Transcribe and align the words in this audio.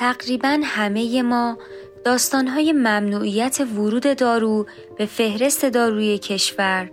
تقریبا 0.00 0.60
همه 0.64 1.22
ما 1.22 1.58
داستانهای 2.04 2.72
ممنوعیت 2.72 3.60
ورود 3.76 4.16
دارو 4.16 4.66
به 4.98 5.06
فهرست 5.06 5.64
داروی 5.64 6.18
کشور 6.18 6.90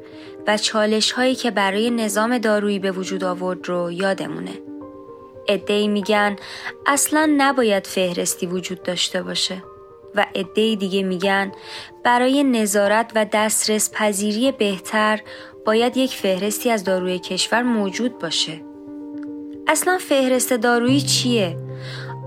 و 0.48 0.58
چالش 0.58 1.12
هایی 1.12 1.36
که 1.36 1.52
برای 1.52 1.92
نظام 1.92 2.38
دارویی 2.38 2.80
به 2.80 2.92
وجود 2.92 3.24
آورد 3.24 3.70
رو 3.70 3.92
یادمونه. 3.92 4.52
ادهی 5.48 5.88
میگن 5.88 6.36
اصلا 6.86 7.34
نباید 7.38 7.88
فهرستی 7.88 8.46
وجود 8.46 8.84
داشته 8.84 9.24
باشه 9.24 9.64
و 10.16 10.26
ادهی 10.36 10.76
دیگه 10.76 11.04
میگن 11.04 11.52
برای 12.04 12.44
نظارت 12.44 13.12
و 13.16 13.26
دسترس 13.34 13.92
پذیری 13.92 14.52
بهتر 14.52 15.22
باید 15.66 15.98
یک 15.98 16.12
فهرستی 16.12 16.70
از 16.70 16.84
داروی 16.84 17.20
کشور 17.20 17.64
موجود 17.64 18.20
باشه. 18.20 18.62
اصلا 19.68 19.98
فهرست 19.98 20.54
دارویی 20.54 21.02
چیه؟ 21.02 21.67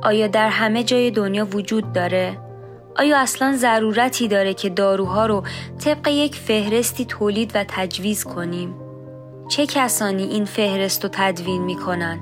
آیا 0.02 0.26
در 0.26 0.48
همه 0.48 0.84
جای 0.84 1.10
دنیا 1.10 1.44
وجود 1.44 1.92
داره؟ 1.92 2.38
آیا 2.96 3.18
اصلا 3.18 3.56
ضرورتی 3.56 4.28
داره 4.28 4.54
که 4.54 4.68
داروها 4.70 5.26
رو 5.26 5.42
طبق 5.84 6.08
یک 6.08 6.34
فهرستی 6.34 7.04
تولید 7.04 7.52
و 7.54 7.64
تجویز 7.68 8.24
کنیم؟ 8.24 8.74
چه 9.48 9.66
کسانی 9.66 10.22
این 10.22 10.44
فهرست 10.44 11.04
رو 11.04 11.10
تدوین 11.12 11.62
می‌کنن؟ 11.62 12.20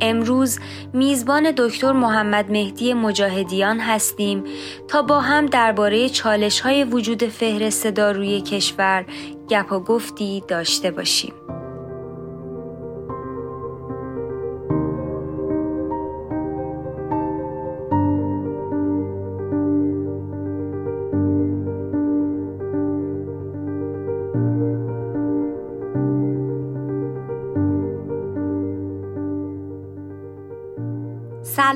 امروز 0.00 0.58
میزبان 0.92 1.52
دکتر 1.56 1.92
محمد 1.92 2.50
مهدی 2.50 2.94
مجاهدیان 2.94 3.80
هستیم 3.80 4.44
تا 4.88 5.02
با 5.02 5.20
هم 5.20 5.46
درباره 5.46 6.08
چالش 6.08 6.60
های 6.60 6.84
وجود 6.84 7.24
فهرست 7.24 7.86
داروی 7.86 8.40
کشور 8.40 9.06
گپ 9.48 9.72
و 9.72 9.80
گفتی 9.80 10.42
داشته 10.48 10.90
باشیم. 10.90 11.32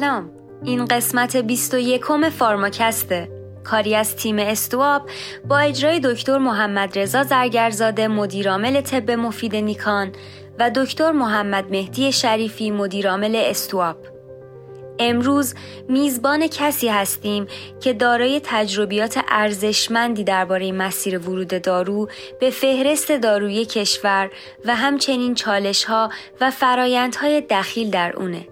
سلام. 0.00 0.30
این 0.64 0.84
قسمت 0.84 1.36
21 1.36 2.04
فارماکسته. 2.28 3.28
کاری 3.64 3.94
از 3.94 4.16
تیم 4.16 4.38
استواب 4.38 5.10
با 5.48 5.58
اجرای 5.58 6.00
دکتر 6.04 6.38
محمد 6.38 6.98
رضا 6.98 7.22
زرگرزاده 7.22 8.08
مدیرعامل 8.08 8.80
طب 8.80 9.10
مفید 9.10 9.56
نیکان 9.56 10.12
و 10.58 10.70
دکتر 10.70 11.12
محمد 11.12 11.70
مهدی 11.70 12.12
شریفی 12.12 12.70
مدیرعامل 12.70 13.36
استواب. 13.36 13.96
امروز 14.98 15.54
میزبان 15.88 16.46
کسی 16.46 16.88
هستیم 16.88 17.46
که 17.80 17.92
دارای 17.92 18.40
تجربیات 18.44 19.20
ارزشمندی 19.28 20.24
درباره 20.24 20.72
مسیر 20.72 21.18
ورود 21.18 21.62
دارو 21.62 22.08
به 22.40 22.50
فهرست 22.50 23.12
داروی 23.12 23.64
کشور 23.64 24.30
و 24.64 24.76
همچنین 24.76 25.34
چالش 25.34 25.84
ها 25.84 26.10
و 26.40 26.50
فرایندهای 26.50 27.40
دخیل 27.40 27.90
در 27.90 28.16
اونه. 28.16 28.46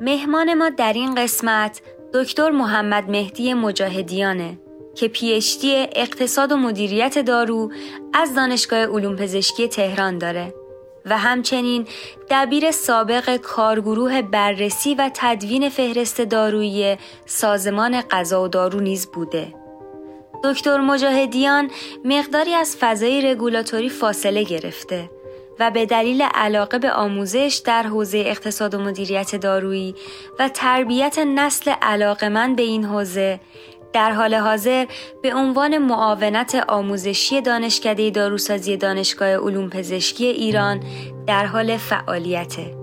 مهمان 0.00 0.54
ما 0.54 0.68
در 0.68 0.92
این 0.92 1.14
قسمت 1.14 1.80
دکتر 2.14 2.50
محمد 2.50 3.10
مهدی 3.10 3.54
مجاهدیانه 3.54 4.58
که 4.94 5.08
پیشتی 5.08 5.76
اقتصاد 5.76 6.52
و 6.52 6.56
مدیریت 6.56 7.18
دارو 7.18 7.72
از 8.12 8.34
دانشگاه 8.34 8.78
علوم 8.78 9.16
پزشکی 9.16 9.68
تهران 9.68 10.18
داره 10.18 10.54
و 11.06 11.18
همچنین 11.18 11.86
دبیر 12.30 12.70
سابق 12.70 13.36
کارگروه 13.36 14.22
بررسی 14.22 14.94
و 14.94 15.10
تدوین 15.14 15.68
فهرست 15.68 16.20
دارویی 16.20 16.96
سازمان 17.26 18.00
غذا 18.00 18.42
و 18.42 18.48
دارو 18.48 18.80
نیز 18.80 19.06
بوده. 19.06 19.54
دکتر 20.44 20.80
مجاهدیان 20.80 21.70
مقداری 22.04 22.54
از 22.54 22.76
فضای 22.80 23.20
رگولاتوری 23.20 23.88
فاصله 23.88 24.42
گرفته 24.42 25.10
و 25.60 25.70
به 25.70 25.86
دلیل 25.86 26.22
علاقه 26.22 26.78
به 26.78 26.92
آموزش 26.92 27.62
در 27.64 27.82
حوزه 27.82 28.18
اقتصاد 28.26 28.74
و 28.74 28.78
مدیریت 28.78 29.36
دارویی 29.36 29.94
و 30.38 30.48
تربیت 30.48 31.18
نسل 31.18 31.70
علاقمند 31.82 32.56
به 32.56 32.62
این 32.62 32.84
حوزه 32.84 33.40
در 33.92 34.10
حال 34.10 34.34
حاضر 34.34 34.86
به 35.22 35.34
عنوان 35.34 35.78
معاونت 35.78 36.64
آموزشی 36.68 37.40
دانشکده 37.40 38.10
داروسازی 38.10 38.76
دانشگاه 38.76 39.28
علوم 39.28 39.68
پزشکی 39.70 40.26
ایران 40.26 40.80
در 41.26 41.46
حال 41.46 41.76
فعالیته. 41.76 42.79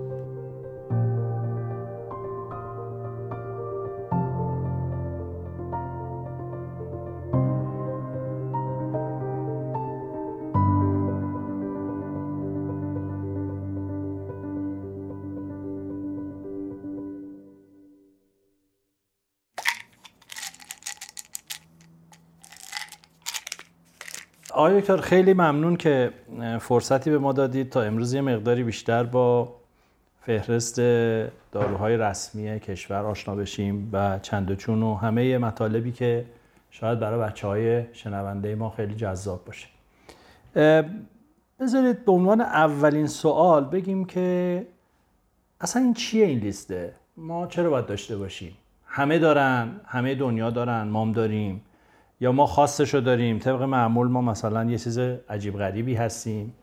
آقای 24.58 24.80
دکتر 24.80 24.96
خیلی 24.96 25.32
ممنون 25.32 25.76
که 25.76 26.12
فرصتی 26.60 27.10
به 27.10 27.18
ما 27.18 27.32
دادید. 27.32 27.70
تا 27.70 27.82
امروز 27.82 28.14
یه 28.14 28.20
مقداری 28.20 28.64
بیشتر 28.64 29.02
با 29.02 29.54
فهرست 30.26 30.76
داروهای 31.52 31.96
رسمی 31.96 32.60
کشور 32.60 33.06
آشنا 33.06 33.34
بشیم 33.34 33.90
و 33.92 34.18
چند 34.18 34.56
چون 34.56 34.82
و 34.82 34.94
همه 34.94 35.38
مطالبی 35.38 35.92
که 35.92 36.24
شاید 36.70 37.00
برای 37.00 37.20
بچه 37.20 37.46
های 37.46 37.84
شنونده 37.92 38.54
ما 38.54 38.70
خیلی 38.70 38.94
جذاب 38.94 39.44
باشه. 39.44 39.68
بذارید 41.60 42.04
به 42.04 42.12
عنوان 42.12 42.40
اولین 42.40 43.06
سوال 43.06 43.64
بگیم 43.64 44.04
که 44.04 44.66
اصلا 45.60 45.82
این 45.82 45.94
چیه 45.94 46.26
این 46.26 46.38
لیسته؟ 46.38 46.94
ما 47.16 47.46
چرا 47.46 47.70
باید 47.70 47.86
داشته 47.86 48.16
باشیم؟ 48.16 48.56
همه 48.86 49.18
دارن 49.18 49.80
همه 49.86 50.14
دنیا 50.14 50.50
دارن 50.50 50.82
مام 50.82 51.12
داریم. 51.12 51.60
یا 52.20 52.32
ما 52.32 52.46
خاصشو 52.46 53.00
داریم 53.00 53.38
طبق 53.38 53.62
معمول 53.62 54.08
ما 54.08 54.20
مثلا 54.20 54.64
یه 54.64 54.78
چیز 54.78 54.98
عجیب 55.28 55.58
غریبی 55.58 55.94
هستیم. 55.94 56.54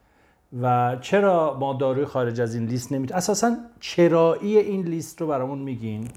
و 0.61 0.97
چرا 1.01 1.57
ما 1.59 1.73
داروی 1.73 2.05
خارج 2.05 2.41
از 2.41 2.55
این 2.55 2.65
لیست 2.65 2.91
نمی‌تونیم؟ 2.91 3.17
اساسا 3.17 3.55
چرایی 3.79 4.57
این 4.57 4.87
لیست 4.87 5.21
رو 5.21 5.27
برامون 5.27 5.59
میگین. 5.59 6.07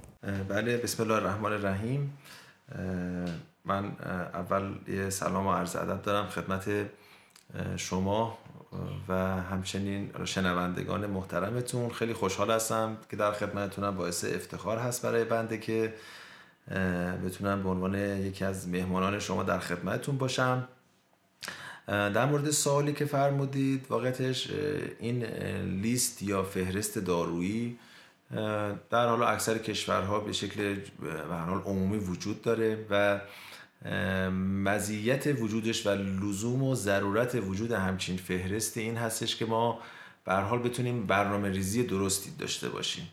بله 0.48 0.76
بسم 0.76 1.02
الله 1.02 1.14
الرحمن 1.14 1.52
الرحیم. 1.52 2.18
من 3.64 3.84
اول 4.34 4.62
یه 4.88 5.10
سلام 5.10 5.46
و 5.46 5.52
عرض 5.52 5.76
ادب 5.76 6.02
دارم 6.02 6.26
خدمت 6.26 6.68
شما 7.76 8.38
و 9.08 9.14
همچنین 9.40 10.10
شنوندگان 10.24 11.06
محترمتون. 11.06 11.88
خیلی 11.88 12.12
خوشحال 12.12 12.50
هستم 12.50 12.96
که 13.10 13.16
در 13.16 13.32
خدمتتونم 13.32 13.96
باعث 13.96 14.24
افتخار 14.24 14.78
هست 14.78 15.06
برای 15.06 15.24
بنده 15.24 15.58
که 15.58 15.94
بتونم 17.24 17.62
به 17.62 17.68
عنوان 17.68 17.94
یکی 17.94 18.44
از 18.44 18.68
مهمانان 18.68 19.18
شما 19.18 19.42
در 19.42 19.58
خدمتتون 19.58 20.18
باشم. 20.18 20.68
در 21.86 22.26
مورد 22.26 22.50
سوالی 22.50 22.92
که 22.92 23.04
فرمودید 23.04 23.86
واقعتش 23.88 24.50
این 25.00 25.24
لیست 25.62 26.22
یا 26.22 26.42
فهرست 26.42 26.98
دارویی 26.98 27.78
در 28.90 29.08
حال 29.08 29.22
اکثر 29.22 29.58
کشورها 29.58 30.20
به 30.20 30.32
شکل 30.32 30.74
به 31.28 31.34
حال 31.34 31.60
عمومی 31.60 31.98
وجود 31.98 32.42
داره 32.42 32.86
و 32.90 33.20
مزیت 34.64 35.26
وجودش 35.26 35.86
و 35.86 35.90
لزوم 35.90 36.62
و 36.62 36.74
ضرورت 36.74 37.34
وجود 37.34 37.72
همچین 37.72 38.16
فهرست 38.16 38.76
این 38.76 38.96
هستش 38.96 39.36
که 39.36 39.46
ما 39.46 39.80
به 40.24 40.34
حال 40.34 40.58
بتونیم 40.58 41.06
برنامه 41.06 41.48
ریزی 41.48 41.82
درستی 41.82 42.30
داشته 42.38 42.68
باشیم. 42.68 43.08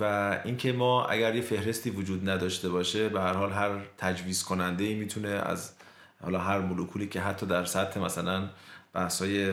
و 0.00 0.36
اینکه 0.44 0.72
ما 0.72 1.06
اگر 1.06 1.34
یه 1.34 1.42
فهرستی 1.42 1.90
وجود 1.90 2.28
نداشته 2.28 2.68
باشه 2.68 3.08
به 3.08 3.20
هر 3.20 3.32
حال 3.32 3.52
هر 3.52 3.70
تجویز 3.98 4.42
کننده 4.42 4.84
ای 4.84 4.94
می‌تونه 4.94 5.28
از 5.28 5.72
حالا 6.22 6.38
هر 6.38 6.58
مولکولی 6.58 7.06
که 7.06 7.20
حتی 7.20 7.46
در 7.46 7.64
سطح 7.64 8.00
مثلا 8.00 8.48
بحثای 8.92 9.50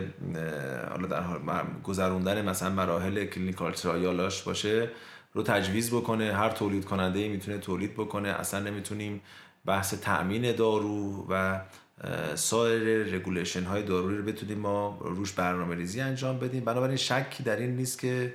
حالا 0.90 1.08
در 1.08 1.22
حال 1.22 1.40
گذروندن 1.84 2.50
مثلا 2.50 2.70
مراحل 2.70 3.26
clinical 3.25 3.72
trial 3.72 4.22
اش 4.22 4.42
باشه 4.42 4.90
رو 5.34 5.44
تجویز 5.44 5.92
بکنه. 5.92 6.34
هر 6.34 6.50
تولید 6.50 6.86
کننده 6.86 7.20
ای 7.20 7.30
می‌تونه 7.30 7.58
تولید 7.58 7.94
بکنه. 7.94 8.30
اصلا 8.30 8.60
نمی‌تونیم 8.60 9.22
بحث 9.66 9.94
تأمین 9.94 10.56
دارو 10.56 11.26
و 11.30 11.62
سایر 12.36 13.16
regulation 13.16 13.63
های 13.64 13.84
دارویی 13.84 14.18
رو 14.18 14.24
بتونیم 14.24 14.60
ما 14.60 14.98
روش 15.02 15.32
برنامه 15.32 15.76
ریزی 15.76 16.02
انجام 16.02 16.40
بدیم. 16.40 16.66
بنابراین 16.66 16.98
شکی 16.98 17.44
در 17.44 17.56
این 17.56 17.76
نیست 17.76 18.00
که 18.00 18.34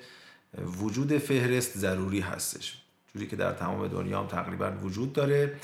وجود 0.65 1.19
فهرست 1.19 1.79
ضروری 1.79 2.21
هستش. 2.21 2.83
جوری 3.15 3.27
که 3.27 3.37
در 3.37 3.53
تمام 3.53 3.89
دنیا 3.89 4.21
هم 4.21 4.27
تقریبا 4.27 4.73
وجود 4.83 5.13
داره. 5.13 5.57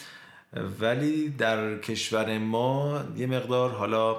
ولی 0.81 1.29
در 1.29 1.79
کشور 1.79 2.39
ما 2.39 3.05
یه 3.17 3.27
مقدار 3.27 3.71
حالا 3.71 4.17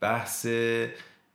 بحث 0.00 0.46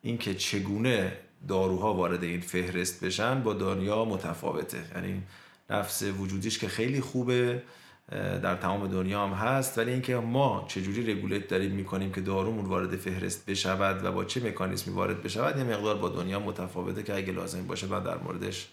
اینکه 0.02 0.36
چگونه 0.36 1.18
داروها 1.48 1.94
وارد 1.94 2.24
این 2.24 2.42
فهرست 2.42 3.06
بشن 3.06 3.44
با 3.44 3.54
دنیا 3.54 4.06
متفاوته. 4.06 4.84
یعنی 4.96 5.24
نفس 5.70 6.04
وجودیش 6.04 6.60
که 6.60 6.68
خیلی 6.68 7.02
خوبه 7.02 7.64
در 8.12 8.56
تمام 8.56 8.88
دنیا 8.88 9.28
هم 9.28 9.34
هست. 9.34 9.78
ولی 9.78 9.92
اینکه 9.92 10.16
ما 10.16 10.66
چجوری 10.68 11.13
رگولیت 11.13 11.48
داریم 11.48 11.72
می‌کنیم 11.72 12.12
که 12.12 12.22
دارومون 12.22 12.66
وارد 12.66 12.96
فهرست 12.96 13.50
بشود 13.50 14.06
و 14.06 14.12
با 14.12 14.25
چه 14.25 14.50
مکانیزمی 14.50 14.94
وارد 14.94 15.24
بشود 15.24 15.57
یه 15.57 15.63
مقدار 15.63 15.98
با 15.98 16.10
دنیا 16.10 16.40
متفاوته 16.40 17.04
که 17.04 17.16
اگه 17.16 17.34
لازم 17.34 17.68
باشه 17.68 17.88
بعد 17.88 18.04
در 18.04 18.18
موردش 18.18 18.68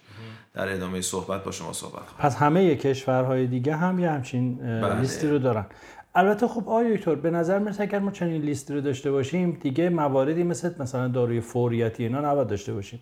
در 0.53 0.73
ادامه 0.73 1.01
صحبت 1.01 1.43
با 1.43 1.51
شما 1.51 1.73
صحبت 1.73 2.05
کنم. 2.05 2.25
از 2.25 2.35
همه 2.35 2.75
کشورهای 2.75 3.47
دیگه 3.47 3.75
هم 3.75 3.99
یه 3.99 4.09
همچین 4.09 4.55
بله. 4.55 4.99
لیستی 4.99 5.27
رو 5.27 5.39
دارن. 5.39 5.65
البته 6.15 6.47
خب 6.47 6.69
آقای 6.69 6.97
دکتر 6.97 7.15
به 7.15 7.31
نظر 7.31 7.59
می‌رسه 7.59 7.83
اگر 7.83 7.99
ما 7.99 8.11
چنین 8.11 8.41
لیستی 8.41 8.73
رو 8.73 8.81
داشته 8.81 9.11
باشیم 9.11 9.57
دیگه 9.61 9.89
مواردی 9.89 10.43
مثل 10.43 10.71
مثلا 10.79 11.07
داروی 11.07 11.41
فوریتی 11.41 12.03
اینا 12.03 12.31
نباید 12.31 12.47
داشته 12.47 12.73
باشیم. 12.73 13.01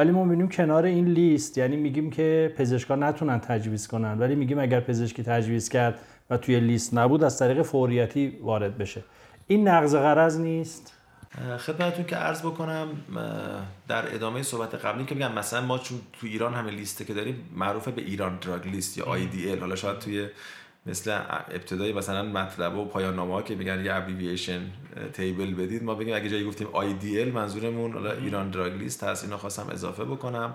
ولی 0.00 0.10
ما 0.10 0.24
می‌بینیم 0.24 0.48
کنار 0.48 0.84
این 0.84 1.06
لیست 1.06 1.58
یعنی 1.58 1.76
میگیم 1.76 2.10
که 2.10 2.54
پزشکان 2.56 3.02
نتونن 3.02 3.40
تجویز 3.40 3.88
کنن 3.88 4.18
ولی 4.18 4.34
میگیم 4.34 4.58
اگر 4.58 4.80
پزشکی 4.80 5.22
تجویز 5.22 5.68
کرد 5.68 5.98
و 6.30 6.36
توی 6.36 6.60
لیست 6.60 6.94
نبود 6.94 7.24
از 7.24 7.38
طریق 7.38 7.62
فوریتی 7.62 8.38
وارد 8.42 8.78
بشه. 8.78 9.02
این 9.46 9.68
نقض 9.68 9.94
غرض 9.94 10.40
نیست؟ 10.40 10.92
خدمتتون 11.58 12.04
که 12.04 12.16
عرض 12.16 12.40
بکنم 12.40 12.88
در 13.88 14.14
ادامه 14.14 14.42
صحبت 14.42 14.74
قبلی 14.74 15.04
که 15.04 15.14
بگم 15.14 15.32
مثلا 15.32 15.60
ما 15.60 15.78
چون 15.78 15.98
تو 16.12 16.26
ایران 16.26 16.54
همه 16.54 16.70
لیسته 16.70 17.04
که 17.04 17.14
داریم 17.14 17.50
معروف 17.56 17.88
به 17.88 18.02
ایران 18.02 18.38
دراگ 18.38 18.66
لیست 18.66 18.98
یا 18.98 19.04
IDL 19.04 19.60
حالا 19.60 19.76
شاید 19.76 19.98
توی 19.98 20.28
مثل 20.90 21.20
ابتدای 21.50 21.92
مثلا 21.92 22.22
مطلب 22.22 22.76
و 22.76 22.84
پایان 22.84 23.14
نامه 23.14 23.42
که 23.42 23.54
میگن 23.54 23.84
یه 23.84 23.94
ابریویشن 23.94 24.60
تیبل 25.12 25.54
بدید 25.54 25.82
ما 25.82 25.94
بگیم 25.94 26.14
اگه 26.14 26.28
جایی 26.28 26.44
گفتیم 26.44 26.66
IDL 26.66 27.34
منظورمون 27.34 27.92
حالا 27.92 28.12
ایران 28.12 28.50
دراگ 28.50 28.72
لیست 28.72 29.04
هست 29.04 29.24
اینو 29.24 29.36
خواستم 29.36 29.66
اضافه 29.72 30.04
بکنم. 30.04 30.54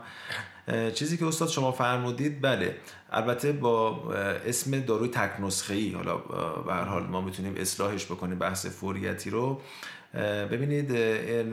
چیزی 0.94 1.18
که 1.18 1.26
استاد 1.26 1.50
شما 1.50 1.72
فرمودید 1.72 2.42
بله 2.42 2.76
البته 3.12 3.52
با 3.52 4.14
اسم 4.48 4.80
داروی 4.80 5.08
تک 5.08 5.32
نسخه 5.40 5.74
ای 5.74 5.92
حالا 5.92 6.18
به 6.66 6.74
هر 6.74 6.84
حال 6.84 7.04
ما 7.04 7.22
می‌تونیم 7.22 7.56
اصلاحش 7.58 8.06
بکنیم 8.06 8.40
بحث 8.40 8.66
فوریتی 8.66 9.30
رو. 9.30 9.62
ببینید 10.52 10.92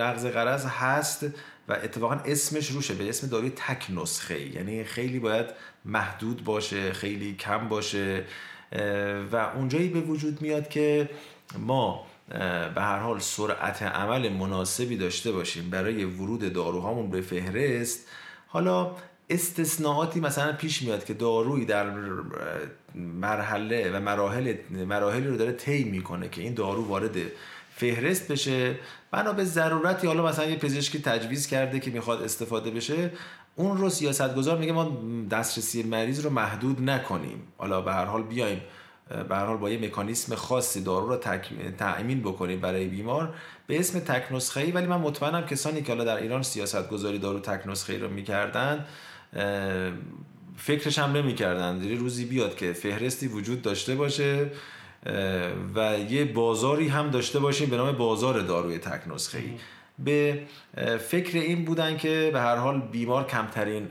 نقض 0.02 0.26
قرض 0.26 0.66
هست 0.66 1.26
و 1.68 1.72
اتفاقا 1.72 2.14
اسمش 2.14 2.70
روشه 2.70 2.94
به 2.94 3.08
اسم 3.08 3.26
داروی 3.26 3.50
تک 3.50 3.86
نسخه 3.90 4.34
ای 4.34 4.48
یعنی 4.48 4.84
خیلی 4.84 5.18
باید 5.18 5.46
محدود 5.84 6.44
باشه 6.44 6.92
خیلی 6.92 7.34
کم 7.34 7.68
باشه. 7.68 8.24
و 9.32 9.36
اونجایی 9.56 9.88
به 9.88 10.00
وجود 10.00 10.42
میاد 10.42 10.68
که 10.68 11.08
ما 11.58 12.06
به 12.74 12.80
هر 12.80 12.98
حال 12.98 13.18
سرعت 13.18 13.82
عمل 13.82 14.28
مناسبی 14.28 14.96
داشته 14.96 15.32
باشیم 15.32 15.70
برای 15.70 16.04
ورود 16.04 16.52
داروهامون 16.52 17.10
به 17.10 17.20
فهرست 17.20 18.08
حالا 18.46 18.90
استثناءاتی 19.30 20.20
مثلا 20.20 20.52
پیش 20.52 20.82
میاد 20.82 21.04
که 21.04 21.14
دارویی 21.14 21.64
در 21.64 21.92
مرحله 22.94 23.90
و 23.90 24.00
مراحل 24.00 24.54
مراحلی 24.70 25.26
رو 25.26 25.36
داره 25.36 25.52
طی 25.52 25.84
می‌کنه 25.84 26.28
که 26.28 26.42
این 26.42 26.54
دارو 26.54 26.84
وارد 26.84 27.16
فهرست 27.76 28.32
بشه. 28.32 28.74
بنا 29.10 29.32
به 29.32 29.44
ضرورتی 29.44 30.06
حالا 30.06 30.26
مثلا 30.26 30.44
یه 30.44 30.56
پزشکی 30.56 31.00
تجویز 31.00 31.46
کرده 31.46 31.80
که 31.80 31.90
می‌خواد 31.90 32.22
استفاده 32.22 32.70
بشه. 32.70 33.10
اون 33.56 33.76
رو 33.76 33.90
سیاست 33.90 34.34
گذار 34.34 34.58
میگه 34.58 34.72
ما 34.72 34.96
دسترسی 35.30 35.82
مریض 35.82 36.24
رو 36.24 36.30
محدود 36.30 36.90
نکنیم. 36.90 37.42
حالا 37.58 37.80
به 37.80 37.92
هر 37.92 38.04
حال 38.04 38.22
بیایم 38.22 38.60
به 39.28 39.36
هر 39.36 39.46
حال 39.46 39.56
با 39.56 39.70
یه 39.70 39.86
مکانیسم 39.86 40.34
خاصی 40.34 40.82
دارو 40.82 41.08
رو 41.08 41.16
تأمین 41.78 42.20
بکنیم 42.20 42.60
برای 42.60 42.86
بیمار 42.86 43.34
به 43.66 43.78
اسم 43.80 43.98
تک 43.98 44.32
نسخه 44.32 44.60
ای 44.60 44.72
ولی 44.72 44.86
من 44.86 44.96
مطمئنم 44.96 45.46
کسانی 45.46 45.82
که 45.82 45.92
حالا 45.92 46.04
در 46.04 46.16
ایران 46.16 46.42
سیاست 46.42 46.88
گذاری 46.88 47.18
دارو 47.18 47.38
تک 47.38 47.66
نسخه 47.66 47.92
ای 47.92 47.98
رو 47.98 48.08
می‌کردن 48.08 48.84
فکرش 50.56 50.98
هم 50.98 51.12
نمی‌کردن. 51.12 51.82
یه 51.84 51.96
روزی 51.96 52.24
بیاد 52.24 52.56
که 52.56 52.72
فهرستی 52.72 53.26
وجود 53.26 53.62
داشته 53.62 53.94
باشه 53.94 54.50
و 55.74 55.98
یه 56.10 56.24
بازاری 56.24 56.88
هم 56.88 57.10
داشته 57.10 57.38
باشیم 57.38 57.70
به 57.70 57.76
نام 57.76 57.92
بازار 57.92 58.40
داروی 58.40 58.78
تک 58.78 59.08
نسخه 59.08 59.38
ای 59.38 59.50
به 59.98 60.42
فکر 61.08 61.38
این 61.38 61.64
بودن 61.64 61.96
که 61.96 62.30
به 62.32 62.40
هر 62.40 62.56
حال 62.56 62.80
بیمار 62.80 63.26
کمترین 63.26 63.88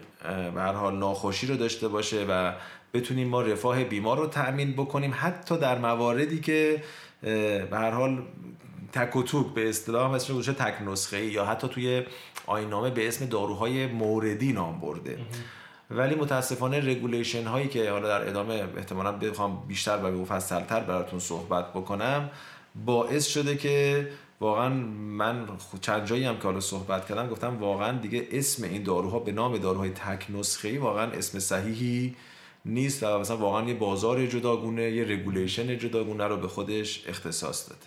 به 0.55 0.61
هر 0.61 0.73
حال 0.73 0.97
ناخوشی 0.97 1.47
رو 1.47 1.55
داشته 1.55 1.87
باشه 1.87 2.25
و 2.29 2.53
بتونیم 2.93 3.27
ما 3.27 3.41
رفاه 3.41 3.83
بیمار 3.83 4.17
رو 4.17 4.27
تأمین 4.27 4.73
بکنیم. 4.73 5.13
حتی 5.15 5.57
در 5.57 5.77
مواردی 5.77 6.39
که 6.39 6.83
به 7.21 7.77
هر 7.77 7.91
حال 7.91 8.21
تک 8.93 9.15
و 9.15 9.23
توک 9.23 9.53
به 9.53 9.69
اصطلاح 9.69 10.15
مثل 10.15 10.33
گوشه 10.33 10.53
تک 10.53 10.81
نسخه 10.87 11.25
یا 11.25 11.45
حتی 11.45 11.67
توی 11.67 12.03
آیین‌نامه 12.45 12.89
به 12.89 13.07
اسم 13.07 13.25
داروهای 13.25 13.87
موردی 13.87 14.53
نام 14.53 14.79
برده. 14.79 15.17
ولی 15.91 16.15
متاسفانه 16.15 16.89
regulation 16.89 17.43
هایی 17.43 17.67
که 17.67 17.91
حالا 17.91 18.07
در 18.07 18.29
ادامه 18.29 18.63
احتمالا 18.77 19.11
بخوام 19.11 19.63
بیشتر 19.67 19.97
و 19.97 20.11
مفصلتر 20.21 20.79
براتون 20.79 21.19
صحبت 21.19 21.69
بکنم 21.69 22.29
باعث 22.85 23.27
شده 23.27 23.57
که 23.57 24.07
واقعا 24.41 24.69
من 24.69 25.47
چند 25.81 26.05
جایی 26.05 26.23
هم 26.23 26.37
که 26.37 26.43
حالا 26.43 26.59
صحبت 26.59 27.05
کردم 27.05 27.29
گفتم 27.29 27.57
واقعا 27.57 27.97
دیگه 27.97 28.27
اسم 28.31 28.63
این 28.63 28.83
داروها 28.83 29.19
به 29.19 29.31
نام 29.31 29.57
داروهای 29.57 29.89
تک 29.89 30.25
نسخه 30.29 30.67
ای 30.67 30.77
واقعا 30.77 31.11
اسم 31.11 31.39
صحیحی 31.39 32.15
نیست 32.65 33.03
و 33.03 33.19
مثلا 33.19 33.37
واقعا 33.37 33.67
یه 33.67 33.73
بازار 33.73 34.25
جداگونه 34.25 34.91
یه 34.91 35.03
regulation 35.03 35.77
جداگونه 35.77 36.27
رو 36.27 36.37
به 36.37 36.47
خودش 36.47 37.07
اختصاص 37.07 37.69
داده. 37.69 37.81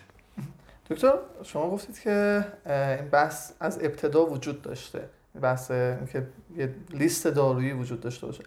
دکتر 0.89 1.13
شما 1.43 1.69
گفتید 1.69 1.99
که 1.99 2.45
این 2.65 3.09
بحث 3.09 3.51
از 3.59 3.79
ابتدا 3.83 4.25
وجود 4.25 4.61
داشته. 4.61 5.09
بحث 5.41 5.67
که 6.11 6.27
یه 6.57 6.75
لیست 6.89 7.27
دارویی 7.27 7.73
وجود 7.73 7.99
داشته 7.99 8.27
باشه. 8.27 8.43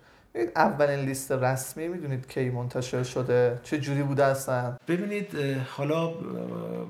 اولین 0.57 0.99
لیست 0.99 1.33
رسمی 1.33 1.89
می‌دونید 1.89 2.29
کی 2.29 2.51
منتشر 2.51 3.03
شده 3.03 3.61
چه 3.63 3.79
جوری 3.79 4.03
بوده 4.03 4.25
اصلا؟ 4.25 4.77
ببینید 4.89 5.37
حالا 5.77 6.07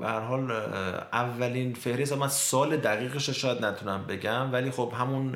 به 0.00 0.06
هر 0.06 0.20
حال 0.20 0.50
اولین 1.12 1.74
فهرست 1.74 2.12
من 2.12 2.28
سال 2.28 2.76
دقیقش 2.76 3.30
شاید 3.30 3.64
نتونم 3.64 4.04
بگم 4.08 4.52
ولی 4.52 4.70
خب 4.70 4.92
همون 4.98 5.34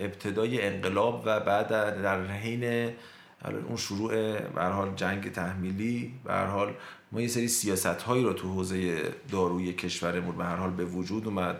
ابتدای 0.00 0.62
انقلاب 0.62 1.22
و 1.26 1.40
بعد 1.40 1.68
در 2.02 2.26
حین 2.26 2.92
اون 3.68 3.76
شروع 3.76 4.40
به 4.40 4.62
حال 4.62 4.94
جنگ 4.96 5.32
تحمیلی 5.32 6.12
به 6.24 6.32
هر 6.32 6.46
حال 6.46 6.74
ما 7.12 7.20
یه 7.20 7.28
سری 7.28 7.48
سیاست 7.48 7.86
هایی 7.86 8.24
رو 8.24 8.32
تو 8.32 8.52
حوزه 8.52 9.02
داروی 9.32 9.72
کشورمون 9.72 10.36
به 10.36 10.44
هر 10.44 10.56
حال 10.56 10.70
به 10.70 10.84
وجود 10.84 11.26
اومد 11.26 11.56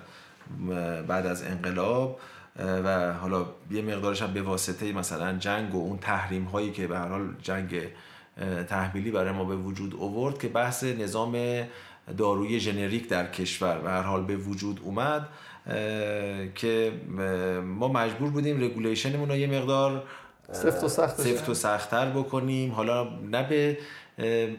بعد 1.07 1.27
از 1.27 1.43
انقلاب. 1.43 2.21
و 2.59 3.13
حالا 3.13 3.47
یه 3.71 3.83
مقدارش 3.83 4.23
هم 4.23 4.33
به 4.33 4.43
واسطه 4.43 4.93
مثلا 4.93 5.33
جنگ 5.39 5.75
و 5.75 5.79
اون 5.79 5.99
تحریم 5.99 6.45
هایی 6.45 6.73
که 6.73 6.87
به 6.87 6.99
هر 6.99 7.09
حال 7.09 7.35
جنگ 7.43 7.83
تحمیلی 8.69 9.11
برای 9.11 9.33
ما 9.33 9.45
به 9.45 9.57
وجود 9.57 9.95
اوورد 9.95 10.39
که 10.39 10.49
بحث 10.49 10.85
نظام 10.85 11.65
داروی 12.17 12.61
ژنریک 12.61 13.09
در 13.09 13.27
کشور 13.27 13.79
به 13.79 13.91
هر 13.91 14.03
حال 14.03 14.25
به 14.25 14.37
وجود 14.37 14.81
اومد 14.85 15.29
که 16.55 16.93
ما 17.65 17.89
مجبور 17.89 18.31
بودیم 18.31 18.65
رگولیشنمون 18.65 19.29
رو 19.29 19.37
یه 19.37 19.47
مقدار 19.47 20.03
سفت 20.53 20.85
و 20.85 20.89
سخت 20.89 21.21
سفت 21.21 21.49
و 21.49 21.55
سختتر 21.55 22.11
بکنیم. 22.11 22.73
حالا 22.73 23.09
نه 23.31 23.49
به 23.49 23.79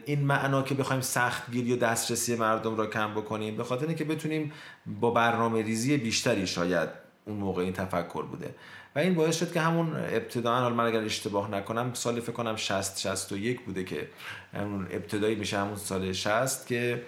این 0.04 0.24
معنا 0.24 0.62
که 0.62 0.74
بخوایم 0.74 1.00
سخت 1.02 1.50
گیری 1.50 1.72
و 1.72 1.76
دسترسی 1.76 2.36
مردم 2.36 2.76
را 2.76 2.86
کم 2.86 3.14
بکنیم 3.14 3.56
به 3.56 3.64
خاطر 3.64 3.86
اینکه 3.86 4.04
بتونیم 4.04 4.52
با 5.00 5.10
برنامه 5.10 5.62
ریزی 5.62 5.96
بیشتری 5.96 6.46
شاید 6.46 7.07
اون 7.28 7.36
موقع 7.36 7.62
این 7.62 7.72
تفکر 7.72 8.22
بوده. 8.22 8.54
و 8.96 8.98
این 8.98 9.14
باعث 9.14 9.38
شد 9.38 9.52
که 9.52 9.60
همون 9.60 9.96
ابتدا 9.96 10.54
حال 10.54 10.72
من 10.72 10.86
اگر 10.86 11.00
اشتباه 11.00 11.50
نکنم 11.50 11.90
سال 11.94 12.20
فکر 12.20 12.32
کنم 12.32 12.56
60 12.56 12.98
61 12.98 13.60
بوده 13.60 13.84
که 13.84 14.08
همون 14.54 14.86
ابتدایی 14.90 15.34
میشه 15.34 15.58
همون 15.58 15.76
سال 15.76 16.12
60 16.12 16.66
که 16.66 17.02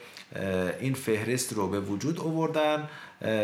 این 0.81 0.95
فهرست 0.95 1.53
رو 1.53 1.69
به 1.69 1.81
وجود 1.81 2.21
آوردن 2.21 2.89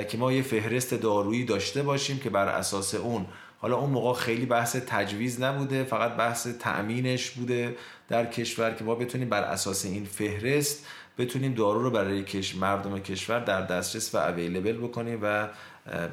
که 0.09 0.19
ما 0.19 0.33
یه 0.33 0.43
فهرست 0.43 0.95
دارویی 0.95 1.45
داشته 1.45 1.83
باشیم 1.83 2.19
که 2.19 2.31
بر 2.31 2.49
اساس 2.49 2.95
اون. 2.95 3.27
حالا 3.59 3.77
اون 3.77 3.91
موقع 3.91 4.21
خیلی 4.21 4.47
بحث 4.47 4.77
تجویز 4.77 5.41
نبوده 5.41 5.85
فقط 5.85 6.17
بحث 6.17 6.47
تأمینش 6.47 7.31
بوده 7.31 7.77
در 8.09 8.27
کشور 8.27 8.71
که 8.71 8.85
ما 8.85 8.95
بتونیم 8.95 9.29
بر 9.29 9.43
اساس 9.43 9.85
این 9.85 10.05
فهرست 10.05 10.87
بتونیم 11.19 11.55
دارو 11.55 11.83
رو 11.83 11.91
برای 11.91 12.25
مردم 12.61 12.99
کشور 12.99 13.41
در 13.41 13.63
دسترس 13.63 14.15
و 14.15 14.19
اویلیبل 14.19 14.77
بکنیم 14.77 15.19
و 15.23 15.49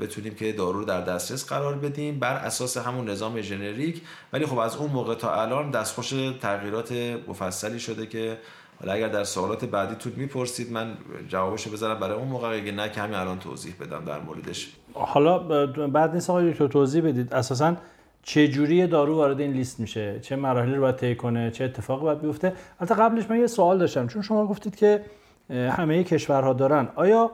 بتونیم 0.01 0.35
که 0.35 0.51
دارو 0.51 0.79
رو 0.79 0.85
در 0.85 1.01
دسترس 1.01 1.49
قرار 1.49 1.75
بدیم 1.75 2.19
بر 2.19 2.35
اساس 2.35 2.77
همون 2.77 3.09
نظام 3.09 3.41
ژنریک. 3.41 4.01
ولی 4.33 4.45
خب 4.45 4.57
از 4.57 4.75
اون 4.75 4.91
موقع 4.91 5.15
تا 5.15 5.41
الان 5.41 5.71
دستخوش 5.71 6.13
تغییرات 6.41 6.91
مفصلی 7.27 7.79
شده 7.79 8.05
که 8.05 8.37
حالا 8.79 8.93
اگر 8.93 9.07
در 9.07 9.23
سوالات 9.23 9.65
بعدیتون 9.65 10.13
می‌پرسید 10.15 10.71
من 10.71 10.97
جوابشو 11.27 11.71
بذارم 11.71 11.99
برای 11.99 12.17
اون 12.17 12.27
موقع. 12.27 12.47
اگه 12.47 12.71
نه 12.71 12.89
کمی 12.89 13.15
الان 13.15 13.39
توضیح 13.39 13.73
بدم 13.81 14.05
در 14.05 14.19
موردش. 14.19 14.71
حالا 14.93 15.39
بعد 15.87 16.13
نیست 16.13 16.29
آقای 16.29 16.51
دکتر 16.51 16.67
توضیح 16.67 17.03
بدید. 17.03 17.33
اساسا 17.33 17.75
چه 18.23 18.47
جوری 18.47 18.87
دارو 18.87 19.15
وارد 19.15 19.39
این 19.39 19.51
لیست 19.51 19.79
میشه؟ 19.79 20.19
چه 20.19 20.35
مراحلی 20.35 20.75
رو 20.75 20.81
باید 20.81 20.95
طی 20.95 21.15
کنه؟ 21.15 21.51
چه 21.51 21.63
اتفاقی 21.63 22.03
باید 22.03 22.21
بیفته؟ 22.21 22.53
البته 22.79 22.95
قبلش 22.95 23.29
من 23.29 23.39
یه 23.39 23.47
سوال 23.47 23.77
داشتم 23.77 24.07
چون 24.07 24.21
شما 24.21 24.47
گفتید 24.47 24.75
که 24.75 25.05
همه 25.49 26.03
کشورها 26.03 26.53
دارن. 26.53 26.89
آیا 26.95 27.31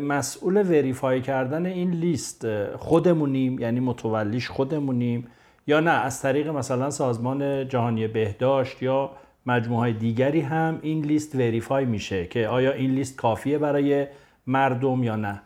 مسئول 0.00 0.56
وریفای 0.56 1.22
کردن 1.22 1.66
این 1.66 1.90
لیست 1.90 2.46
خودمونیم 2.76 3.58
یعنی 3.58 3.80
متولیش 3.80 4.48
خودمونیم 4.48 5.28
یا 5.66 5.80
نه؟ 5.80 5.90
از 5.90 6.22
طریق 6.22 6.48
مثلا 6.48 6.90
سازمان 6.90 7.68
جهانی 7.68 8.06
بهداشت 8.08 8.82
یا 8.82 9.10
مجموعه 9.46 9.80
های 9.80 9.92
دیگری 9.92 10.40
هم 10.40 10.78
این 10.82 11.04
لیست 11.04 11.34
وریفای 11.34 11.84
میشه 11.84 12.26
که 12.26 12.48
آیا 12.48 12.72
این 12.72 12.90
لیست 12.90 13.16
کافیه 13.16 13.58
برای 13.58 14.06
مردم 14.46 15.02
یا 15.02 15.16
نه؟ 15.16 15.40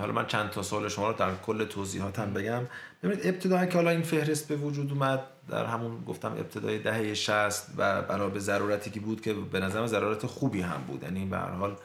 حالا 0.00 0.12
من 0.12 0.26
چند 0.26 0.50
تا 0.50 0.62
سوال 0.62 0.88
شما 0.88 1.10
رو 1.10 1.16
در 1.16 1.30
کل 1.46 1.64
توضیحاتم 1.64 2.32
بگم. 2.32 2.60
ببینید 3.02 3.26
ابتدایی 3.26 3.68
که 3.68 3.74
حالا 3.74 3.90
این 3.90 4.02
فهرست 4.02 4.48
به 4.48 4.56
وجود 4.56 4.92
اومد 4.92 5.20
در 5.48 5.64
همون 5.64 6.04
گفتم 6.04 6.32
ابتدای 6.32 6.78
دهه 6.78 7.14
60 7.14 7.66
و 7.76 8.02
برای 8.02 8.30
به 8.30 8.38
ضرورتی 8.38 8.90
که 8.90 9.00
بود 9.00 9.20
که 9.20 9.34
به 9.34 9.60
نظر 9.60 9.86
ضرورت 9.86 10.26
خوبی 10.26 10.60
هم 10.60 10.80
بود. 10.86 11.02
یعنی 11.02 11.24
به 11.24 11.36
هر 11.36 11.50
حال 11.50 11.76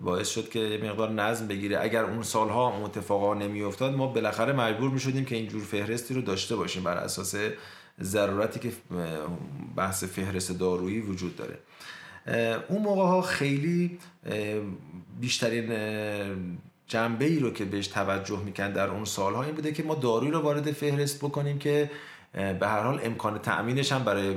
باعث 0.00 0.28
شد 0.28 0.48
که 0.48 0.58
یه 0.58 0.90
مقدار 0.90 1.10
نظم 1.10 1.46
بگیره. 1.46 1.82
اگر 1.82 2.04
اون 2.04 2.22
سالها 2.22 2.74
اون 2.74 2.82
اتفاقا 2.82 3.34
نمیافتاد 3.34 3.94
ما 3.94 4.06
بالاخره 4.06 4.52
مجبور 4.52 4.90
می 4.90 5.00
شدیم 5.00 5.24
که 5.24 5.36
اینجور 5.36 5.62
فهرستی 5.62 6.14
رو 6.14 6.20
داشته 6.20 6.56
باشیم 6.56 6.82
بر 6.82 6.96
اساس 6.96 7.34
ضرورتی 8.02 8.60
که 8.60 8.72
بحث 9.76 10.04
فهرست 10.04 10.58
دارویی 10.58 11.00
وجود 11.00 11.36
داره. 11.36 11.58
اون 12.68 12.82
موقع 12.82 13.02
ها 13.02 13.22
خیلی 13.22 13.98
بیشترین 15.20 15.68
جنبه 16.86 17.24
ای 17.24 17.38
رو 17.38 17.50
که 17.50 17.64
بهش 17.64 17.86
توجه 17.86 18.40
میکن 18.44 18.72
در 18.72 18.88
اون 18.88 19.04
سالها 19.04 19.42
این 19.42 19.54
بوده 19.54 19.72
که 19.72 19.82
ما 19.82 19.94
دارویی 19.94 20.30
رو 20.30 20.40
وارد 20.40 20.72
فهرست 20.72 21.18
بکنیم 21.18 21.58
که 21.58 21.90
به 22.32 22.66
هر 22.68 22.82
حال 22.82 23.00
امکان 23.04 23.38
تأمینش 23.38 23.92
هم 23.92 24.04
برای 24.04 24.34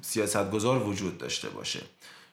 سیاستگزار 0.00 0.82
وجود 0.82 1.18
داشته 1.18 1.48
باشه. 1.48 1.80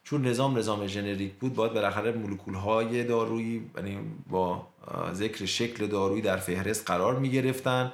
چون 0.05 0.27
نظام 0.27 0.57
نظام 0.57 0.87
ژنریک 0.87 1.33
بود 1.33 1.53
باید 1.53 1.73
بالاخره 1.73 2.11
مولکول 2.11 2.53
های 2.53 3.03
دارویی 3.03 3.69
یعنی 3.77 3.97
با 4.29 4.67
ذکر 5.13 5.45
شکل 5.45 5.87
دارویی 5.87 6.21
در 6.21 6.37
فهرست 6.37 6.87
قرار 6.87 7.19
می 7.19 7.29
گرفتن 7.29 7.91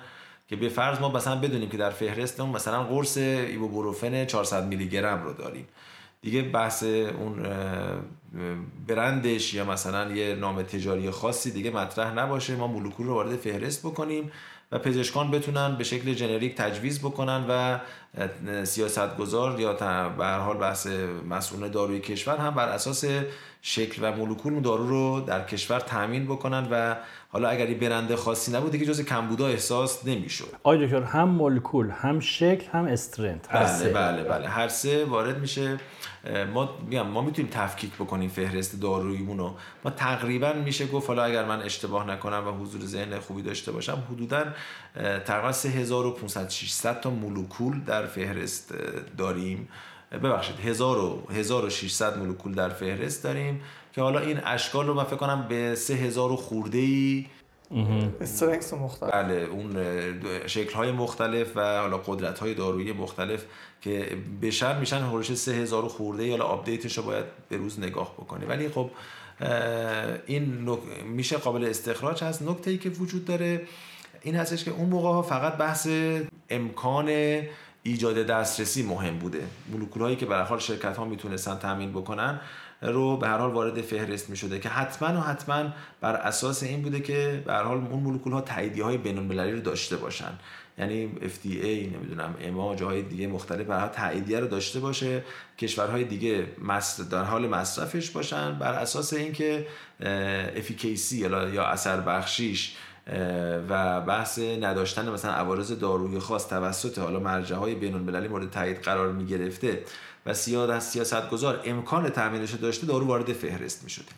که 0.48 0.56
به 0.56 0.70
فرض 0.70 1.00
ما 1.00 1.10
مثلا 1.10 1.36
بدونیم 1.36 1.70
که 1.70 1.77
در 1.77 1.89
فهرست 1.89 2.39
اون 2.39 2.50
مثلا 2.50 2.84
قرص 2.84 3.18
ایبوبروفن 3.18 4.25
400 4.25 4.68
میلی 4.68 4.89
گرم 4.89 5.24
رو 5.24 5.34
داریم. 5.34 5.68
دیگه 6.22 6.41
بحث 6.41 6.84
اون 6.84 7.46
برندش 8.88 9.53
یا 9.53 9.65
مثلا 9.65 10.12
یه 10.12 10.36
نام 10.36 10.63
تجاری 10.63 11.12
خاصی 11.12 11.51
دیگه 11.51 11.72
مطرح 11.72 12.13
نباشه. 12.13 12.56
ما 12.56 12.68
مولکول 12.68 13.08
رو 13.08 13.13
وارد 13.13 13.36
فهرست 13.36 13.88
بکنیم. 13.88 14.32
و 14.72 14.80
پزشکان 14.80 15.32
بتونن 15.32 15.75
به 15.75 15.84
شکل 15.84 16.13
جنریک 16.13 16.56
تجویز 16.56 17.00
بکنن 17.00 17.46
و 17.50 17.80
سیاستگزار 18.66 19.60
یا 19.60 19.74
به 20.18 20.25
حال 20.25 20.58
بحث 20.58 20.88
مسئول 21.30 21.70
داروی 21.70 22.00
کشور 22.00 22.38
هم 22.38 22.54
بر 22.54 22.70
اساس 22.70 23.06
شکل 23.62 24.01
و 24.01 24.16
مولکول 24.16 24.60
دارو 24.60 24.88
رو 24.88 25.22
در 25.22 25.44
کشور 25.44 25.80
تامین 25.80 26.25
بکنن 26.25 26.68
و 26.72 26.96
حالا 27.33 27.50
اگر 27.50 27.69
یه 27.69 27.77
برنده 27.77 28.15
خاصی 28.15 28.51
نبود 28.51 28.71
دیگه 28.71 28.85
جز 28.85 29.01
کمبودا 29.01 29.47
احساس 29.47 30.07
نمی‌شد. 30.07 30.55
آقای 30.63 30.85
دکتر 30.85 31.03
هم 31.03 31.29
مولکول 31.29 31.89
هم 31.89 32.19
شکل 32.19 32.67
هم 32.71 32.85
استرنت 32.85 33.53
بله 33.53 33.93
بله 33.93 34.23
بله. 34.23 34.47
هر 34.47 34.67
سه 34.67 35.05
وارد 35.05 35.39
میشه. 35.39 35.79
ما 36.53 36.69
میگم 36.85 37.07
ما 37.07 37.21
می‌تونیم 37.21 37.51
تفکیک 37.51 37.93
بکنیم 37.93 38.29
فهرست 38.29 38.81
داروییمون 38.81 39.38
رو. 39.38 39.55
ما 39.85 39.91
تقریبا 39.91 40.53
میشه 40.53 40.88
گفت 40.88 41.07
حالا 41.07 41.23
اگر 41.23 41.45
من 41.45 41.61
اشتباه 41.61 42.07
نکنم 42.07 42.47
و 42.47 42.51
حضور 42.51 42.81
ذهن 42.81 43.19
خوبی 43.19 43.41
داشته 43.41 43.71
باشم 43.71 44.03
حدودا 44.11 44.45
تقریبا 45.25 45.51
3500 45.51 46.50
600 46.50 47.01
تا 47.01 47.09
مولکول 47.09 47.79
در 47.79 48.05
فهرست 48.05 48.73
داریم. 49.17 49.67
ببخشید 50.11 50.55
1600 50.59 52.17
مولکول 52.17 52.53
در 52.53 52.69
فهرست 52.69 53.23
داریم. 53.23 53.61
که 53.93 54.01
حالا 54.01 54.19
این 54.19 54.39
اشکال 54.45 54.88
رو 54.88 54.93
من 54.93 55.03
فکر 55.03 55.15
کنم 55.15 55.45
به 55.50 55.75
3000 55.75 56.36
خورده 56.36 56.77
ای 56.77 57.25
strengths 58.22 58.74
مختلف. 58.74 59.12
بله 59.13 59.33
اون 59.33 59.75
شکل 60.48 60.74
های 60.74 60.91
مختلف 60.91 61.57
و 61.57 61.79
حالا 61.79 61.98
قدرت 61.98 62.39
های 62.39 62.53
دارویی 62.53 62.91
مختلف 62.91 63.45
که 63.81 64.17
بشر 64.41 64.79
میشن 64.79 65.00
هولش 65.00 65.33
3000 65.33 65.88
خورده 65.88 66.24
ای 66.24 66.31
حالا 66.31 66.45
update 66.46 66.85
ش 66.85 66.98
رو 66.98 67.03
باید 67.03 67.25
به 67.50 67.57
روز 67.57 67.79
نگاه 67.79 68.13
بکنه 68.13 68.45
ولی 68.45 68.69
خب 68.69 68.89
این 70.25 70.69
میشه 71.05 71.38
قابل 71.38 71.65
استخراج 71.65 72.24
هست. 72.24 72.41
نکته 72.41 72.71
ای 72.71 72.77
که 72.77 72.89
وجود 72.89 73.25
داره 73.25 73.62
این 74.21 74.36
هستش 74.36 74.63
که 74.63 74.71
اون 74.71 74.89
موقع 74.89 75.10
ها 75.10 75.21
فقط 75.21 75.57
بحث 75.57 75.88
امکان 76.50 77.10
ایجاد 77.83 78.15
دسترسی 78.15 78.83
مهم 78.83 79.19
بوده. 79.19 79.43
مولکول 79.71 80.01
هایی 80.01 80.15
که 80.15 80.25
به 80.25 80.38
حال 80.38 80.60
شرکت 80.60 80.98
ها 80.98 81.05
می‌تونستن 81.05 81.55
تامین 81.55 81.91
بکنن 81.91 82.39
رو 82.81 83.17
به 83.17 83.27
هر 83.27 83.38
حال 83.38 83.51
وارد 83.51 83.81
فهرست 83.81 84.29
می 84.29 84.38
شده 84.38 84.59
که 84.59 84.69
حتما 84.69 85.19
و 85.19 85.23
حتما 85.23 85.69
بر 86.01 86.15
اساس 86.15 86.63
این 86.63 86.81
بوده 86.81 87.00
که 87.00 87.43
به 87.45 87.53
هر 87.53 87.63
حال 87.63 87.77
اون 87.77 88.03
مولکول 88.03 88.33
ها 88.33 88.41
تاییدیه 88.41 88.83
های 88.83 88.97
بین 88.97 89.31
رو 89.31 89.59
داشته 89.59 89.97
باشن. 89.97 90.31
یعنی 90.77 91.11
FDA 91.21 91.95
نمی‌دونم 91.95 92.35
اما 92.41 92.75
جاهای 92.75 93.01
دیگه 93.01 93.27
مختلف 93.27 93.67
برای 93.67 93.89
تاییدیه 93.89 94.39
رو 94.39 94.47
داشته 94.47 94.79
باشه 94.79 95.23
کشورهای 95.57 96.03
دیگه 96.03 96.45
در 97.11 97.23
حال 97.23 97.47
مصرفش 97.47 98.09
باشن. 98.09 98.59
بر 98.59 98.73
اساس 98.73 99.13
اینکه 99.13 99.67
افیکیسی 100.55 101.17
یا 101.17 101.65
اثر 101.65 102.00
بخشیش 102.01 102.75
و 103.69 104.01
بحث 104.01 104.39
نداشتن 104.39 105.09
مثلا 105.09 105.31
عوارض 105.31 105.71
داروی 105.71 106.19
خاص 106.19 106.50
توسط 106.50 107.00
حالا 107.00 107.19
مرجع 107.19 107.55
های 107.55 107.75
بین 107.75 107.95
المللی 107.95 108.27
مورد 108.27 108.50
تایید 108.50 108.77
قرار 108.81 109.11
می 109.11 109.25
گرفته 109.25 109.83
و 110.25 110.34
سیاست 110.34 111.30
گذار 111.30 111.62
امکان 111.66 112.10
تامینش 112.10 112.54
داشته 112.54 112.88
دارو 112.88 113.06
وارد 113.06 113.34
فهرست 113.34 113.84
می 113.84 113.90
شده 113.90 114.12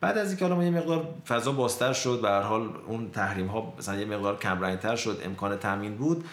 بعد 0.00 0.18
از 0.18 0.28
اینکه 0.28 0.46
حالا 0.46 0.64
یه 0.64 0.70
مقدار 0.70 1.14
فضا 1.28 1.52
باستر 1.52 1.92
شد 1.92 2.20
و 2.22 2.26
هر 2.26 2.40
حال 2.40 2.70
اون 2.86 3.10
تحریم 3.10 3.46
ها 3.46 3.74
مثلا 3.78 3.96
یه 3.96 4.04
مقدار 4.04 4.38
کم 4.38 4.76
تر 4.76 4.96
شد 4.96 5.20
امکان 5.24 5.56
تامین 5.56 5.96
بود 5.96 6.24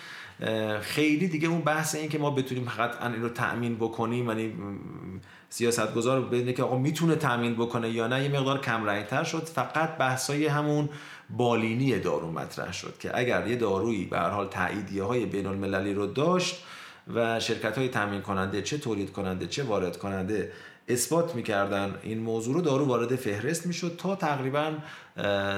خیلی 0.81 1.27
دیگه 1.27 1.47
اون 1.47 1.61
بحث 1.61 1.95
این 1.95 2.09
که 2.09 2.17
ما 2.17 2.31
بتونیم 2.31 2.65
فقط 2.65 3.03
این 3.03 3.21
رو 3.21 3.29
تامین 3.29 3.75
بکنیم 3.75 4.27
یعنی 4.27 4.53
سیاست 5.49 5.93
گذار 5.93 6.21
بدونه 6.21 6.53
که 6.53 6.63
آقا 6.63 6.77
می‌تونه 6.77 7.15
تامین 7.15 7.55
بکنه 7.55 7.89
یا 7.89 8.07
نه 8.07 8.23
یه 8.23 8.29
مقدار 8.39 8.61
کم 8.61 9.03
تر 9.03 9.23
شد. 9.23 9.43
فقط 9.43 9.97
بحثای 9.97 10.47
همون 10.47 10.89
بالینی 11.29 11.99
دارو 11.99 12.31
مطرح 12.31 12.73
شد 12.73 12.97
که 12.99 13.17
اگر 13.17 13.47
یه 13.47 13.55
دارویی 13.55 14.05
به 14.05 14.17
هر 14.17 14.29
حال 14.29 14.47
تاییدیه 14.47 15.03
های 15.03 15.25
بین 15.25 15.45
المللی 15.45 15.93
رو 15.93 16.07
داشت 16.07 16.63
و 17.15 17.39
شرکت 17.39 17.77
های 17.77 17.89
تامین 17.89 18.21
کننده 18.21 18.61
چه 18.61 18.77
تولید 18.77 19.11
کننده 19.11 19.47
چه 19.47 19.63
وارد 19.63 19.97
کننده 19.97 20.51
اثبات 20.87 21.35
می‌کردن. 21.35 21.95
این 22.03 22.19
موضوع 22.19 22.53
رو 22.53 22.61
دارو 22.61 22.85
وارد 22.85 23.15
فهرست 23.15 23.65
می‌شد 23.65 23.95
تا 23.97 24.15
تقریبا 24.15 24.73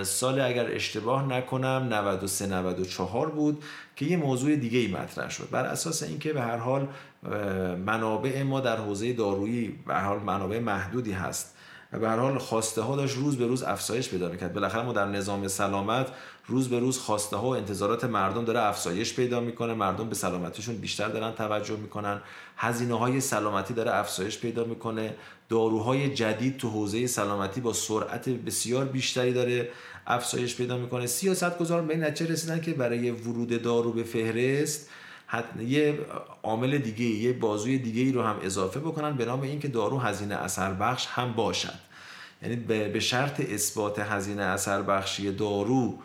سال 0.04 0.42
اگر 0.42 0.66
اشتباه 0.72 1.28
نکنم 1.28 1.88
93 1.90 2.48
94 2.48 3.30
بود 3.30 3.64
که 3.96 4.06
یه 4.06 4.18
موضوع 4.18 4.56
دیگه 4.56 4.80
ای 4.80 4.88
مطرح 4.88 5.30
شد. 5.30 5.48
بر 5.52 5.66
اساس 5.66 6.04
اینکه 6.04 6.34
به 6.34 6.42
هر 6.42 6.58
حال 6.58 6.88
منابع 7.86 8.44
ما 8.44 8.60
در 8.60 8.78
حوزه 8.78 9.14
دارویی 9.14 9.80
به 9.88 9.94
هر 9.94 10.04
حال 10.04 10.20
منابع 10.20 10.60
محدودی 10.60 11.12
هست 11.12 11.56
و 11.94 12.00
به 12.00 12.10
هر 12.10 12.18
حال 12.18 12.38
خواسته 12.38 12.82
ها 12.82 12.96
داشت 12.96 13.18
روز 13.18 13.38
به 13.38 13.48
روز 13.48 13.64
افزایش 13.64 14.10
پیدا 14.10 14.30
می‌کرد. 14.30 14.54
بالاخره 14.54 14.84
ما 14.84 14.94
در 14.94 15.06
نظام 15.06 15.48
سلامت 15.48 16.08
روز 16.48 16.70
به 16.70 16.80
روز 16.80 17.00
خواسته 17.00 17.38
ها 17.38 17.48
و 17.48 17.56
انتظارات 17.56 18.04
مردم 18.04 18.46
داره 18.46 18.60
افزایش 18.60 19.14
پیدا 19.14 19.40
می‌کنه. 19.40 19.74
مردم 19.74 20.10
به 20.10 20.16
سلامتیشون 20.16 20.76
بیشتر 20.76 21.10
دارن 21.10 21.32
توجه 21.32 21.76
می‌کنن. 21.76 22.22
هزینه 22.58 23.00
های 23.00 23.22
سلامتی 23.22 23.74
داره 23.74 23.96
افزایش 23.96 24.40
پیدا 24.40 24.64
می‌کنه. 24.64 25.16
داروهای 25.50 26.14
جدید 26.14 26.58
تو 26.58 26.70
حوزه 26.70 27.08
سلامتی 27.08 27.62
با 27.62 27.74
سرعت 27.74 28.30
بسیار 28.30 28.86
بیشتری 28.86 29.34
داره 29.34 29.70
افزایش 30.08 30.56
پیدا 30.56 30.78
می‌کنه. 30.78 31.08
سیاست 31.08 31.58
گذار 31.58 31.82
به 31.82 31.94
این 31.94 32.04
نتیجه 32.04 32.32
رسیدن 32.32 32.62
که 32.62 32.74
برای 32.74 33.12
ورود 33.12 33.62
دارو 33.62 33.92
به 33.92 34.04
فهرست 34.04 34.90
یه 35.68 36.00
عامل 36.44 36.78
دیگه 36.78 37.06
یه 37.06 37.34
بازوی 37.34 37.78
دیگه 37.78 38.02
ای 38.02 38.12
رو 38.12 38.22
هم 38.22 38.36
اضافه 38.42 38.80
بکنن 38.80 39.18
به 39.18 39.26
نام 39.26 39.42
اینکه 39.42 39.68
دارو 39.68 39.98
هزینه 39.98 40.36
اثر 40.36 40.74
بخش 40.74 41.08
هم 41.10 41.34
باشد. 41.34 41.80
یعنی 42.42 42.56
به 42.90 43.00
شرط 43.00 43.42
اثبات 43.50 44.00
هزینه 44.00 44.42
اثر 44.42 44.82
بخشی 44.82 45.32
دارو 45.32 46.00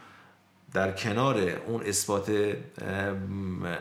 در 0.72 0.92
کنار 0.92 1.38
اون 1.66 1.82
اثبات 1.82 2.56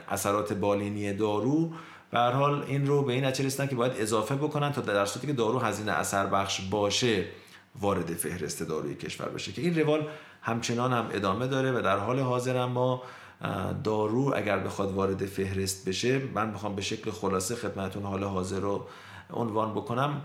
اثرات 0.10 0.53
بالینی 0.53 1.13
دارو 1.13 1.74
به 2.12 2.20
حال 2.20 2.63
این 2.67 2.88
رو 2.88 3.01
به 3.01 3.13
این 3.13 3.25
نتیجه 3.25 3.48
رسیدن 3.48 3.67
که 3.67 3.75
باید 3.75 3.94
اضافه 3.98 4.36
بکنن 4.36 4.72
تا 4.72 4.82
در 4.82 5.06
صورتی 5.06 5.27
که 5.27 5.34
دارو 5.34 5.60
هزینه 5.60 5.91
اثر 5.91 6.25
بخش 6.25 6.62
باشه 6.62 7.25
وارد 7.82 8.13
فهرست 8.13 8.63
داروی 8.63 8.96
کشور 8.96 9.29
بشه. 9.29 9.51
که 9.51 9.62
این 9.62 9.79
روال 9.79 10.08
همچنان 10.41 10.94
هم 10.94 11.10
ادامه 11.12 11.48
داره 11.48 11.72
و 11.72 11.82
در 11.82 11.98
حال 11.98 12.20
حاضر 12.20 12.65
ما 12.65 13.03
دارو 13.84 14.34
اگر 14.36 14.60
بخواد 14.60 14.94
وارد 14.94 15.25
فهرست 15.25 15.89
بشه 15.89 16.22
من 16.34 16.51
بخوام 16.51 16.75
به 16.75 16.82
شکل 16.82 17.12
خلاصه 17.12 17.56
خدمتون 17.56 18.03
حال 18.03 18.24
حاضر 18.24 18.60
رو 18.60 18.88
عنوان 19.34 19.72
بکنم 19.72 20.22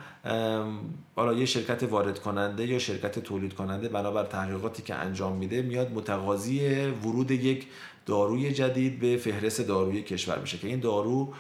حالا 1.17 1.33
یه 1.33 1.47
شرکت 1.47 1.83
وارد 1.83 2.19
کننده 2.19 2.67
یا 2.67 2.79
شرکت 2.79 3.19
تولید 3.19 3.55
کننده 3.55 3.89
بنابر 3.89 4.25
تحقیقاتی 4.25 4.83
که 4.83 4.95
انجام 4.95 5.37
میده 5.37 5.63
میاد 5.63 5.93
متقاضی 5.93 6.77
ورود 6.87 7.31
یک 7.31 7.67
داروی 8.07 8.53
جدید 8.53 9.01
به 9.01 9.17
فهرست 9.17 9.61
داروی 9.61 10.03
کشور 10.03 10.39
میشه 10.39 10.59
که 10.59 10.69
این 10.69 10.81
دارو 10.81 11.33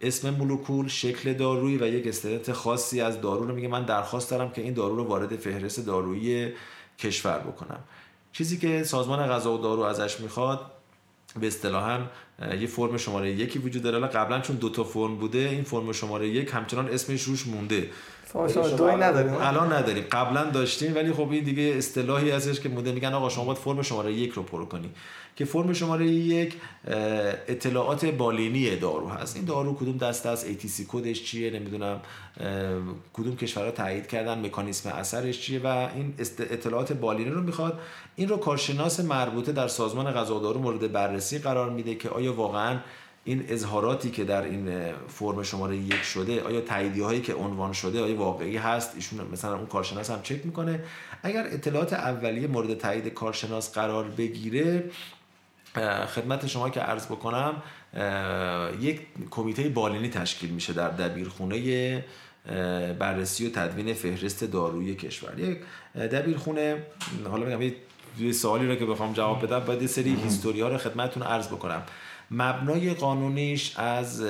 اسم 0.00 0.30
مولکول 0.30 0.88
شکل 0.88 1.32
دارویی 1.32 1.76
و 1.76 1.86
یک 1.86 2.06
استرنت 2.06 2.52
خاصی 2.52 3.00
از 3.00 3.20
دارو 3.20 3.46
رو 3.46 3.54
میگه. 3.54 3.68
من 3.68 3.84
درخواست 3.84 4.30
دارم 4.30 4.50
که 4.50 4.62
این 4.62 4.74
دارو 4.74 4.96
رو 4.96 5.04
وارد 5.04 5.36
فهرست 5.36 5.86
دارویی 5.86 6.52
کشور 6.98 7.38
بکنم. 7.38 7.78
چیزی 8.32 8.58
که 8.58 8.84
سازمان 8.84 9.26
غذا 9.26 9.54
و 9.54 9.58
دارو 9.58 9.82
ازش 9.82 10.20
می‌خواد 10.20 10.60
به 11.40 11.46
اصطلاحا 11.46 12.00
یه 12.60 12.66
فرم 12.66 12.96
شماره 12.96 13.30
یکی 13.30 13.58
وجود 13.58 13.82
داره. 13.82 14.06
قبلا 14.06 14.40
چون 14.40 14.56
دو 14.56 14.68
تا 14.70 14.84
فرم 14.84 15.16
بوده 15.16 15.38
این 15.38 15.64
فرم 15.64 15.92
شماره 15.92 16.28
یک 16.28 16.50
همچنان 16.54 16.88
اسمش 16.88 17.22
روش 17.22 17.46
مونده. 17.46 17.90
دوی 18.76 18.94
نداریم. 18.94 19.34
الان 19.34 19.72
نداریم. 19.72 20.04
قبلا 20.12 20.50
داشتیم 20.50 20.94
ولی 20.94 21.12
خب 21.12 21.30
این 21.30 21.44
دیگه 21.44 21.62
اصطلاحی 21.62 22.30
هستش 22.30 22.60
که 22.60 22.68
مونده 22.68 22.92
میگن 22.92 23.12
آقا 23.12 23.28
شما 23.28 23.44
باید 23.44 23.58
فرم 23.58 23.82
شماره 23.82 24.12
یک 24.12 24.32
رو 24.32 24.42
پر 24.42 24.64
کنی. 24.64 24.90
که 25.36 25.44
فرم 25.44 25.72
شماره 25.72 26.06
یک 26.06 26.54
اطلاعات 27.48 28.04
بالینی 28.04 28.76
دارو 28.76 29.08
هست. 29.08 29.36
این 29.36 29.44
دارو 29.44 29.74
کدوم 29.74 29.96
دسته 29.98 30.28
است؟ 30.28 30.46
ATC 30.46 30.82
کدش 30.88 31.24
چیه؟ 31.24 31.50
نمی‌دونم. 31.50 32.00
کدوم 33.12 33.36
کشورها 33.36 33.70
تایید 33.70 34.06
کردن؟ 34.06 34.46
مکانیسم 34.46 34.90
اثرش 34.90 35.40
چیه؟ 35.40 35.60
و 35.64 35.66
این 35.66 36.14
اطلاعات 36.38 36.92
بالینی 36.92 37.30
رو 37.30 37.42
می‌خواد. 37.42 37.78
این 38.16 38.28
رو 38.28 38.36
کارشناس 38.36 39.00
مربوطه 39.00 39.52
در 39.52 39.68
سازمان 39.68 40.10
غذا 40.12 40.38
دارو 40.38 40.60
مورد 40.60 40.92
بررسی 40.92 41.38
قرار 41.38 41.70
میده 41.70 41.94
که 41.94 42.08
آیا 42.08 42.32
واقعا 42.32 42.78
این 43.24 43.44
اظهاراتی 43.48 44.10
که 44.10 44.24
در 44.24 44.42
این 44.42 44.92
فرم 45.08 45.42
شماره 45.42 45.76
یک 45.76 46.02
شده 46.02 46.42
آیا 46.42 46.60
تاییدیه 46.60 47.04
هایی 47.04 47.20
که 47.20 47.34
عنوان 47.34 47.72
شده 47.72 48.02
آیا 48.02 48.16
واقعی 48.16 48.56
هست؟ 48.56 48.94
ایشون 48.94 49.26
مثلا 49.32 49.56
اون 49.56 49.66
کارشناس 49.66 50.10
هم 50.10 50.22
چک 50.22 50.46
می‌کنه. 50.46 50.80
اگر 51.22 51.46
اطلاعات 51.46 51.92
اولیه 51.92 52.46
مورد 52.46 52.78
تایید 52.78 53.08
کارشناس 53.08 53.74
قرار 53.74 54.04
بگیره 54.04 54.84
خدمت 56.14 56.46
شما 56.46 56.70
که 56.70 56.80
عرض 56.80 57.06
بکنم 57.06 57.62
یک 58.80 59.00
کمیته 59.30 59.68
بالینی 59.68 60.08
تشکیل 60.08 60.50
میشه 60.50 60.72
در 60.72 60.88
دبیرخونه 60.88 62.04
بررسی 62.98 63.46
و 63.46 63.50
تدوین 63.50 63.94
فهرست 63.94 64.44
داروی 64.44 64.94
کشور. 64.94 65.38
یک 65.38 65.58
دبیرخونه 65.94 66.82
حالا 67.30 67.46
میگم 67.46 67.74
یه 68.18 68.32
سوالی 68.32 68.66
رو 68.66 68.74
که 68.74 68.86
بخوام 68.86 69.12
جواب 69.12 69.46
بدم 69.46 69.58
باید 69.58 69.86
سری 69.86 70.14
هیستوری 70.14 70.60
ها 70.60 70.68
رو 70.68 70.78
خدمتتون 70.78 71.22
عرض 71.22 71.48
بکنم. 71.48 71.82
مبنای 72.32 72.94
قانونیش 72.94 73.76
از 73.76 74.24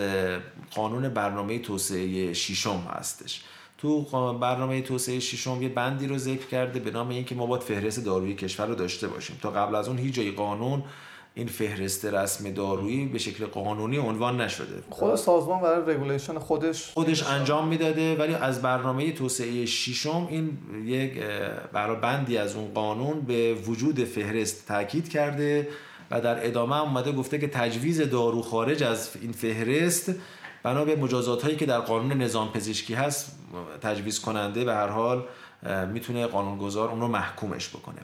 قانون 0.75 1.09
برنامه 1.09 1.59
توسعه 1.59 2.32
ششم 2.32 2.88
هستش. 2.90 3.42
تو 3.78 4.02
برنامه 4.32 4.82
توسعه 4.82 5.21
ششم 5.21 5.62
یه 5.62 5.68
بندی 5.68 6.06
رو 6.06 6.18
ذکر 6.18 6.47
کرده 6.47 6.80
به 6.80 6.90
نام 6.90 7.09
اینکه 7.09 7.35
ما 7.35 7.47
باید 7.47 7.62
فهرست 7.62 8.04
داروی 8.04 8.35
کشور 8.35 8.66
رو 8.66 8.75
داشته 8.75 9.09
باشیم. 9.09 9.38
تا 9.42 9.50
قبل 9.50 9.75
از 9.75 9.88
اون 9.88 9.99
هیچ 9.99 10.14
جای 10.14 10.30
قانون 10.30 10.85
این 11.35 11.47
فهرست 11.47 12.04
رسم 12.04 12.50
دارویی 12.50 13.06
به 13.06 13.18
شکل 13.18 13.47
قانونی 13.47 13.99
عنوان 13.99 14.40
نشده. 14.40 14.82
خود 14.90 15.16
سازمان 15.16 15.62
برای 15.62 15.94
رگولیشن 15.94 16.38
خودش 16.38 16.90
خودش 16.94 17.26
انجام 17.26 17.68
می‌داده 17.68 18.16
ولی 18.16 18.35
از 18.35 18.62
برنامه 18.62 19.12
توسعه 19.12 19.66
ششم 19.66 20.28
این 20.30 20.59
یک 20.85 21.23
برای 21.73 21.97
بندی 22.00 22.37
از 22.38 22.56
اون 22.56 22.75
قانون 22.75 23.21
به 23.21 23.54
وجود 23.54 24.04
فهرست 24.04 24.68
تاکید 24.68 25.09
کرده. 25.09 25.68
و 26.12 26.21
در 26.21 26.47
ادامه 26.47 26.76
هم 26.76 26.83
اومده 26.83 27.12
گفته 27.12 27.38
که 27.38 27.49
تجویز 27.49 28.00
دارو 28.00 28.42
خارج 28.42 28.83
از 28.83 29.11
این 29.23 29.33
فهرست 29.33 30.14
بنا 30.62 30.85
به 30.85 30.97
مجازات 30.97 31.42
هایی 31.42 31.57
که 31.57 31.66
در 31.66 31.81
قانون 31.81 32.12
نظام 32.12 32.52
پزشکی 32.52 32.95
هست 32.95 33.38
تجویز 33.83 34.21
کننده 34.21 34.64
به 34.64 34.75
هر 34.75 34.88
حال 34.88 35.25
می‌تونه 35.92 36.26
قانونگذار 36.26 36.88
اون 36.88 37.00
رو 37.00 37.09
محکومش 37.09 37.69
بکنه. 37.69 37.99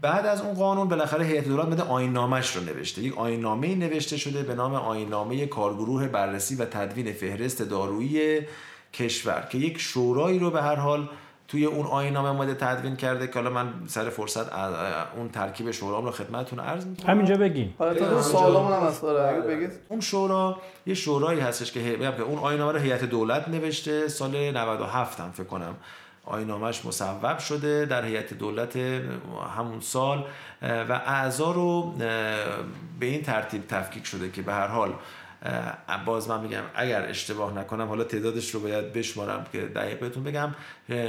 بعد 0.00 0.26
از 0.26 0.40
اون 0.40 0.54
قانون 0.54 0.88
بالاخره 0.88 1.24
هیئت 1.24 1.48
دولت 1.48 1.68
مده 1.68 1.82
آینامش 1.82 2.56
رو 2.56 2.62
نوشته. 2.62 3.02
یک 3.02 3.18
آینامه 3.18 3.74
نوشته 3.74 4.16
شده 4.16 4.42
به 4.42 4.54
نام 4.54 4.74
آینامه 4.74 5.46
کارگروه 5.46 6.08
بررسی 6.08 6.54
و 6.54 6.64
تدوین 6.64 7.12
فهرست 7.12 7.62
دارویی 7.62 8.40
کشور 8.92 9.48
که 9.50 9.58
یک 9.58 9.78
شورایی 9.78 10.38
رو 10.38 10.50
به 10.50 10.62
هر 10.62 10.74
حال 10.74 11.08
توی 11.52 11.64
اون 11.64 11.86
آینامه 11.86 12.28
اومده 12.28 12.54
تدوین 12.54 12.96
کرده 12.96 13.26
که 13.26 13.34
حالا 13.34 13.50
من 13.50 13.72
سر 13.86 14.10
فرصت 14.10 14.52
اون 15.16 15.28
ترکیب 15.28 15.70
شورام 15.70 16.04
رو 16.04 16.10
خدمتتون 16.10 16.60
عرض 16.60 16.86
می‌کنم. 16.86 17.10
همینجا 17.10 17.36
بگین. 17.36 17.74
حالا 17.78 18.22
سوالمون 18.22 18.72
هم 18.72 18.82
هست. 18.82 19.04
اگه 19.04 19.40
بگید 19.40 19.70
اون 19.88 20.00
شورا 20.00 20.56
یه 20.86 20.94
شورایی 20.94 21.40
هستش 21.40 21.72
که 21.72 21.98
که 21.98 22.22
اون 22.22 22.38
آینامه 22.38 22.72
رو 22.72 22.78
هیئت 22.78 23.04
دولت 23.04 23.48
نوشته 23.48 24.08
سال 24.08 24.50
97 24.50 25.20
هم 25.20 25.30
فکر 25.30 25.46
کنم 25.46 25.74
آینامش 26.24 26.86
مصوب 26.86 27.38
شده 27.38 27.86
در 27.86 28.04
هیئت 28.04 28.34
دولت 28.34 28.76
همون 29.56 29.80
سال 29.80 30.24
و 30.62 30.92
اعضا 30.92 31.52
رو 31.52 31.94
به 33.00 33.06
این 33.06 33.22
ترتیب 33.22 33.66
تفکیک 33.66 34.06
شده 34.06 34.30
که 34.30 34.42
به 34.42 34.52
هر 34.52 34.66
حال 34.66 34.92
باز 36.06 36.28
من 36.28 36.40
میگم 36.40 36.62
اگر 36.74 37.08
اشتباه 37.08 37.58
نکنم 37.58 37.88
حالا 37.88 38.04
تعدادش 38.04 38.50
رو 38.50 38.60
باید 38.60 38.92
بشمارم 38.92 39.46
که 39.52 39.60
دقیق 39.60 40.00
بهتون 40.00 40.24
بگم 40.24 40.54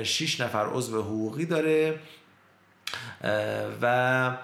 6 0.04 0.42
نفر 0.42 0.66
عضو 0.66 1.02
حقوقی 1.02 1.46
داره 1.46 2.00
و 3.82 4.38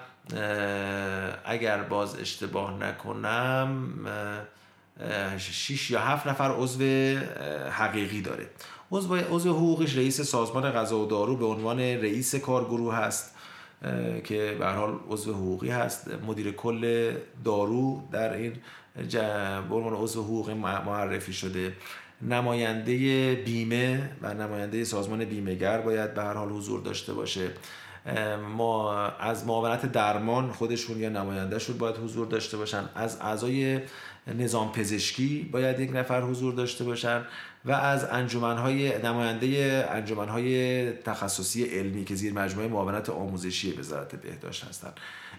اگر 1.44 1.82
باز 1.82 2.18
اشتباه 2.18 2.78
نکنم 2.78 3.88
6 5.38 5.90
یا 5.90 6.00
7 6.00 6.26
نفر 6.26 6.50
عضو 6.50 6.84
حقیقی 7.70 8.22
داره. 8.22 8.46
عضو 8.92 9.16
عضو 9.16 9.52
حقوقیش 9.52 9.96
رئیس 9.96 10.20
سازمان 10.20 10.70
غذا 10.70 10.98
و 10.98 11.06
دارو 11.06 11.36
به 11.36 11.46
عنوان 11.46 11.80
رئیس 11.80 12.34
کارگروه 12.34 12.94
هست. 12.94 13.34
که 14.24 14.56
به 14.58 14.66
حال 14.66 14.98
عضو 15.08 15.34
حقوقی 15.34 15.68
هست. 15.68 16.10
مدیر 16.26 16.52
کل 16.52 17.12
دارو 17.44 18.02
در 18.12 18.32
این 18.32 18.52
به 19.68 19.74
عنوان 19.74 19.94
عضو 19.94 20.22
حقوقی 20.22 20.54
معرفی 20.54 21.32
شده. 21.32 21.72
نماینده 22.22 23.34
بیمه 23.34 24.10
و 24.22 24.34
نماینده 24.34 24.84
سازمان 24.84 25.24
بیمهگر 25.24 25.80
باید 25.80 26.14
به 26.14 26.22
هر 26.22 26.34
حال 26.34 26.48
حضور 26.48 26.80
داشته 26.80 27.12
باشه. 27.12 27.50
ما 28.56 29.06
از 29.06 29.46
معاونت 29.46 29.92
درمان 29.92 30.52
خودشون 30.52 31.00
یا 31.00 31.08
نمایندهشون 31.08 31.78
باید 31.78 31.96
حضور 31.96 32.26
داشته 32.26 32.56
باشن. 32.56 32.84
از 32.94 33.18
اعضای 33.20 33.80
نظام 34.32 34.72
پزشکی 34.72 35.48
باید 35.52 35.80
یک 35.80 35.90
نفر 35.96 36.22
حضور 36.22 36.54
داشته 36.54 36.84
باشن 36.84 37.22
و 37.64 37.72
از 37.72 38.04
انجمنهای 38.04 38.98
نماینده 38.98 39.86
انجمنهای 39.90 40.92
تخصصی 40.92 41.64
علمی 41.64 42.04
که 42.04 42.14
زیر 42.14 42.32
مجموعه 42.32 42.68
معاونت 42.68 43.10
آموزشی 43.10 43.72
وزارت 43.72 44.14
بهداشت 44.14 44.64
هستند 44.64 44.92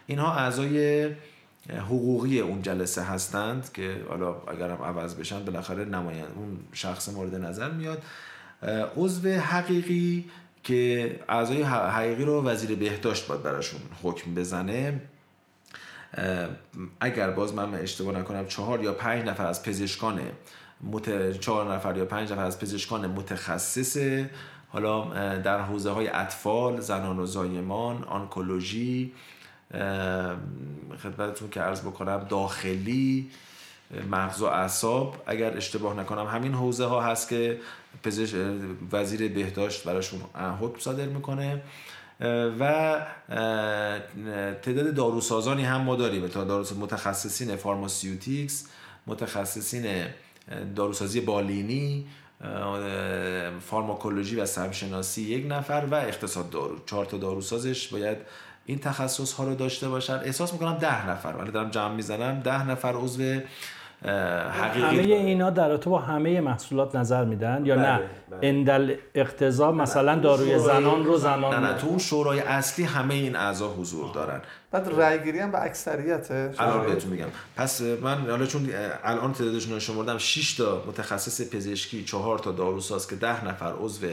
اینها 0.07 0.33
اعضای 0.33 1.09
حقوقی 1.69 2.39
اون 2.39 2.61
جلسه 2.61 3.01
هستند 3.01 3.71
که 3.73 3.95
حالا 4.09 4.35
اگرم 4.47 4.83
عوض 4.83 5.15
بشن 5.15 5.45
بالاخره 5.45 5.85
نماینده 5.85 6.33
اون 6.35 6.59
شخص 6.73 7.09
مورد 7.09 7.35
نظر 7.35 7.71
میاد. 7.71 8.03
عضو 8.97 9.29
حقیقی 9.29 10.25
که 10.63 11.19
اعضای 11.29 11.61
حقیقی 11.63 12.25
رو 12.25 12.43
وزیر 12.43 12.75
بهداشت 12.75 13.27
باید 13.27 13.43
براشون 13.43 13.81
حکم 14.03 14.35
بزنه 14.35 15.01
اگر 16.99 17.29
باز 17.29 17.53
من 17.53 17.73
اشتباه 17.73 18.17
نکنم 18.17 18.47
چهار 18.47 18.83
یا 18.83 18.93
پنج 18.93 19.25
نفر 19.25 19.45
از 19.45 19.63
پزشکان 19.63 20.21
مت... 20.83 21.39
چهار 21.39 21.75
نفر 21.75 21.97
یا 21.97 22.05
پنج 22.05 22.31
نفر 22.31 22.45
از 22.45 22.59
پزشکان 22.59 23.07
متخصص 23.07 23.97
حالا 24.69 25.05
در 25.37 25.59
حوزه 25.59 25.89
های 25.89 26.07
اطفال 26.07 26.79
زنان 26.79 27.19
و 27.19 27.25
زایمان 27.25 28.03
آنکولوژی 28.03 29.13
خدمتتون 31.03 31.49
که 31.49 31.61
عرض 31.61 31.81
بکنم 31.81 32.25
داخلی 32.29 33.29
مغز 34.11 34.41
و 34.41 34.45
اعصاب 34.45 35.23
اگر 35.25 35.57
اشتباه 35.57 35.99
نکنم 35.99 36.27
همین 36.27 36.53
حوزه 36.53 36.85
ها 36.85 37.01
هست 37.01 37.29
که 37.29 37.59
پزشک 38.03 38.37
وزیر 38.91 39.33
بهداشت 39.33 39.83
براشون 39.83 40.21
حکم 40.61 40.79
صادر 40.79 41.05
می‌کنه. 41.05 41.61
و 42.59 42.95
تعداد 44.61 44.93
داروسازانی 44.93 45.63
هم 45.63 45.81
ما 45.81 45.95
داریم. 45.95 46.27
تا 46.27 46.43
داروساز 46.43 46.77
متخصصین 46.77 47.55
فارماسیوتیکس 47.55 48.67
متخصصین 49.07 50.05
داروسازی 50.75 51.21
بالینی 51.21 52.07
فارماکولوژی 53.61 54.35
و 54.35 54.45
سمشناسی 54.45 55.21
یک 55.21 55.45
نفر 55.49 55.87
و 55.91 55.95
اقتصاد 55.95 56.49
دارو. 56.49 56.75
چهار 56.85 57.05
تا 57.05 57.17
داروسازش 57.17 57.87
باید 57.87 58.17
این 58.65 58.79
تخصص 58.79 59.33
ها 59.33 59.43
رو 59.43 59.55
داشته 59.55 59.89
باشن. 59.89 60.13
احساس 60.13 60.53
می‌کنم 60.53 60.77
ده 60.77 61.09
نفر. 61.09 61.35
ولی 61.39 61.51
دارم 61.51 61.69
جمع 61.69 61.95
می‌زنم. 61.95 62.39
ده 62.39 62.67
نفر 62.67 62.93
عضو 62.93 63.39
حقیقی 64.05 65.13
همه 65.13 65.15
اینا 65.15 65.49
در 65.49 65.77
با 65.77 65.99
همه 65.99 66.41
محصولات 66.41 66.95
نظر 66.95 67.25
میدن 67.25 67.65
یا 67.65 67.75
نه؟ 67.75 67.81
بله، 67.81 68.07
بله. 68.29 68.49
اندل 68.49 68.95
اقتضا 69.15 69.71
مثلا 69.71 70.15
داروی 70.15 70.59
زنان 70.59 71.05
رو 71.05 71.17
زنان 71.17 71.63
نه 71.63 71.71
نه. 71.71 71.77
تو 71.77 71.87
اون 71.87 71.97
شورای 71.97 72.39
اصلی 72.39 72.85
همه 72.85 73.13
این 73.13 73.35
اعضا 73.35 73.69
حضور 73.69 74.13
دارن. 74.13 74.41
بعد 74.71 74.87
رای 74.87 75.23
گیری 75.23 75.39
هم 75.39 75.51
به 75.51 75.63
اکثریته 75.63 76.53
الان 76.59 76.85
بهتون 76.85 77.11
میگم. 77.11 77.25
پس 77.55 77.81
من 77.81 78.29
حالا 78.29 78.45
چون 78.45 78.69
الان 79.03 79.33
تعدادشون 79.33 79.73
رو 79.73 79.79
شمردم 79.79 80.17
6 80.17 80.53
تا 80.53 80.83
متخصص 80.87 81.55
پزشکی 81.55 82.03
4 82.03 82.39
تا 82.39 82.51
داروساز 82.51 83.07
که 83.07 83.15
10 83.15 83.45
نفر 83.45 83.73
عضو 83.79 84.07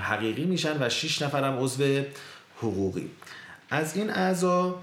حقیقی 0.00 0.44
میشن 0.44 0.82
و 0.82 0.88
6 0.88 1.22
نفر 1.22 1.44
هم 1.44 1.58
عضو 1.58 1.84
حقوقی. 2.58 3.10
از 3.70 3.96
این 3.96 4.10
اعضا 4.10 4.78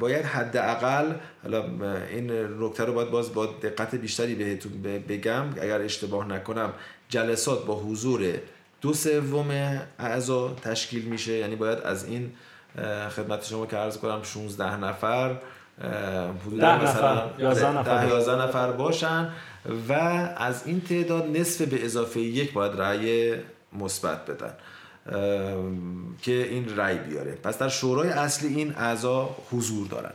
باید 0.00 0.24
حداقل 0.24 1.12
حالا 1.42 1.64
این 2.10 2.30
نکته 2.60 2.84
رو 2.84 2.92
باید 2.92 3.10
باز 3.10 3.34
با 3.34 3.46
دقت 3.46 3.94
بیشتری 3.94 4.34
بهتون 4.34 4.82
بگم. 4.82 5.44
اگر 5.60 5.80
اشتباه 5.80 6.28
نکنم 6.28 6.72
جلسات 7.08 7.66
با 7.66 7.74
حضور 7.74 8.32
دو 8.80 8.94
سوم 8.94 9.80
اعضا 9.98 10.54
تشکیل 10.54 11.04
میشه. 11.04 11.32
یعنی 11.32 11.56
باید 11.56 11.78
از 11.78 12.04
این 12.04 12.32
خدمت 13.16 13.44
شما 13.44 13.66
که 13.66 13.76
عرض 13.76 13.98
کنم 13.98 14.22
16 14.22 14.76
نفر 14.76 15.36
حدود 16.46 16.64
مثلا 16.64 17.30
11 17.38 17.78
نفر. 17.78 18.08
11 18.08 18.42
نفر 18.42 18.72
باشن 18.72 19.28
و 19.88 19.92
از 20.36 20.66
این 20.66 20.80
تعداد 20.80 21.36
نصف 21.36 21.62
به 21.62 21.84
اضافه 21.84 22.20
یک 22.20 22.52
باید 22.52 22.80
رأی 22.80 23.34
مثبت 23.72 24.26
بدن. 24.26 24.52
که 26.22 26.48
این 26.50 26.76
رأی 26.76 26.98
بیاره. 26.98 27.32
پس 27.32 27.58
در 27.58 27.68
شورای 27.68 28.08
اصلی 28.08 28.54
این 28.54 28.74
اعضا 28.76 29.36
حضور 29.50 29.86
دارن. 29.86 30.12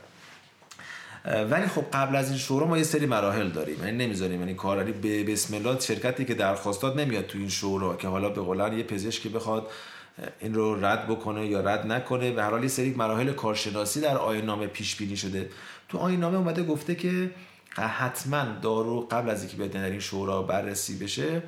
ولی 1.51 1.67
خب 1.67 1.85
قبل 1.93 2.15
از 2.15 2.29
این 2.29 2.37
شورا 2.37 2.67
ما 2.67 2.77
یه 2.77 2.83
سری 2.83 3.05
مراحل 3.05 3.49
داریم. 3.49 3.83
یعنی 3.83 4.05
نمی‌ذاریم 4.05 4.39
یعنی 4.39 4.53
کاراری 4.53 4.91
به 4.91 5.23
بسم 5.23 5.55
الله 5.55 5.79
شرکتی 5.79 6.25
که 6.25 6.33
درخواست 6.33 6.81
داد 6.81 6.99
نمیاد 6.99 7.25
تو 7.25 7.37
این 7.37 7.49
شورا 7.49 7.95
که 7.95 8.07
حالا 8.07 8.29
به 8.29 8.41
قولن 8.41 8.77
یه 8.77 8.83
پزشکی 8.83 9.29
بخواد 9.29 9.67
این 10.39 10.53
رو 10.53 10.85
رد 10.85 11.07
بکنه 11.07 11.47
یا 11.47 11.61
رد 11.61 11.87
نکنه. 11.87 12.31
به 12.31 12.43
هر 12.43 12.49
حال 12.49 12.63
یه 12.63 12.69
سری 12.69 12.93
مراحل 12.97 13.33
کارشناسی 13.33 14.01
در 14.01 14.17
آیین 14.17 14.45
نامه 14.45 14.67
پیش 14.67 14.95
بینی 14.95 15.17
شده. 15.17 15.49
تو 15.89 15.97
آیین 15.97 16.19
نامه 16.19 16.37
اومده 16.37 16.63
گفته 16.63 16.95
که 16.95 17.31
حتما 17.77 18.45
دارو 18.61 19.07
قبل 19.11 19.29
از 19.29 19.41
اینکه 19.41 19.57
بیاد 19.57 19.71
در 19.71 19.89
این 19.89 19.99
شورا 19.99 20.41
بررسی 20.41 20.97
بشه 20.97 21.43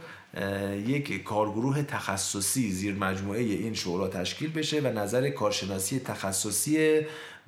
یک 0.87 1.23
کارگروه 1.23 1.83
تخصصی 1.83 2.71
زیر 2.71 2.95
مجموعه 2.95 3.41
این 3.41 3.73
شورا 3.73 4.07
تشکیل 4.07 4.51
بشه 4.51 4.81
و 4.81 4.87
نظر 4.87 5.29
کارشناسی 5.29 5.99
تخصصی 5.99 7.01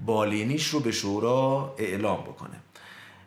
بالینیش 0.06 0.68
رو 0.68 0.80
به 0.80 0.92
شورا 0.92 1.76
اعلام 1.78 2.22
بکنه. 2.22 2.56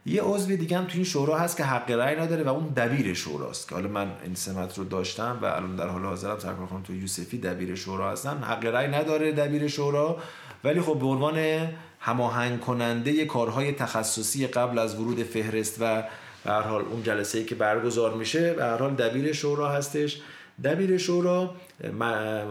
یه 0.06 0.22
عضو 0.22 0.56
دیگه 0.56 0.78
هم 0.78 0.84
تو 0.84 0.92
این 0.94 1.04
شورا 1.04 1.38
هست 1.38 1.56
که 1.56 1.64
حق 1.64 1.90
رأی 1.90 2.16
نداره 2.16 2.42
و 2.42 2.48
اون 2.48 2.68
دبیر 2.68 3.14
شوراست. 3.14 3.68
که 3.68 3.74
حالا 3.74 3.88
من 3.88 4.12
این 4.24 4.34
سمت 4.34 4.78
رو 4.78 4.84
داشتم 4.84 5.38
و 5.42 5.44
الان 5.44 5.76
در 5.76 5.88
حال 5.88 6.04
حاضرم 6.04 6.38
سرکار 6.38 6.66
خانم 6.66 6.82
تو 6.82 6.94
یوسفی 6.94 7.38
دبیر 7.38 7.74
شورا 7.74 8.10
هستن. 8.10 8.42
حق 8.42 8.64
رأی 8.64 8.88
نداره 8.88 9.32
دبیر 9.32 9.68
شورا 9.68 10.16
ولی 10.64 10.80
خب 10.80 10.98
به 10.98 11.06
عنوان 11.06 11.68
هماهنگ 12.00 12.60
کننده 12.60 13.24
کارهای 13.24 13.72
تخصصی 13.72 14.46
قبل 14.46 14.78
از 14.78 15.00
ورود 15.00 15.22
فهرست 15.22 15.76
و 15.80 16.02
به 16.44 16.50
هر 16.50 16.60
حال 16.60 16.84
اون 16.84 17.02
جلسه 17.02 17.38
ای 17.38 17.44
که 17.44 17.54
برگزار 17.54 18.14
میشه 18.14 18.52
به 18.52 18.64
هر 18.64 18.76
حال 18.76 18.94
دبیر 18.94 19.32
شورا 19.32 19.68
هستش. 19.68 20.20
دبیر 20.64 20.98
شورا 20.98 21.54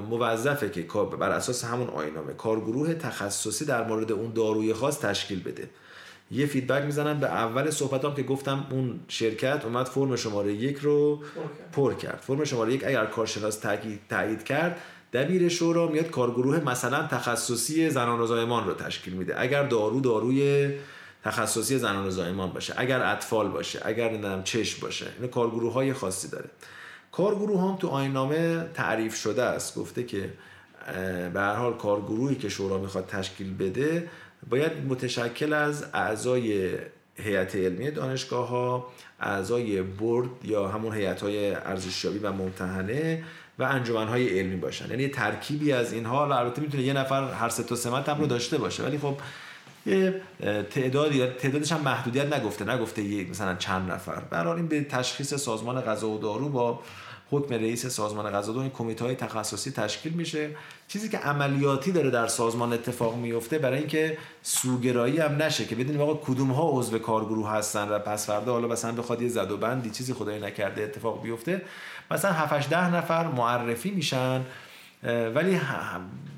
موظفه 0.10 0.70
که 0.70 0.86
بر 1.20 1.30
اساس 1.30 1.66
همون 1.66 1.88
آینامه 1.88 2.34
کارگروه 2.34 2.94
تخصصی 2.94 3.66
در 3.66 3.88
مورد 3.88 4.12
اون 4.12 4.34
داروی 4.34 4.74
خاص 4.74 5.00
تشکیل 5.00 5.44
بده. 5.44 5.70
یه 6.32 6.46
فیدبک 6.46 6.84
می‌زنم. 6.84 7.20
به 7.20 7.28
اول 7.28 7.70
صحبتام 7.70 8.16
که 8.16 8.24
گفتم 8.24 8.68
اون 8.72 9.00
شرکت 9.08 9.62
اومد 9.66 9.86
فرم 9.86 10.16
شماره 10.16 10.54
یک 10.54 10.78
رو 10.78 11.20
پر 11.74 11.94
کرد. 11.94 12.24
فرم 12.28 12.44
شماره 12.44 12.74
یک 12.74 12.84
اگر 12.84 13.06
کارشناس 13.06 13.60
تایید 14.10 14.44
کرد 14.44 14.78
دبیر 15.14 15.50
شورا 15.50 15.88
میاد 15.88 16.10
کارگروه 16.10 16.60
مثلا 16.60 17.08
تخصصی 17.08 17.90
زنان 17.90 18.20
و 18.20 18.26
زایمان 18.26 18.68
رو 18.68 18.74
تشکیل 18.74 19.14
میده. 19.14 19.42
اگر 19.42 19.64
دارو 19.64 20.00
داروی 20.02 20.72
تخصصی 21.24 21.78
زنان 21.78 22.08
و 22.08 22.10
زایمان 22.10 22.50
باشه 22.50 22.74
اگر 22.78 23.02
اطفال 23.02 23.48
باشه 23.48 23.82
اگر 23.86 24.10
نمی‌دونم 24.10 24.44
چشم 24.44 24.82
باشه 24.82 25.06
این 25.20 25.30
کارگروه 25.30 25.74
های 25.74 25.94
خاصی 25.94 26.28
داره. 26.28 26.50
کارگروه 27.12 27.62
هم 27.62 27.76
تو 27.76 27.88
آینامه 27.88 28.70
تعریف 28.74 29.16
شده 29.16 29.44
است 29.44 29.76
گفته 29.76 30.04
که 30.04 30.34
به 31.34 31.40
هر 31.40 31.56
حال 31.56 31.74
کارگروهی 31.74 32.36
که 32.36 32.50
شورا 32.50 32.78
می‌خواد 32.78 33.06
تشکیل 33.06 33.54
بده 33.54 34.10
باید 34.50 34.72
متشکل 34.88 35.54
از 35.54 35.86
اعضای 35.94 36.78
هیئت 37.16 37.56
علمی 37.56 37.92
دانشگاه 37.92 38.48
ها 38.48 38.88
اعضای 39.20 39.82
برد 39.82 40.30
یا 40.44 40.68
همون 40.68 40.96
هیئت 40.96 41.24
های 41.24 41.56
ارزشیابی 41.56 42.20
و 42.20 42.32
ممتحنه 42.32 43.24
و 43.60 43.64
انجمن 43.64 44.08
های 44.08 44.40
علمی 44.40 44.56
باشن. 44.56 44.90
یعنی 44.90 45.08
ترکیبی 45.08 45.72
از 45.72 45.94
اینها 45.94 46.38
البته 46.38 46.62
می‌تونه 46.62 46.84
یه 46.84 46.94
نفر 46.94 47.34
هر 47.34 47.50
سه 47.50 47.64
تا 47.64 47.76
سمت 47.76 48.10
هم 48.10 48.20
رو 48.20 48.28
داشته 48.28 48.58
باشه. 48.58 48.84
ولی 48.84 48.98
خب 48.98 49.18
یه 49.86 50.22
تعدادی 50.70 51.28
تعدادش 51.28 51.72
هم 51.72 51.82
محدودیت 51.82 52.34
نگفته. 52.34 52.66
نگفته 52.66 53.02
یک 53.02 53.30
مثلا 53.30 53.56
چند 53.56 53.92
نفر. 53.92 54.20
برای 54.20 54.56
این 54.56 54.68
به 54.68 54.84
تشخیص 54.84 55.34
سازمان 55.34 55.82
غذا 55.82 56.10
و 56.10 56.20
دارو 56.20 56.50
با 56.50 56.80
حکم 57.32 57.54
رئیس 57.54 57.86
سازمان 57.86 58.32
غذا 58.32 58.62
این 58.62 58.70
کمیته 58.70 59.16
تخصصی 59.16 59.72
تشکیل 59.72 60.14
میشه. 60.14 60.50
چیزی 60.88 61.10
که 61.10 61.18
عملیاتی 61.18 61.92
داره 61.92 62.10
در 62.10 62.28
سازمان 62.28 62.74
اتفاق 62.74 63.16
میفته 63.16 63.60
برای 63.60 63.78
اینکه 63.78 64.18
سوگرایی 64.42 65.20
هم 65.20 65.42
نشه 65.42 65.66
که 65.66 65.76
بدونیم 65.76 66.02
آقا 66.02 66.14
کدوم 66.14 66.52
ها 66.52 66.70
عضو 66.72 67.00
کارگروه 67.00 67.50
هستن 67.50 67.90
و 67.90 68.00
پس 68.00 68.28
فردا 68.28 68.54
حالا 68.54 68.68
مثلا 68.68 68.92
بخواد 68.92 69.22
یه 69.22 69.30
زد 69.30 69.52
و 69.52 69.58
بندی 69.58 69.90
چیزی 69.90 70.14
خدای 70.14 70.40
نکرده 70.40 70.84
اتفاق 70.84 71.24
بیفته. 71.24 71.62
مثلا 72.12 72.32
7 72.32 72.70
ده 72.70 72.96
نفر 72.96 73.28
معرفی 73.28 73.92
میشن 73.92 74.42
ولی 75.04 75.62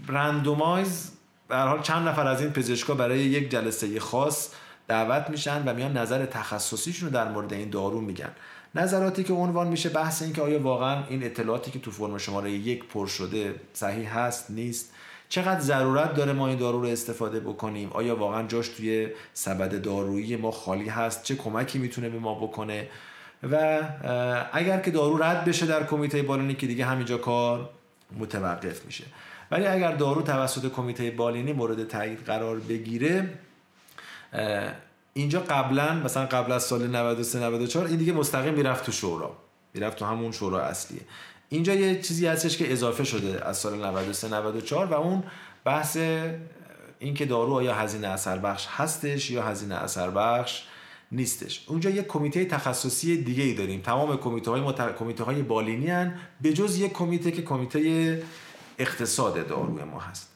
رندومایز 0.08 1.12
به 1.48 1.58
حال 1.58 1.82
چند 1.82 2.08
نفر 2.08 2.28
از 2.28 2.42
این 2.42 2.50
پزشکا 2.50 2.94
برای 2.94 3.20
یک 3.20 3.50
جلسه 3.50 4.00
خاص 4.00 4.50
دعوت 4.88 5.30
میشن 5.30 5.64
و 5.66 5.74
میان 5.74 5.98
نظر 5.98 6.26
تخصصیشون 6.26 7.10
رو 7.10 7.16
در 7.16 7.32
مورد 7.32 7.54
این 7.54 7.70
دارو 7.70 8.02
میگن. 8.02 8.30
نظراتی 8.76 9.24
که 9.24 9.34
عنوان 9.34 9.68
میشه 9.68 9.90
بحث 9.90 10.22
این 10.22 10.34
که 10.34 10.42
آیا 10.42 10.60
واقعا 10.60 11.04
این 11.10 11.24
اطلاعاتی 11.24 11.72
که 11.72 11.80
تو 11.80 11.92
فرم 11.92 12.18
شماره 12.18 12.52
یک 12.52 12.84
پر 12.86 13.08
شده 13.08 13.56
صحیح 13.74 14.18
هست 14.18 14.52
نیست. 14.52 14.94
چقدر 15.30 15.60
ضرورت 15.60 16.16
داره 16.16 16.34
ما 16.34 16.48
این 16.48 16.58
دارو 16.58 16.82
رو 16.82 16.88
استفاده 16.88 17.40
بکنیم؟ 17.40 17.90
آیا 17.92 18.16
واقعا 18.16 18.48
جاش 18.48 18.68
توی 18.68 19.08
سبد 19.34 19.82
دارویی 19.82 20.36
ما 20.36 20.52
خالی 20.52 20.90
هست؟ 20.90 21.24
چه 21.24 21.36
کمکی 21.36 21.80
می‌تونه 21.80 22.10
به 22.10 22.20
ما 22.20 22.36
بکنه؟ 22.36 22.88
و 23.52 23.82
اگر 24.54 24.80
که 24.80 24.92
دارو 24.92 25.18
رد 25.18 25.46
بشه 25.46 25.66
در 25.66 25.84
کمیته 25.84 26.22
بالینی 26.22 26.56
که 26.56 26.68
دیگه 26.68 26.86
همینجا 26.86 27.18
کار 27.18 27.70
متوقف 28.20 28.86
میشه. 28.86 29.04
ولی 29.52 29.68
اگر 29.68 29.92
دارو 29.92 30.22
توسط 30.22 30.72
کمیته 30.72 31.12
بالینی 31.12 31.54
مورد 31.54 31.88
تایید 31.88 32.20
قرار 32.26 32.60
بگیره 32.60 33.30
اینجا 35.14 35.40
قبلا 35.40 35.94
مثلا 35.94 36.26
قبل 36.26 36.52
از 36.52 36.64
سال 36.64 36.88
93 36.88 37.40
94 37.40 37.86
این 37.86 37.98
دیگه 37.98 38.14
مستقیم 38.14 38.54
می‌رفت 38.54 38.86
تو 38.86 38.92
شورا. 38.92 39.36
می‌رفت 39.74 39.98
تو 39.98 40.06
همون 40.06 40.32
شورا 40.32 40.62
اصلیه 40.62 41.02
اینجا 41.50 41.74
یه 41.74 42.02
چیزی 42.02 42.28
هستش 42.28 42.58
که 42.58 42.72
اضافه 42.72 43.04
شده 43.04 43.46
از 43.46 43.58
سال 43.58 43.86
93 43.86 44.28
94 44.28 44.86
و 44.86 44.94
اون 44.94 45.24
بحث 45.66 45.98
اینکه 47.00 47.26
دارو 47.26 47.54
آیا 47.54 47.74
هزینه 47.76 48.08
اثر 48.08 48.38
بخش 48.38 48.68
هستش 48.70 49.32
یا 49.32 49.44
هزینه 49.44 49.76
اثر 49.76 50.10
بخش 50.10 50.64
نیستش. 51.12 51.64
اونجا 51.68 51.90
یک 51.90 52.08
کمیته 52.08 52.46
تخصصی 52.46 53.24
دیگه 53.24 53.44
ای 53.44 53.54
داریم. 53.54 53.82
تمام 53.82 54.18
کمیته 54.18 54.52
های 54.52 54.62
مت... 54.62 54.96
کمیته 54.96 55.24
های 55.24 55.42
بالینی 55.42 55.88
هن 55.88 56.14
به 56.42 56.54
جز 56.54 56.78
یک 56.78 56.94
کمیته 56.94 57.32
که 57.32 57.42
کمیته 57.42 58.24
اقتصاد 58.80 59.48
داروی 59.48 59.84
ما 59.84 60.00
هست. 60.00 60.30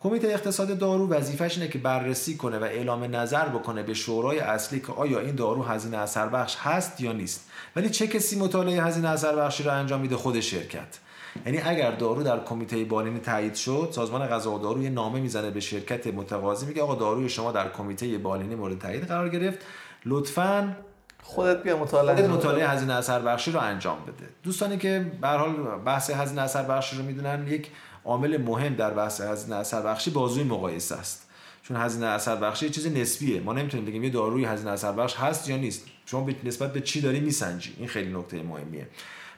کمیته 0.00 0.28
اقتصاد 0.28 0.78
دارو 0.78 1.08
وظیفش 1.08 1.58
اینه 1.58 1.70
که 1.70 1.78
بررسی 1.78 2.36
کنه 2.36 2.58
و 2.58 2.64
اعلام 2.64 3.16
نظر 3.16 3.48
بکنه 3.48 3.82
به 3.82 3.94
شورای 3.94 4.38
اصلی 4.38 4.80
که 4.80 4.92
آیا 4.92 5.20
این 5.20 5.34
دارو 5.34 5.62
هزینه 5.62 5.96
اثر 5.96 6.28
بخش 6.28 6.56
هست 6.56 7.00
یا 7.00 7.12
نیست. 7.12 7.50
ولی 7.76 7.90
چه 7.90 8.06
کسی 8.06 8.38
مطالعه 8.38 8.82
هزینه 8.82 9.08
اثر 9.08 9.36
بخشی 9.36 9.62
رو 9.62 9.72
انجام 9.72 10.00
میده؟ 10.00 10.16
خود 10.16 10.40
شرکت. 10.40 10.98
یعنی 11.46 11.58
اگر 11.58 11.90
دارو 11.90 12.22
در 12.22 12.44
کمیته 12.44 12.84
بالینی 12.84 13.20
تایید 13.20 13.54
شد 13.54 13.88
سازمان 13.92 14.26
غذا 14.26 14.52
و 14.52 14.58
دارو 14.58 14.82
یه 14.82 14.90
نامه 14.90 15.20
می‌زنه 15.20 15.50
به 15.50 15.60
شرکت 15.60 16.06
متقاضی 16.06 16.66
میگه 16.66 16.82
آقا 16.82 16.94
داروی 16.94 17.28
شما 17.28 17.52
در 17.52 17.68
کمیته 17.68 18.18
بالینی 18.18 18.54
مورد 18.54 18.78
تایید 18.78 19.04
قرار 19.04 19.28
گرفت. 19.28 19.58
لطفاً 20.04 20.76
خودت 21.22 21.62
بیا 21.62 21.76
مطالعه 21.76 22.16
خودت 22.16 22.30
مطالعه 22.30 22.68
هزینه 22.68 22.92
اثر 22.92 23.20
بخشی 23.20 23.52
رو 23.52 23.60
انجام 23.60 23.98
بده. 24.02 24.28
دوستانی 24.42 24.78
که 24.78 25.12
به 25.20 25.28
حال 25.28 25.52
بحث 25.84 26.10
هزینه 26.10 26.42
اثر 26.42 26.62
بخشی 26.62 26.96
رو 26.96 27.02
می‌دونن 27.02 27.48
یک 27.48 27.70
عامل 28.04 28.36
مهم 28.36 28.74
در 28.74 28.90
بحث 28.90 29.20
هزینه 29.20 29.56
اثر 29.56 29.82
بخشی 29.82 30.10
بازوی 30.10 30.44
مقایسه 30.44 30.94
است. 30.94 31.28
چون 31.62 31.76
هزینه 31.76 32.06
اثر 32.06 32.36
بخشی 32.36 32.66
یه 32.66 32.72
چیز 32.72 32.86
نسبیه. 32.86 33.40
ما 33.40 33.52
نمی‌تونیم 33.52 33.86
بگیم 33.86 34.04
یه 34.04 34.10
داروی 34.10 34.44
هزینه 34.44 34.70
اثر 34.70 34.92
بخش 34.92 35.16
هست 35.16 35.48
یا 35.48 35.56
نیست. 35.56 35.84
شما 36.06 36.20
به 36.20 36.34
نسبت 36.44 36.72
به 36.72 36.80
چی 36.80 37.00
داری 37.00 37.20
میسنجی؟ 37.20 37.74
این 37.78 37.88
خیلی 37.88 38.12
نکته 38.18 38.42
مهمیه. 38.42 38.88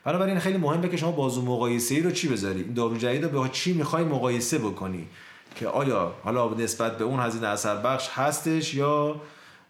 بنابراین 0.04 0.38
خیلی 0.38 0.58
مهمه 0.58 0.88
که 0.88 0.96
شما 0.96 1.12
بازو 1.12 1.42
مقایسه 1.42 1.94
ای 1.94 2.00
رو 2.00 2.10
چی 2.10 2.28
بذاری؟ 2.28 2.60
این 2.62 2.74
دارو 2.74 2.96
جدید 2.96 3.24
رو 3.24 3.42
به 3.42 3.48
چی 3.48 3.72
می‌خوای 3.72 4.04
مقایسه 4.04 4.58
بکنی؟ 4.58 5.08
که 5.54 5.68
آیا 5.68 6.14
حالا 6.24 6.48
نسبت 6.48 6.98
به 6.98 7.04
اون 7.04 7.20
هزینه 7.20 7.46
اثر 7.46 7.76
بخش 7.76 8.08
هستش 8.14 8.74
یا 8.74 9.20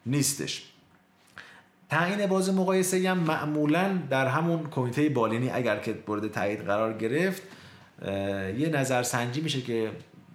نیستش؟ 0.06 0.69
تعیین 1.90 2.26
باز 2.26 2.54
مقایسه 2.54 3.10
هم 3.10 3.18
معمولا 3.18 3.98
در 4.10 4.26
همون 4.26 4.68
کمیته 4.70 5.08
بالینی 5.08 5.50
اگر 5.50 5.76
که 5.76 5.94
مورد 6.08 6.32
تایید 6.32 6.60
قرار 6.60 6.92
گرفت 6.92 7.42
یه 8.58 8.68
نظرسنجی 8.72 9.40
میشه 9.40 9.60
که 9.60 9.90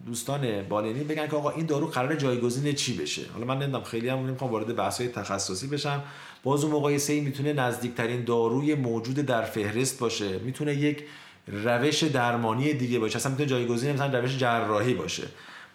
دوستان 0.06 0.62
بالینی 0.70 1.04
بگن 1.04 1.28
که 1.28 1.36
آقا 1.36 1.50
این 1.50 1.66
دارو 1.66 1.88
قرار 1.88 2.16
جایگزین 2.16 2.74
چی 2.74 2.98
بشه؟ 2.98 3.22
حالا 3.34 3.46
من 3.46 3.58
نمی‌دونم 3.58 3.84
خیلی 3.84 4.10
هم 4.10 4.18
نمی‌خوام 4.20 4.52
وارد 4.52 4.76
بحث 4.76 5.02
های 5.02 5.10
تخصصی 5.10 5.68
بشم. 5.68 6.04
باز 6.44 6.66
مقایسه 6.66 7.14
ای 7.14 7.20
می‌تونه 7.20 7.54
نزدیکترین 7.54 8.24
داروی 8.24 8.76
موجود 8.76 9.16
در 9.16 9.42
فهرست 9.42 10.00
باشه 10.00 10.40
می‌تونه 10.40 10.76
یک 10.76 11.04
روش 11.48 12.04
درمانی 12.04 12.74
دیگه 12.74 13.00
باشه. 13.00 13.16
اصلا 13.16 13.32
می‌تونه 13.32 13.50
جایگزین 13.50 13.94
مثلا 13.94 14.20
روش 14.20 14.38
جراحی 14.38 14.94
باشه. 14.94 15.24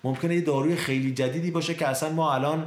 ممکنه 0.04 0.34
یه 0.34 0.40
داروی 0.40 0.76
خیلی 0.76 1.14
جدیدی 1.14 1.50
باشه 1.50 1.74
که 1.74 1.88
اصلا 1.88 2.08
ما 2.08 2.34
الان 2.34 2.66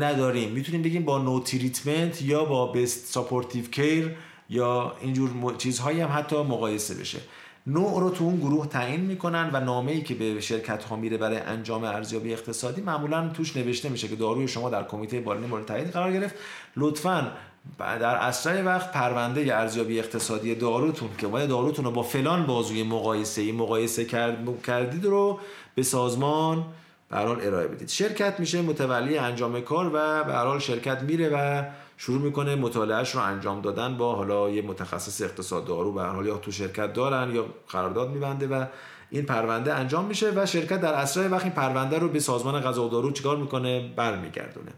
نداریم. 0.00 0.52
می‌تونیم 0.52 0.82
بگیم 0.82 1.04
با 1.04 1.18
no 1.18 1.40
treatment 1.40 2.22
یا 2.22 2.44
با 2.44 2.66
best 2.66 3.12
supportive 3.12 3.64
care 3.64 4.16
یا 4.50 4.92
اینجور 5.00 5.54
چیزهایی 5.58 6.00
هم 6.00 6.10
حتی 6.12 6.36
مقایسه 6.36 6.94
بشه. 6.94 7.18
نوع 7.66 8.00
رو 8.00 8.10
تو 8.10 8.24
اون 8.24 8.36
گروه 8.36 8.66
تعیین 8.66 9.00
می‌کنن 9.00 9.50
و 9.52 9.60
نامه 9.60 9.92
ای 9.92 10.02
که 10.02 10.14
به 10.14 10.40
شرکت 10.40 10.84
ها 10.84 10.96
میره 10.96 11.16
برای 11.16 11.36
انجام 11.36 11.84
ارزیابی 11.84 12.32
اقتصادی 12.32 12.80
معمولا 12.80 13.28
توش 13.28 13.56
نوشته 13.56 13.88
میشه 13.88 14.08
که 14.08 14.16
داروی 14.16 14.48
شما 14.48 14.70
در 14.70 14.84
کمیته 14.84 15.20
بالینی 15.20 15.46
مورد 15.46 15.64
تایید 15.64 15.90
قرار 15.90 16.12
گرفت. 16.12 16.34
لطفا 16.76 17.32
در 17.78 18.16
اسرع 18.16 18.62
وقت 18.62 18.92
پرونده 18.92 19.56
ارزیابی 19.56 19.98
اقتصادی 19.98 20.54
داروتون 20.54 21.08
که 21.18 21.26
باید 21.26 21.48
داروتون 21.48 21.84
رو 21.84 21.90
با 21.90 22.02
فلان 22.02 22.46
بازوی 22.46 22.82
مقایسه 22.82 23.42
ای 23.42 23.52
مقایسه 23.52 24.04
کرد 24.04 24.62
کردید 24.66 25.04
رو 25.04 25.38
به 25.74 25.82
سازمان 25.82 26.64
به 27.10 27.16
ارائه 27.16 27.68
بدید. 27.68 27.88
شرکت 27.88 28.40
میشه 28.40 28.62
متولی 28.62 29.18
انجام 29.18 29.60
کار 29.60 29.90
و 29.94 30.24
به 30.24 30.32
حال 30.32 30.58
شرکت 30.58 31.02
میره 31.02 31.28
و 31.28 31.64
شروع 31.96 32.20
می‌کنه 32.20 32.56
مطالعهش 32.56 33.14
رو 33.14 33.20
انجام 33.20 33.60
دادن 33.60 33.96
با 33.96 34.14
حالا 34.14 34.50
یه 34.50 34.62
متخصص 34.62 35.22
اقتصاد 35.22 35.64
دارو. 35.64 35.92
به 35.92 36.02
حال 36.02 36.26
یا 36.26 36.36
تو 36.36 36.50
شرکت 36.50 36.92
دارن 36.92 37.34
یا 37.34 37.44
قرارداد 37.68 38.10
میبنده 38.10 38.46
و 38.46 38.64
این 39.10 39.22
پرونده 39.26 39.74
انجام 39.74 40.04
میشه 40.04 40.32
و 40.36 40.46
شرکت 40.46 40.80
در 40.80 40.92
اسرع 40.94 41.28
وقت 41.28 41.42
این 41.42 41.52
پرونده 41.52 41.98
رو 41.98 42.08
به 42.08 42.20
سازمان 42.20 42.60
غذا 42.60 42.84
و 42.84 42.88
دارو 42.88 43.12
چیکار 43.12 43.36
می‌کنه؟ 43.36 43.92
برمیگردونه. 43.96 44.72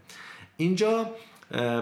اینجا 0.57 1.05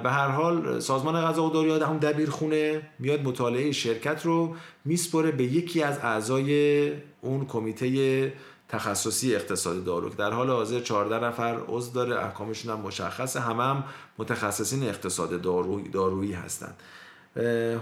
به 0.03 0.09
هر 0.09 0.27
حال 0.27 0.79
سازمان 0.79 1.21
غذا 1.21 1.43
و 1.43 1.49
دارو 1.49 1.85
هم 1.85 1.97
دبیرخونه 1.97 2.81
میاد 2.99 3.21
مطالعه 3.21 3.71
شرکت 3.71 4.25
رو 4.25 4.55
میسپره 4.85 5.31
به 5.31 5.43
یکی 5.43 5.83
از 5.83 5.99
اعضای 6.03 6.91
اون 7.21 7.45
کمیته 7.45 8.33
تخصصی 8.71 9.35
اقتصاد 9.35 9.83
دارو 9.83 10.09
که 10.09 10.15
در 10.15 10.31
حال 10.31 10.49
حاضر 10.49 10.79
14 10.79 11.25
نفر 11.25 11.59
عضو 11.67 11.91
داره 11.91 12.25
احکامشون 12.25 12.73
هم 12.73 12.79
مشخصه. 12.79 13.39
همه 13.39 13.63
هم 13.63 13.83
متخصصین 14.17 14.83
اقتصاد 14.83 15.41
دارو 15.41 15.81
دارویی 15.81 16.33
هستند 16.33 16.75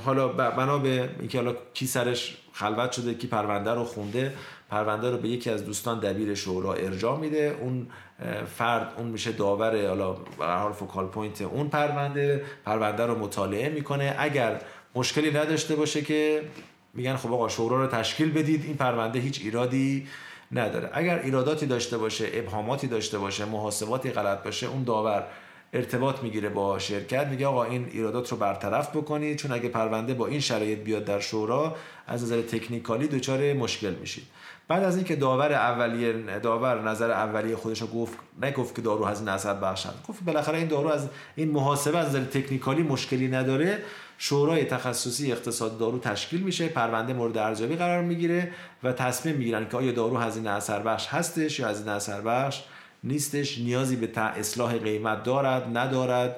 حالا 0.06 0.28
بنا 0.28 0.78
به 0.78 1.10
اینکه 1.20 1.38
حالا 1.38 1.56
کی 1.74 1.88
سرش 1.88 2.38
خلوت 2.54 2.92
شده 2.92 3.14
کی 3.14 3.28
پرونده 3.28 3.74
رو 3.74 3.84
خونده 3.84 4.34
پرونده 4.70 5.12
رو 5.12 5.18
به 5.18 5.30
یکی 5.30 5.50
از 5.50 5.66
دوستان 5.66 6.00
دبیر 6.00 6.36
شورا 6.36 6.74
ارجاع 6.74 7.20
میده. 7.20 7.58
اون 7.62 7.88
فرد 8.58 8.94
اون 8.98 9.08
میشه 9.08 9.32
داور 9.32 9.88
حالا 9.88 10.18
حال 10.38 10.72
focal 10.72 11.06
point 11.06 11.42
اون 11.42 11.70
پرونده. 11.70 12.44
پرونده 12.66 13.06
رو 13.06 13.20
مطالعه 13.20 13.70
می‌کنه. 13.70 14.16
اگر 14.18 14.62
مشکلی 14.96 15.32
نداشته 15.32 15.76
باشه 15.76 16.02
که 16.02 16.44
میگن 16.94 17.16
خب 17.16 17.34
آقا 17.34 17.50
شورا 17.50 17.82
رو 17.84 17.88
تشکیل 17.88 18.32
بدید 18.32 18.66
این 18.66 18.78
پرونده 18.78 19.20
هیچ 19.20 19.42
ایرادی 19.42 20.08
نداره. 20.52 20.90
اگر 20.94 21.20
ایراداتی 21.20 21.66
داشته 21.66 21.98
باشه 21.98 22.30
ابهاماتی 22.34 22.88
داشته 22.88 23.18
باشه 23.18 23.46
محاسباتی 23.46 24.12
غلط 24.12 24.44
باشه 24.44 24.68
اون 24.68 24.84
داور 24.84 25.24
ارتباط 25.74 26.24
می‌گیره 26.24 26.50
با 26.50 26.80
شرکت 26.80 27.28
میگه 27.28 27.48
آقا 27.48 27.64
این 27.64 27.90
ایرادات 27.92 28.32
رو 28.32 28.38
برطرف 28.38 28.96
بکنید 28.96 29.38
چون 29.38 29.52
اگه 29.52 29.70
پرونده 29.70 30.14
با 30.14 30.28
این 30.28 30.40
شرایط 30.40 30.80
بیاد 30.80 31.06
در 31.06 31.20
شورا 31.20 31.76
از 32.08 32.24
نظر 32.24 32.42
تکنیکالی 32.42 33.08
دچار 33.08 33.54
مشکل 33.54 33.94
میشید. 33.94 34.24
بعد 34.68 34.84
از 34.84 34.96
اینکه 34.96 35.16
داور 35.16 35.54
اولیه 35.54 36.40
داور 36.40 36.82
نظر 36.82 37.12
اولیه 37.12 37.56
خودش 37.56 37.82
رو 37.82 37.88
گفت 37.88 38.18
نگفت 38.42 38.76
که 38.76 38.82
دارو 38.82 39.06
هزینه 39.06 39.32
اثر 39.32 39.54
بخشن. 39.54 39.90
گفت 40.08 40.24
بالاخره 40.24 40.58
این 40.58 40.68
دارو 40.68 40.90
از 40.90 41.08
این 41.36 41.52
محاسبه 41.52 41.98
از 41.98 42.08
نظر 42.08 42.24
تکنیکالی 42.24 42.84
مشکلی 42.84 43.28
نداره. 43.28 43.80
شورای 44.22 44.66
تخصصی 44.66 45.32
اقتصاد 45.32 45.78
دارو 45.78 46.00
تشکیل 46.00 46.42
میشه 46.42 46.68
پرونده 46.68 47.14
مورد 47.14 47.38
ارزیابی 47.38 47.76
قرار 47.76 48.02
می‌گیره 48.02 48.52
و 48.84 48.94
تصمیم 48.94 49.36
می‌گیرن 49.36 49.68
که 49.70 49.78
آیا 49.78 49.92
دارو 49.92 50.18
هزینه 50.18 50.50
اثر 50.50 50.80
بخش 50.80 51.08
هستش 51.08 51.60
یا 51.60 51.68
هزینه 51.68 51.92
اثر 51.92 52.22
بخش 52.22 52.64
نیستش 53.04 53.58
نیازی 53.58 53.96
به 53.96 54.22
اصلاح 54.22 54.78
قیمت 54.78 55.24
دارد 55.24 55.78
ندارد 55.78 56.36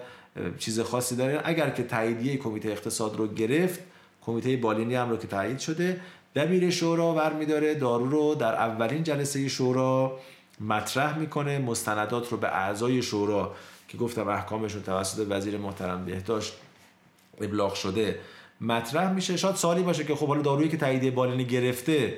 چیز 0.60 0.80
خاصی 0.80 1.16
داره. 1.16 1.42
اگر 1.44 1.70
که 1.70 1.84
تاییدیه 1.84 2.38
کمیته 2.38 2.70
اقتصاد 2.70 3.16
رو 3.16 3.28
گرفت 3.28 3.80
کمیته 4.22 4.56
بالینی 4.56 4.96
هم 4.96 5.10
رو 5.10 5.18
که 5.18 5.28
تایید 5.28 5.60
شده 5.60 6.02
دبیر 6.36 6.70
شورا 6.70 7.14
برمیداره 7.14 7.76
دارو 7.76 8.10
رو 8.10 8.36
در 8.36 8.56
اولین 8.56 9.04
جلسه 9.04 9.48
شورا 9.48 10.20
مطرح 10.60 11.18
می‌کنه 11.18 11.60
مستندات 11.60 12.30
رو 12.30 12.38
به 12.38 12.48
اعضای 12.48 13.02
شورا 13.02 13.56
که 13.88 13.98
گفتم 13.98 14.28
احکامشون 14.28 14.82
توسط 14.82 15.26
وزیر 15.30 15.58
محترم 15.58 16.06
بهداشت 16.06 16.54
ابلاغ 17.44 17.74
شده. 17.74 18.20
مطرح 18.62 19.14
میشه 19.14 19.38
شاید 19.38 19.56
سالی 19.56 19.84
باشه 19.84 20.04
که 20.04 20.16
خب 20.16 20.28
حالا 20.28 20.42
دارویی 20.42 20.70
که 20.70 20.78
تاییدیه 20.78 21.12
بالینی 21.12 21.46
گرفته 21.46 22.18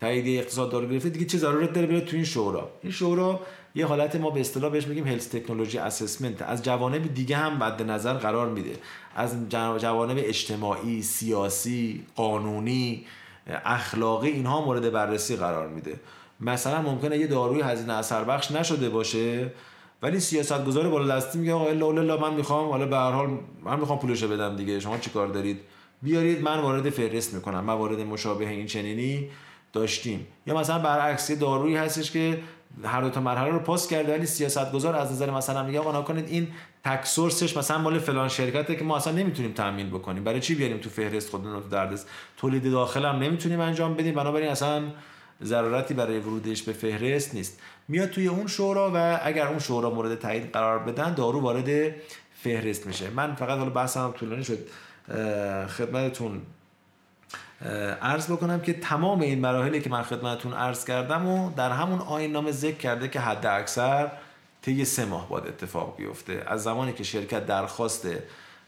تاییدیه 0.00 0.40
اقتصاد 0.40 0.70
دارو 0.70 0.86
گرفته 0.88 1.08
دیگه 1.08 1.24
چه 1.24 1.38
ضرورت 1.38 1.72
داره 1.72 1.86
بره 1.86 2.00
تو 2.00 2.16
این 2.16 2.24
شورا؟ 2.24 2.70
این 2.82 2.92
شورا 2.92 3.40
یه 3.74 3.86
حالت 3.86 4.16
ما 4.16 4.30
به 4.30 4.40
اصطلاح 4.40 4.72
بهش 4.72 4.86
میگیم 4.86 5.06
هلس 5.06 5.26
تکنولوژی 5.26 5.78
اسسمنت 5.78 6.42
از 6.42 6.62
جوانب 6.62 7.14
دیگه 7.14 7.36
هم 7.36 7.56
مد 7.56 7.82
نظر 7.82 8.14
قرار 8.14 8.48
میده. 8.48 8.76
از 9.16 9.48
جوانب 9.78 10.16
اجتماعی 10.20 11.02
سیاسی 11.02 12.04
قانونی 12.14 13.06
اخلاقی 13.64 14.28
اینها 14.28 14.64
مورد 14.64 14.92
بررسی 14.92 15.36
قرار 15.36 15.68
میده. 15.68 16.00
مثلا 16.40 16.82
ممکنه 16.82 17.18
یه 17.18 17.26
داروی 17.26 17.60
هزینه 17.60 17.92
اثر 17.92 18.24
بخش 18.24 18.50
نشده 18.50 18.88
باشه. 18.88 19.52
ولی 20.02 20.20
سیاست 20.20 20.64
گذار 20.64 20.88
بالا 20.88 21.16
دستی 21.16 21.38
میگه 21.38 21.52
آقا 21.52 21.66
الا 21.66 21.86
الا 21.86 22.16
من 22.16 22.34
می‌خوام 22.34 22.68
حالا 22.70 22.86
به 22.86 22.96
هر 22.96 23.10
حال 23.12 23.38
من 23.64 23.80
می‌خوام 23.80 23.98
پولشو 23.98 24.28
بدم 24.28 24.56
دیگه 24.56 24.80
شما 24.80 24.98
چیکار 24.98 25.28
دارید؟ 25.28 25.60
بیارید 26.02 26.42
من 26.42 26.60
وارد 26.60 26.90
فهرست 26.90 27.34
می‌کنم 27.34 27.64
موارد 27.64 28.00
مشابه 28.00 28.48
این 28.48 28.66
چنینی 28.66 29.28
داشتیم. 29.72 30.26
یا 30.46 30.58
مثلا 30.58 30.78
برعکس 30.78 31.30
دارویی 31.30 31.76
هستش 31.76 32.10
که 32.10 32.38
هر 32.84 33.00
دو 33.00 33.10
تا 33.10 33.20
مرحله 33.20 33.50
رو 33.50 33.58
پاس 33.58 33.88
کرده 33.88 34.14
ولی 34.14 34.26
سیاست 34.26 34.72
گذار 34.72 34.96
از 34.96 35.12
نظر 35.12 35.30
مثلا 35.30 35.62
میگه 35.62 35.80
آقا 35.80 36.00
نکنید 36.00 36.28
این 36.28 36.48
تک 36.84 37.06
سورسش 37.06 37.56
مثلا 37.56 37.78
مال 37.78 37.98
فلان 37.98 38.28
شرکته 38.28 38.76
که 38.76 38.84
ما 38.84 38.96
اصلا 38.96 39.12
نمی‌تونیم 39.12 39.52
تامین 39.52 39.90
بکنیم. 39.90 40.24
برای 40.24 40.40
چی 40.40 40.54
بیاریم 40.54 40.78
تو 40.78 40.90
فهرست 40.90 41.30
خودمون 41.30 41.52
رو 41.52 41.60
دردست 41.60 42.08
تولید 42.36 42.70
داخل 42.70 43.04
هم 43.04 43.16
نمی‌تونیم 43.16 43.60
انجام 43.60 43.94
بدیم 43.94 44.14
بنابراین 44.14 44.48
اصلا 44.48 44.82
ضرورتی 45.42 45.94
برای 45.94 46.18
ورودش 46.18 46.62
به 46.62 46.72
فهرست 46.72 47.34
نیست. 47.34 47.60
میاد 47.88 48.10
توی 48.10 48.28
اون 48.28 48.46
شورا 48.46 48.92
و 48.94 49.20
اگر 49.22 49.46
اون 49.46 49.58
شورا 49.58 49.90
مورد 49.90 50.18
تایید 50.18 50.52
قرار 50.52 50.78
بدن 50.78 51.14
دارو 51.14 51.40
وارد 51.40 51.94
فهرست 52.42 52.86
میشه. 52.86 53.10
من 53.10 53.34
فقط 53.34 53.58
حالا 53.58 53.70
بحثم 53.70 54.12
طولانی 54.12 54.44
شد. 54.44 54.58
خدمتتون 55.68 56.42
عرض 58.02 58.30
بکنم 58.30 58.60
که 58.60 58.72
تمام 58.72 59.20
این 59.20 59.40
مراحلی 59.40 59.80
که 59.80 59.90
من 59.90 60.02
خدمتتون 60.02 60.52
عرض 60.52 60.84
کردم 60.84 61.26
و 61.26 61.50
در 61.56 61.70
همون 61.70 61.98
آین 61.98 62.32
نامه 62.32 62.52
ذکر 62.52 62.76
کرده 62.76 63.08
که 63.08 63.20
حد 63.20 63.46
اکثر 63.46 64.12
طی 64.62 64.84
سه 64.84 65.04
ماه 65.04 65.28
باید 65.28 65.46
اتفاق 65.46 65.96
بیفته. 65.96 66.42
از 66.46 66.62
زمانی 66.62 66.92
که 66.92 67.04
شرکت 67.04 67.46
درخواست 67.46 68.08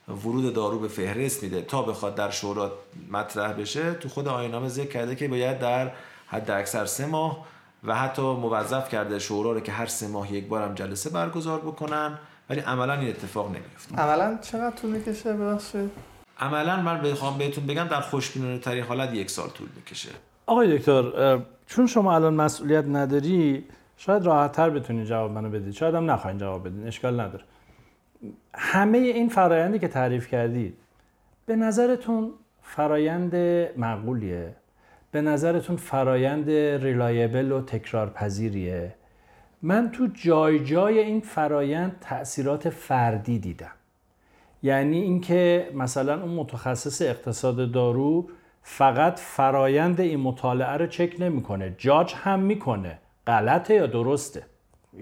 ورود 0.09 0.55
دارو 0.55 0.79
به 0.79 0.89
فهرست 0.89 1.43
میده 1.43 1.63
تا 1.63 1.83
بخواد 1.83 2.15
در 2.15 2.31
شورا 2.31 2.73
مطرح 3.11 3.53
بشه 3.53 3.95
تو 3.95 4.09
خود 4.09 4.29
آین 4.29 4.51
نامه 4.51 4.69
ذکر 4.69 4.89
کرده 4.89 5.17
که 5.17 5.29
باید 5.29 5.59
در 5.59 5.91
حد 6.29 6.51
اکثر 6.51 6.87
سه 6.87 7.07
ماه 7.07 7.47
و 7.85 7.95
حتی 7.95 8.23
موظف 8.23 8.89
کرده 8.89 9.19
شورا 9.19 9.53
رو 9.53 9.61
که 9.61 9.73
هر 9.73 9.87
سه 9.87 10.09
ماه 10.09 10.33
یک 10.33 10.49
بارم 10.49 10.75
جلسه 10.75 11.11
برگزار 11.11 11.61
بکنن 11.61 12.19
ولی 12.51 12.61
عملا 12.61 12.93
این 12.93 13.09
اتفاق 13.09 13.49
نمیفته 13.49 13.97
عملا 13.97 14.39
چقدر 14.43 14.77
طول 14.77 14.91
می‌کشه؟ 14.91 15.33
ببخشید. 15.33 15.91
عملا 16.41 16.83
من 16.83 17.03
بخوام 17.03 17.39
بهتون 17.39 17.67
بگم 17.67 17.85
در 17.85 18.01
خوشبینانه 18.01 18.59
ترین 18.59 18.85
حالت 18.85 19.15
یک 19.15 19.31
سال 19.31 19.49
طول 19.49 19.69
می‌کشه. 19.77 20.11
آقای 20.47 20.79
دکتر 20.79 21.39
چون 21.67 21.87
شما 21.87 22.15
الان 22.15 22.35
مسئولیت 22.35 22.85
نداری 22.85 23.65
شاید 23.97 24.23
راحت 24.23 24.53
تر 24.53 24.71
بتونید 24.71 25.07
جواب 25.07 25.31
منو 25.31 25.51
بدید 25.51 25.73
شاید 25.73 25.95
هم 25.95 26.11
نخواین 26.11 26.39
جواب 26.39 26.69
بدین 26.69 26.87
اشکال 26.87 27.21
نداره. 27.21 27.45
همه 28.55 28.99
این 28.99 29.29
فرایندی 29.29 29.79
که 29.79 29.89
تعریف 29.89 30.29
کردید 30.29 30.79
به 31.47 31.57
نظرتون 31.57 32.33
فرایند 32.63 33.37
معقولیه؟ 33.77 34.57
به 35.11 35.21
نظرتون 35.21 35.77
فرایند 35.77 36.51
ریلایبل 36.85 37.53
و 37.53 37.61
تکرار 37.61 38.11
پذیریه 38.11 38.95
من 39.63 39.91
تو 39.91 40.07
جای 40.07 40.65
جای 40.65 40.99
این 40.99 41.21
فرایند 41.21 41.97
تاثیرات 42.01 42.71
فردی 42.71 43.39
دیدم. 43.39 43.71
یعنی 44.63 45.01
اینکه 45.01 45.71
مثلا 45.75 46.23
اون 46.23 46.35
متخصص 46.35 47.03
اقتصاد 47.03 47.73
دارو 47.73 48.29
فقط 48.63 49.19
فرایند 49.19 50.01
این 50.01 50.21
مطالعه 50.21 50.73
رو 50.73 50.87
چک 50.87 51.17
نمی‌کنه. 51.19 51.75
جاج 51.79 52.15
هم 52.15 52.41
می‌کنه. 52.41 52.99
غلطه 53.27 53.75
یا 53.75 53.87
درسته؟ 53.87 54.43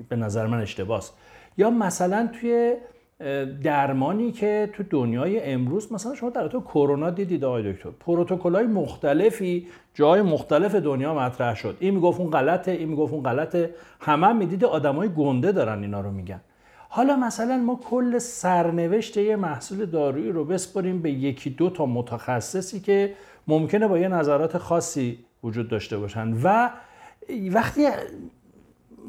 به 0.09 0.17
نظر 0.17 0.47
من 0.47 0.61
اشتباس. 0.61 1.13
یا 1.57 1.71
مثلا 1.71 2.29
توی 2.41 2.77
درمانی 3.63 4.33
که 4.33 4.71
تو 4.73 4.83
دنیای 4.83 5.41
امروز 5.41 5.93
مثلا 5.93 6.15
شما 6.15 6.31
در 6.31 6.49
تو 6.49 6.61
کرونا 6.61 7.11
دیدید 7.11 7.45
آقای 7.45 7.73
دکتر 7.73 7.91
پروتکل‌های 8.01 8.67
مختلفی 8.67 9.67
جای 9.95 10.23
مختلف 10.23 10.75
دنیا 10.75 11.15
مطرح 11.15 11.55
شد. 11.55 11.77
این 11.81 11.95
می‌گفت 11.95 12.21
اون 12.21 12.31
غلطه 12.31 12.73
این 12.73 12.89
می‌گفت 12.89 13.13
اون 13.13 13.23
غلطه. 13.23 13.75
همه 14.01 14.27
هم 14.27 14.37
می‌دید 14.37 14.65
آدمای 14.65 15.09
گنده 15.09 15.53
دارن 15.53 15.83
اینا 15.83 16.01
رو 16.01 16.11
میگن. 16.11 16.41
حالا 16.89 17.17
مثلا 17.17 17.57
ما 17.57 17.81
کل 17.91 18.19
سرنوشت 18.19 19.17
یه 19.17 19.37
محصول 19.37 19.87
دارویی 19.87 20.33
رو 20.33 20.45
بسپریم 20.45 21.03
به 21.03 21.11
یکی 21.11 21.51
دو 21.51 21.71
تا 21.71 21.87
متخصصی 21.87 22.81
که 22.81 23.15
ممکنه 23.47 23.89
با 23.89 23.99
یه 23.99 24.09
نظرات 24.09 24.59
خاصی 24.59 25.19
وجود 25.45 25.69
داشته 25.69 25.99
باشن. 25.99 26.33
و 26.43 26.71
وقتی 27.53 27.87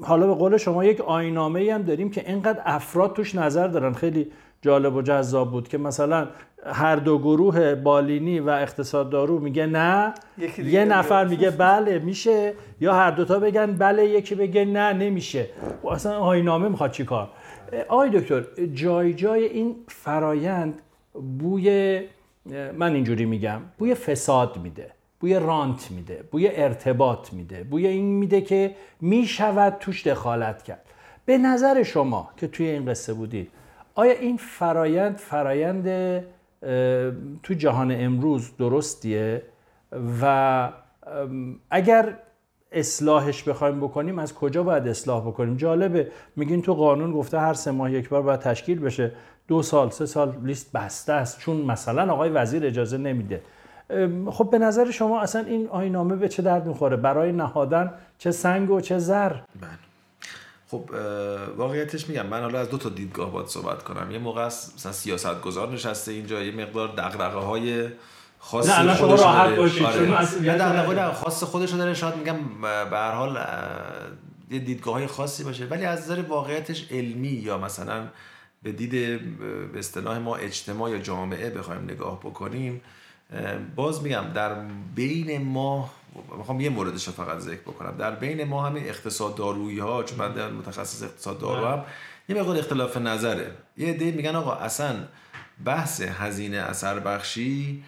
حالا 0.01 0.27
به 0.27 0.33
قول 0.33 0.57
شما 0.57 0.85
یک 0.85 1.01
آینامه 1.01 1.73
هم 1.73 1.81
داریم 1.81 2.09
که 2.09 2.29
اینقدر 2.29 2.61
افراد 2.65 3.13
توش 3.13 3.35
نظر 3.35 3.67
دارن. 3.67 3.93
خیلی 3.93 4.31
جالب 4.61 4.95
و 4.95 5.01
جذاب 5.01 5.51
بود 5.51 5.67
که 5.67 5.77
مثلا 5.77 6.27
هر 6.65 6.95
دو 6.95 7.17
گروه 7.17 7.75
بالینی 7.75 8.39
و 8.39 8.49
اقتصاد 8.49 9.09
دارو 9.09 9.39
میگه 9.39 9.65
نه 9.65 10.13
یه 10.57 10.85
نفر 10.85 11.25
میگه 11.25 11.49
بله 11.49 11.99
میشه. 11.99 12.53
یا 12.79 12.93
هر 12.93 13.11
دوتا 13.11 13.39
بگن 13.39 13.65
بله 13.73 14.05
یکی 14.05 14.35
بگه 14.35 14.65
نه 14.65 14.93
نمیشه. 14.93 15.45
و 15.83 15.87
اصلا 15.87 16.19
آینامه 16.19 16.67
می‌خواد 16.67 16.91
چی 16.91 17.05
کار؟ 17.05 17.29
آی 17.87 18.09
دکتر 18.09 18.43
جای 18.73 19.13
جای 19.13 19.43
این 19.43 19.75
فرایند 19.87 20.81
بوی 21.39 22.01
من 22.77 22.93
اینجوری 22.93 23.25
میگم 23.25 23.61
بوی 23.77 23.95
فساد 23.95 24.57
میده. 24.57 24.96
بوی 25.19 25.39
رانت 25.39 25.91
میده 25.91 26.23
بوی 26.31 26.47
ارتباط 26.47 27.33
میده 27.33 27.63
بوی 27.63 27.87
این 27.87 28.05
میده 28.05 28.41
که 28.41 28.75
می‌شود 29.01 29.77
توش 29.79 30.07
دخالت 30.07 30.63
کرد. 30.63 30.81
به 31.25 31.37
نظر 31.37 31.83
شما 31.83 32.29
که 32.37 32.47
توی 32.47 32.67
این 32.67 32.85
قصه 32.85 33.13
بودید 33.13 33.51
آیا 33.95 34.11
این 34.11 34.37
فرایند 34.37 35.17
فرایند 35.17 36.23
تو 37.43 37.53
جهان 37.57 37.91
امروز 37.91 38.57
درستیه؟ 38.57 39.41
و 40.21 40.69
اگر 41.71 42.17
اصلاحش 42.71 43.43
بخوایم 43.43 43.79
بکنیم 43.79 44.19
از 44.19 44.33
کجا 44.33 44.63
باید 44.63 44.87
اصلاح 44.87 45.27
بکنیم؟ 45.27 45.57
جالبه 45.57 46.11
میگین 46.35 46.61
تو 46.61 46.73
قانون 46.73 47.11
گفته 47.11 47.39
هر 47.39 47.53
سه 47.53 47.71
ماه 47.71 47.91
یک 47.91 48.09
بار 48.09 48.21
باید 48.21 48.39
تشکیل 48.39 48.79
بشه. 48.79 49.11
دو 49.47 49.61
سال 49.61 49.89
سه 49.89 50.05
سال 50.05 50.37
لیست 50.43 50.71
بسته 50.71 51.13
است. 51.13 51.39
چون 51.39 51.57
مثلا 51.57 52.13
آقای 52.13 52.29
وزیر 52.29 52.65
اجازه 52.65 52.97
نمیده. 52.97 53.41
خب 54.31 54.49
به 54.51 54.57
نظر 54.57 54.91
شما 54.91 55.21
اصلا 55.21 55.41
این 55.41 55.67
آینامه 55.67 56.15
به 56.15 56.29
چه 56.29 56.41
درد 56.41 56.67
می‌خوره؟ 56.67 56.95
برای 56.97 57.31
نهادن 57.31 57.93
چه 58.17 58.31
سنگ 58.31 58.71
و 58.71 58.81
چه 58.81 58.97
زر؟ 58.99 59.29
بله. 59.29 59.69
خب 60.67 60.89
واقعیتش 61.57 62.09
میگم 62.09 62.25
من 62.25 62.41
حالا 62.41 62.59
از 62.59 62.69
دو 62.69 62.77
تا 62.77 62.89
دیدگاه 62.89 63.31
باید 63.31 63.47
صحبت 63.47 63.83
کنم. 63.83 64.11
یه 64.11 64.17
موقع 64.17 64.45
مثلا 64.45 64.91
سیاست 64.91 65.41
گذار 65.41 65.71
نشسته 65.71 66.11
اینجا 66.11 66.43
یه 66.43 66.55
مقدار 66.55 66.87
دغدغه 66.87 67.39
های 67.39 67.87
خاص 68.39 68.69
نه 68.69 68.93
خودش 68.93 69.19
راحت 69.19 69.55
باشید 69.55 69.83
آره. 69.83 71.11
خاص 71.11 71.43
خودش 71.43 71.69
داره 71.69 71.93
شاید 71.93 72.15
میگم 72.15 72.37
به 72.61 72.97
هر 72.97 73.11
حال 73.11 73.37
یه 74.51 74.59
دیدگاه 74.59 74.93
های 74.93 75.07
خاصی 75.07 75.43
باشه. 75.43 75.65
ولی 75.65 75.85
از 75.85 75.99
نظر 76.01 76.21
واقعیتش 76.21 76.91
علمی 76.91 77.27
یا 77.27 77.57
مثلا 77.57 78.07
به 78.63 78.71
دید 78.71 78.91
به 79.71 79.79
اصطلاح 79.79 80.17
ما 80.17 80.35
اجتماع 80.35 80.91
یا 80.91 80.97
جامعه 80.97 81.49
بخوایم 81.49 81.83
نگاه 81.83 82.19
بکنیم 82.19 82.81
باز 83.75 84.03
میگم 84.03 84.25
در 84.33 84.53
بین 84.95 85.41
ما 85.43 85.89
می‌خوام 86.37 86.61
یه 86.61 86.69
موردش 86.69 87.07
رو 87.07 87.13
فقط 87.13 87.39
ذکر 87.39 87.61
بکنم. 87.61 87.97
در 87.97 88.11
بین 88.11 88.43
ما 88.43 88.65
همین 88.65 88.83
اقتصاد 88.83 89.35
دارویی 89.35 89.79
ها 89.79 90.03
چون 90.03 90.17
من 90.17 90.51
متخصص 90.51 91.03
اقتصاد 91.03 91.39
دارو 91.39 91.67
هم 91.67 91.83
یه 92.29 92.35
مقدار 92.35 92.57
اختلاف 92.57 92.97
نظره. 92.97 93.51
یه 93.77 93.87
عده 93.87 94.11
میگن 94.11 94.35
آقا 94.35 94.53
اصلا 94.53 94.95
بحث 95.65 96.01
هزینه 96.01 96.57
اثر 96.57 96.99
بخشی 96.99 97.83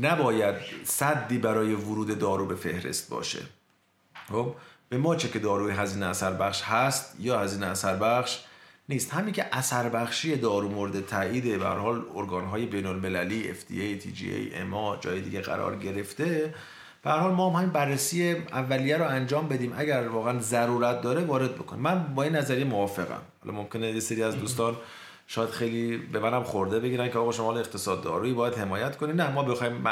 نباید 0.00 0.54
صدی 0.84 1.38
برای 1.38 1.74
ورود 1.74 2.18
دارو 2.18 2.46
به 2.46 2.54
فهرست 2.54 3.10
باشه. 3.10 3.42
خب؟ 4.28 4.54
به 4.88 4.98
ما 4.98 5.16
چه 5.16 5.28
که 5.28 5.38
داروی 5.38 5.72
هزینه 5.72 6.06
اثر 6.06 6.32
بخش 6.32 6.62
هست 6.62 7.16
یا 7.20 7.40
هزینه 7.40 7.66
اثر 7.66 7.96
بخش 7.96 8.44
نیست. 8.92 9.12
همین 9.14 9.34
که 9.34 9.46
اثر 9.52 9.88
بخشی 9.88 10.36
دارو 10.36 10.68
مورد 10.68 11.06
تایید 11.06 11.58
به 11.58 11.66
حال 11.66 12.02
ارگان 12.14 12.44
های 12.44 12.66
بین 12.66 12.86
المللی 12.86 13.54
FDA, 13.54 14.02
TGA, 14.02 14.54
EMA 14.54 15.00
جای 15.00 15.20
دیگه 15.20 15.40
قرار 15.40 15.76
گرفته. 15.76 16.54
به 17.02 17.10
حال 17.10 17.32
ما 17.32 17.50
هم 17.50 17.56
همین 17.56 17.70
بررسی 17.70 18.36
اولیه 18.52 18.96
رو 18.96 19.08
انجام 19.08 19.48
بدیم. 19.48 19.74
اگر 19.76 20.08
واقعا 20.08 20.38
ضرورت 20.40 21.00
داره 21.00 21.24
وارد 21.24 21.54
بکنیم 21.54 21.82
من 21.82 22.14
با 22.14 22.22
این 22.22 22.36
نظریه 22.36 22.64
موافقم. 22.64 23.20
حالا 23.44 23.56
ممکنه 23.56 23.90
یه 23.90 24.00
سری 24.00 24.22
از 24.22 24.36
دوستان 24.36 24.76
شاید 25.26 25.50
خیلی 25.50 25.96
به 25.96 26.18
منم 26.18 26.42
خورده 26.42 26.80
بگیرن 26.80 27.10
که 27.10 27.18
آقا 27.18 27.32
شما 27.32 27.58
اقتصاد 27.58 28.02
دارویی 28.02 28.32
باید 28.32 28.54
حمایت 28.54 28.96
کنیم 28.96 29.16
نه 29.16 29.30
ما 29.30 29.42
بخوایم 29.42 29.82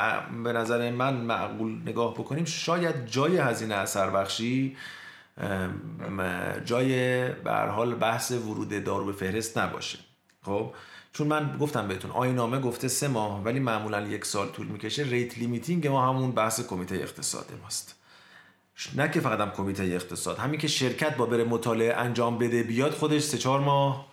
به 0.45 0.53
نظر 0.53 0.91
من 0.91 1.15
معقول 1.15 1.79
نگاه 1.87 2.15
بکنیم. 2.15 2.45
شاید 2.45 3.07
جای 3.07 3.39
هزینه 3.39 3.75
اثر 3.75 4.11
بخشی 4.11 4.77
جای 6.65 7.29
به 7.29 7.53
حال 7.53 7.95
بحث 7.95 8.33
ورود 8.33 8.85
دارو 8.85 9.05
به 9.05 9.13
فهرست 9.13 9.59
نباشه. 9.59 9.99
خب؟ 10.43 10.75
چون 11.13 11.27
من 11.27 11.57
گفتم 11.61 11.89
بهتون 11.89 12.11
آیین‌نامه 12.11 12.61
گفته 12.61 12.89
سه 12.89 13.09
ماه 13.09 13.43
ولی 13.45 13.61
معمولا 13.61 14.01
یک 14.01 14.25
سال 14.25 14.49
طول 14.49 14.67
می‌کشه. 14.67 15.03
rate 15.03 15.39
limiting 15.39 15.87
ما 15.87 16.09
همون 16.09 16.33
بحث 16.33 16.61
کمیته 16.61 16.95
اقتصاد 16.95 17.47
ماست. 17.63 17.95
نه 18.97 19.11
که 19.11 19.21
فقط 19.21 19.41
هم 19.41 19.51
کمیته 19.51 19.83
اقتصاد 19.83 20.39
همین 20.39 20.61
که 20.61 20.69
شرکت 20.69 21.17
باید 21.17 21.27
بره 21.27 21.45
مطالعه 21.45 21.95
انجام 21.95 22.39
بده 22.39 22.63
بیاد 22.63 22.93
خودش 22.93 23.23
سه 23.23 23.39
چهار 23.39 23.61
ماه 23.61 24.09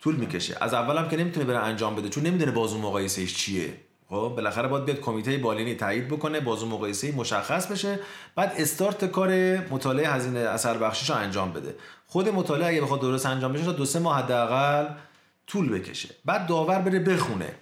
طول 0.00 0.16
می‌کشه. 0.16 0.56
از 0.60 0.74
اولم 0.74 1.08
که 1.08 1.16
نمی‌تونه 1.16 1.46
بره 1.46 1.58
انجام 1.58 1.96
بده 1.96 2.08
چون 2.08 2.26
نمی‌دونه 2.26 2.52
بازو 2.52 2.78
مقایسهش 2.78 3.34
چیه. 3.34 3.74
خب 4.10 4.32
بالاخره 4.36 4.68
باید 4.68 4.84
بیاد 4.84 5.00
کمیته 5.00 5.38
بالینی 5.38 5.74
تایید 5.74 6.08
بکنه 6.08 6.40
بازو 6.40 6.66
مقایسه 6.66 7.12
مشخص 7.12 7.66
بشه 7.66 7.98
بعد 8.34 8.52
استارت 8.56 9.04
کار 9.04 9.56
مطالعه 9.56 10.08
هزینه 10.08 10.38
اثر 10.38 10.78
بخشیش 10.78 11.10
انجام 11.10 11.52
بده. 11.52 11.74
خود 12.06 12.28
مطالعه 12.28 12.68
اگه 12.68 12.80
بخواد 12.80 13.00
درست 13.00 13.26
انجام 13.26 13.52
بشه 13.52 13.64
تا 13.64 13.72
دو 13.72 13.84
سه 13.84 13.98
ماه 13.98 14.18
حداقل 14.18 14.86
طول 15.46 15.68
بکشه. 15.68 16.08
بعد 16.24 16.46
داور 16.46 16.78
بره 16.78 16.98
بخونه. 16.98 17.52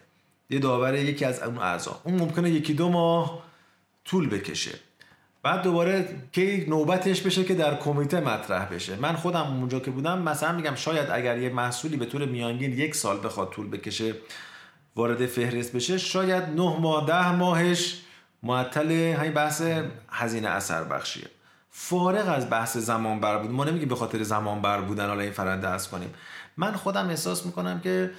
یه 0.51 0.59
داور 0.59 0.95
یکی 0.95 1.25
از 1.25 1.43
اون 1.43 1.59
اعضا. 1.59 2.01
اون 2.05 2.15
ممکنه 2.15 2.51
یکی 2.51 2.75
دو 2.75 2.89
ماه 2.89 3.43
طول 4.05 4.29
بکشه. 4.29 4.79
بعد 5.43 5.63
دوباره 5.63 6.09
که 6.33 6.65
نوبتش 6.69 7.21
بشه 7.21 7.45
که 7.45 7.55
در 7.55 7.77
کمیته 7.77 8.21
مطرح 8.21 8.75
بشه. 8.75 8.97
من 8.97 9.17
خودم 9.17 9.47
اونجا 9.47 9.81
که 9.81 9.91
بودم 9.91 10.23
مثلا 10.23 10.53
میگم 10.53 10.75
شاید 10.75 11.11
اگر 11.11 11.39
یه 11.39 11.49
محصولی 11.49 11.97
به 11.97 12.07
طور 12.07 12.25
میانگین 12.25 12.73
یک 12.73 12.95
سال 12.95 13.21
بخواد 13.25 13.51
طول 13.51 13.71
بکشه 13.71 14.15
وارد 14.99 15.27
فهرست 15.27 15.73
بشه 15.73 15.99
شاید 15.99 16.43
نه 16.43 16.81
ماه 16.81 17.07
ده 17.07 17.33
ماهش 17.33 18.01
معطل 18.43 18.93
همین 18.93 19.33
بحث 19.33 19.63
هزینه 20.09 20.49
اثر 20.49 20.85
بخشیه. 20.85 21.27
فارغ 21.71 22.29
از 22.29 22.51
بحث 22.51 22.77
زمان 22.77 23.21
بر 23.21 23.39
بود 23.39 23.51
ما 23.51 23.65
نمیگیم 23.65 23.89
به 23.89 23.95
خاطر 23.95 24.23
زمان 24.23 24.63
بر 24.63 24.81
بودن 24.81 25.07
حالا 25.07 25.21
این 25.21 25.33
فرنده 25.33 25.69
از 25.69 25.89
کنیم. 25.89 26.15
من 26.57 26.73
خودم 26.73 27.09
احساس 27.09 27.47
می‌کنم 27.47 27.81
که 27.81 28.11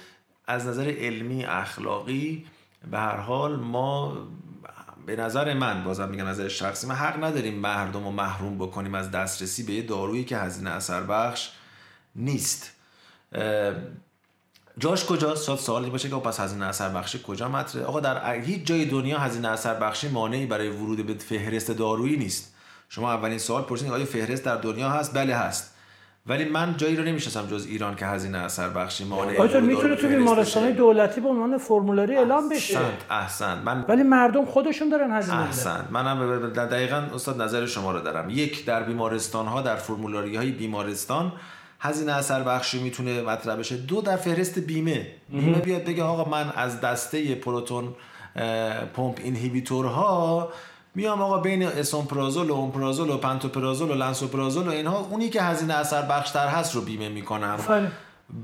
از 0.46 0.66
نظر 0.66 0.94
علمی 0.98 1.44
اخلاقی 1.44 2.46
به 2.90 2.98
هر 2.98 3.16
حال 3.16 3.56
ما 3.56 4.16
به 5.06 5.16
نظر 5.16 5.54
من 5.54 5.84
بازم 5.84 6.08
میگم 6.08 6.26
نظر 6.26 6.48
شخصی 6.48 6.86
ما 6.86 6.94
حق 6.94 7.24
نداریم 7.24 7.54
مردم 7.54 8.04
رو 8.04 8.10
محروم 8.10 8.58
بکنیم 8.58 8.94
از 8.94 9.10
دسترسی 9.10 9.62
به 9.62 9.72
یه 9.72 9.82
دارویی 9.82 10.24
که 10.24 10.38
هزینه 10.38 10.70
اثر 10.70 11.02
بخش 11.02 11.50
نیست. 12.16 12.72
جاش 14.80 15.04
کجاست 15.04 15.44
شاید 15.44 15.58
سوالی 15.58 15.90
باشه 15.90 16.08
که 16.08 16.16
پس 16.16 16.40
هزینه 16.40 16.66
اثر 16.66 16.88
بخشی 16.88 17.20
کجا 17.26 17.48
مطرحه؟ 17.48 17.84
آقا 17.84 18.00
در 18.00 18.34
هیچ 18.34 18.64
جای 18.64 18.84
دنیا 18.84 19.18
هزینه 19.18 19.48
اثر 19.48 19.74
بخشی 19.74 20.08
مانعی 20.08 20.46
برای 20.46 20.68
ورود 20.68 21.06
به 21.06 21.14
فهرست 21.14 21.70
دارویی 21.70 22.16
نیست. 22.16 22.54
شما 22.88 23.12
اولین 23.12 23.38
سوال 23.38 23.62
پرسیدید 23.62 23.92
آیا 23.92 24.04
فهرست 24.04 24.44
در 24.44 24.56
دنیا 24.56 24.90
هست؟ 24.90 25.14
بله 25.14 25.34
هست. 25.34 25.74
ولی 26.26 26.44
من 26.44 26.74
جایی 26.76 26.96
رو 26.96 27.04
نمی‌شناسم 27.04 27.46
جز 27.46 27.66
ایران 27.66 27.96
که 27.96 28.06
هزینه 28.06 28.38
اثر 28.38 28.68
بخشی 28.68 29.04
مانع 29.04 29.40
آیا 29.40 29.60
می‌تونه 29.60 29.96
تو 29.96 30.08
بیمارستان 30.08 30.70
دولتی 30.70 31.20
به 31.20 31.28
عنوان 31.28 31.58
فرمولری 31.58 32.16
اعلام 32.16 32.48
بشه. 32.48 32.78
احسن 33.10 33.58
من 33.64 33.84
ولی 33.88 34.02
مردم 34.02 34.44
خودشون 34.44 34.88
دارن 34.88 35.10
هزینه 35.12 35.40
احسن 35.40 35.88
منم 35.90 36.50
دقیقاً 36.50 36.96
استاد 37.14 37.42
نظر 37.42 37.66
شما 37.66 37.92
رو 37.92 38.00
دارم. 38.00 38.30
یک 38.30 38.64
در 38.64 38.82
بیمارستان 38.82 39.46
ها 39.46 39.62
در 39.62 39.76
فرمولاری 39.76 40.36
های 40.36 40.50
بیمارستان 40.50 41.32
هزینه 41.80 42.12
اثر 42.12 42.42
بخشی 42.42 42.82
می‌تونه 42.82 43.22
مطرح 43.22 43.56
بشه. 43.56 43.76
دو 43.76 44.00
در 44.00 44.16
فهرست 44.16 44.58
بیمه. 44.58 45.06
بیمه 45.28 45.58
بیاد 45.58 45.84
بگه 45.84 46.02
آقا 46.02 46.30
من 46.30 46.52
از 46.56 46.80
دسته 46.80 47.34
پروتون 47.34 47.94
پمپ 48.94 49.20
اینهیبیتورها 49.24 50.52
میام 50.94 51.22
آقا 51.22 51.38
بین 51.38 51.62
اسومپرازول 51.62 52.50
و 52.50 52.52
اومپرازول 52.52 53.10
و 53.10 53.16
پنتوپرازول 53.16 53.90
و 53.90 53.94
لنسوپرازول 53.94 54.68
و 54.68 54.70
اینها 54.70 54.98
اونی 54.98 55.28
که 55.28 55.42
هزینه 55.42 55.74
اثر 55.74 56.02
بخشتر 56.02 56.48
هست 56.48 56.74
رو 56.74 56.80
بیمه 56.80 57.08
می‌کنم. 57.08 57.58
بله. 57.68 57.90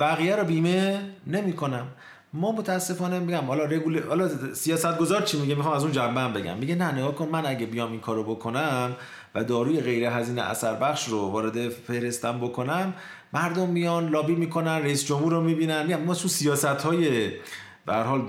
بقیه 0.01 0.37
رو 0.37 0.45
بیمه 0.45 1.01
نمی‌کنم. 1.27 1.87
ما 2.33 2.53
متاسفانه 2.53 3.19
میگم 3.19 3.45
حالا 3.45 3.65
رگول 3.65 4.09
حالا 4.09 4.29
سیاست 4.55 4.99
گذار 4.99 5.23
چی 5.23 5.41
میگه؟ 5.41 5.55
می‌خوام 5.55 5.75
از 5.75 5.83
اون 5.83 5.93
جنبه 5.93 6.41
بگم. 6.41 6.57
میگه 6.57 6.75
نه 6.75 6.95
نگاه 6.95 7.15
کن 7.15 7.29
من 7.29 7.47
اگه 7.47 7.67
بیام 7.67 7.91
این 7.91 8.01
کارو 8.01 8.25
بکنم 8.25 8.97
و 9.35 9.45
داروی 9.45 9.81
غیر 9.81 10.05
هزینه 10.05 10.43
اثر 10.43 10.75
بخش 10.75 11.09
رو 11.09 11.19
وارد 11.19 11.69
فهرستم 11.69 12.39
بکنم 12.39 12.95
مردم 13.37 13.69
میان 13.69 14.09
لابی 14.09 14.35
می‌کنن 14.35 14.83
رئیس 14.83 15.05
جمهور 15.05 15.33
رو 15.33 15.41
می‌بینن. 15.41 15.97
ما 15.97 16.15
تو 16.15 16.29
سیاست 16.29 16.65
های 16.65 17.31
به 17.87 17.95
حال 17.95 18.21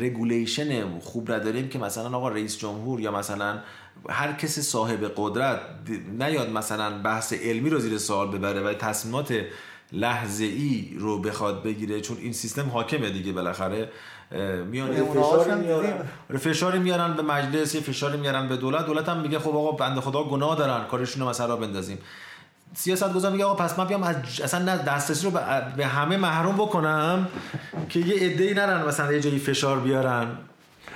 رگولیشن 0.00 0.98
خوب 1.00 1.32
نداریم 1.32 1.68
که 1.68 1.78
مثلا 1.78 2.16
آقا 2.16 2.28
رئیس 2.28 2.58
جمهور 2.58 3.00
یا 3.00 3.10
مثلا 3.10 3.58
هر 4.08 4.32
کسی 4.32 4.62
صاحب 4.62 5.12
قدرت 5.16 5.60
نیاد 6.18 6.50
مثلا 6.50 7.02
بحث 7.02 7.32
علمی 7.32 7.70
رو 7.70 7.78
زیر 7.78 7.98
سوال 7.98 8.28
ببره 8.28 8.60
و 8.60 8.74
تصمیمات 8.74 9.34
لحظه 9.92 10.44
ای 10.44 10.96
رو 10.98 11.20
بخواد 11.22 11.62
بگیره 11.62 12.00
چون 12.00 12.16
این 12.20 12.32
سیستم 12.32 12.68
حاکمه 12.68 13.10
دیگه 13.10 13.32
بالاخره. 13.32 13.90
میان 14.70 14.94
فشاری 14.94 15.60
میارن. 15.60 16.08
فشاری 16.38 16.78
میارن 16.78 17.16
به 17.16 17.22
مجلس 17.22 17.74
یه 17.74 17.80
فشاری 17.80 18.16
میارن 18.16 18.48
به 18.48 18.56
دولت. 18.56 18.86
دولت 18.86 19.08
هم 19.08 19.20
میگه 19.20 19.38
خب 19.38 19.56
آقا 19.56 19.72
بنده 19.72 20.00
خدا 20.00 20.24
گناه 20.24 20.56
دارن 20.56 20.84
کارشون 20.84 21.22
رو 21.22 21.28
مثلا 21.28 21.56
بندازیم. 21.56 21.98
سیاست 22.78 23.12
گذار 23.12 23.32
میگه 23.32 23.44
آقا 23.44 23.64
پس 23.64 23.78
من 23.78 23.86
بیام 23.86 24.02
از 24.02 24.16
اصلا 24.44 24.76
دسترسی 24.76 25.26
رو 25.26 25.32
به 25.76 25.86
همه 25.86 26.16
محروم 26.16 26.54
بکنم 26.54 27.28
که 27.88 28.00
یه 28.00 28.30
عده‌ای 28.30 28.54
نرن 28.54 28.86
مثلا 28.86 29.12
یه 29.12 29.20
جایی 29.20 29.38
فشار 29.38 29.80
بیارن. 29.80 30.26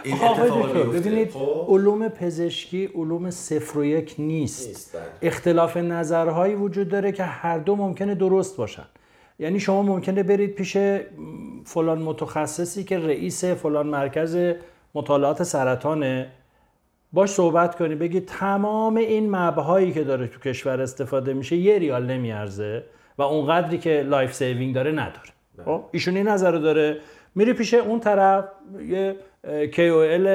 این 0.02 0.18
ببینید 0.92 1.30
خب. 1.30 1.66
علوم 1.68 2.08
پزشکی 2.08 2.86
علوم 2.94 3.30
صفر 3.30 3.78
و 3.78 3.84
یک 3.84 4.14
نیست, 4.18 4.96
بله. 4.96 5.02
اختلاف 5.22 5.76
نظرهایی 5.76 6.54
وجود 6.54 6.88
داره 6.88 7.12
که 7.12 7.24
هر 7.24 7.58
دو 7.58 7.76
ممکنه 7.76 8.14
درست 8.14 8.56
باشن. 8.56 8.86
یعنی 9.38 9.60
شما 9.60 9.82
ممکنه 9.82 10.22
برید 10.22 10.54
پیش 10.54 10.76
فلان 11.64 12.02
متخصصی 12.02 12.84
که 12.84 12.98
رئیس 12.98 13.44
فلان 13.44 13.86
مرکز 13.86 14.54
مطالعات 14.94 15.42
سرطانه. 15.42 16.32
باش 17.12 17.30
صحبت 17.30 17.76
کنی 17.76 17.94
بگی 17.94 18.20
تمام 18.20 18.96
این 18.96 19.36
mAb 19.36 19.64
هایی 19.64 19.92
که 19.92 20.04
داره 20.04 20.26
تو 20.26 20.40
کشور 20.40 20.80
استفاده 20.80 21.32
میشه 21.32 21.56
یه 21.56 21.78
ریال 21.78 22.06
نمیارزه 22.06 22.84
و 23.18 23.22
اونقدری 23.22 23.78
که 23.78 24.02
life 24.02 24.34
saving 24.34 24.74
داره 24.74 24.90
نداره. 24.92 25.30
خب 25.64 25.84
ایشون 25.92 26.16
این 26.16 26.28
نظر 26.28 26.52
داره 26.52 27.00
میری 27.34 27.52
پیش 27.52 27.74
اون 27.74 28.00
طرف 28.00 28.44
یه 28.88 29.16
KOL 29.44 30.28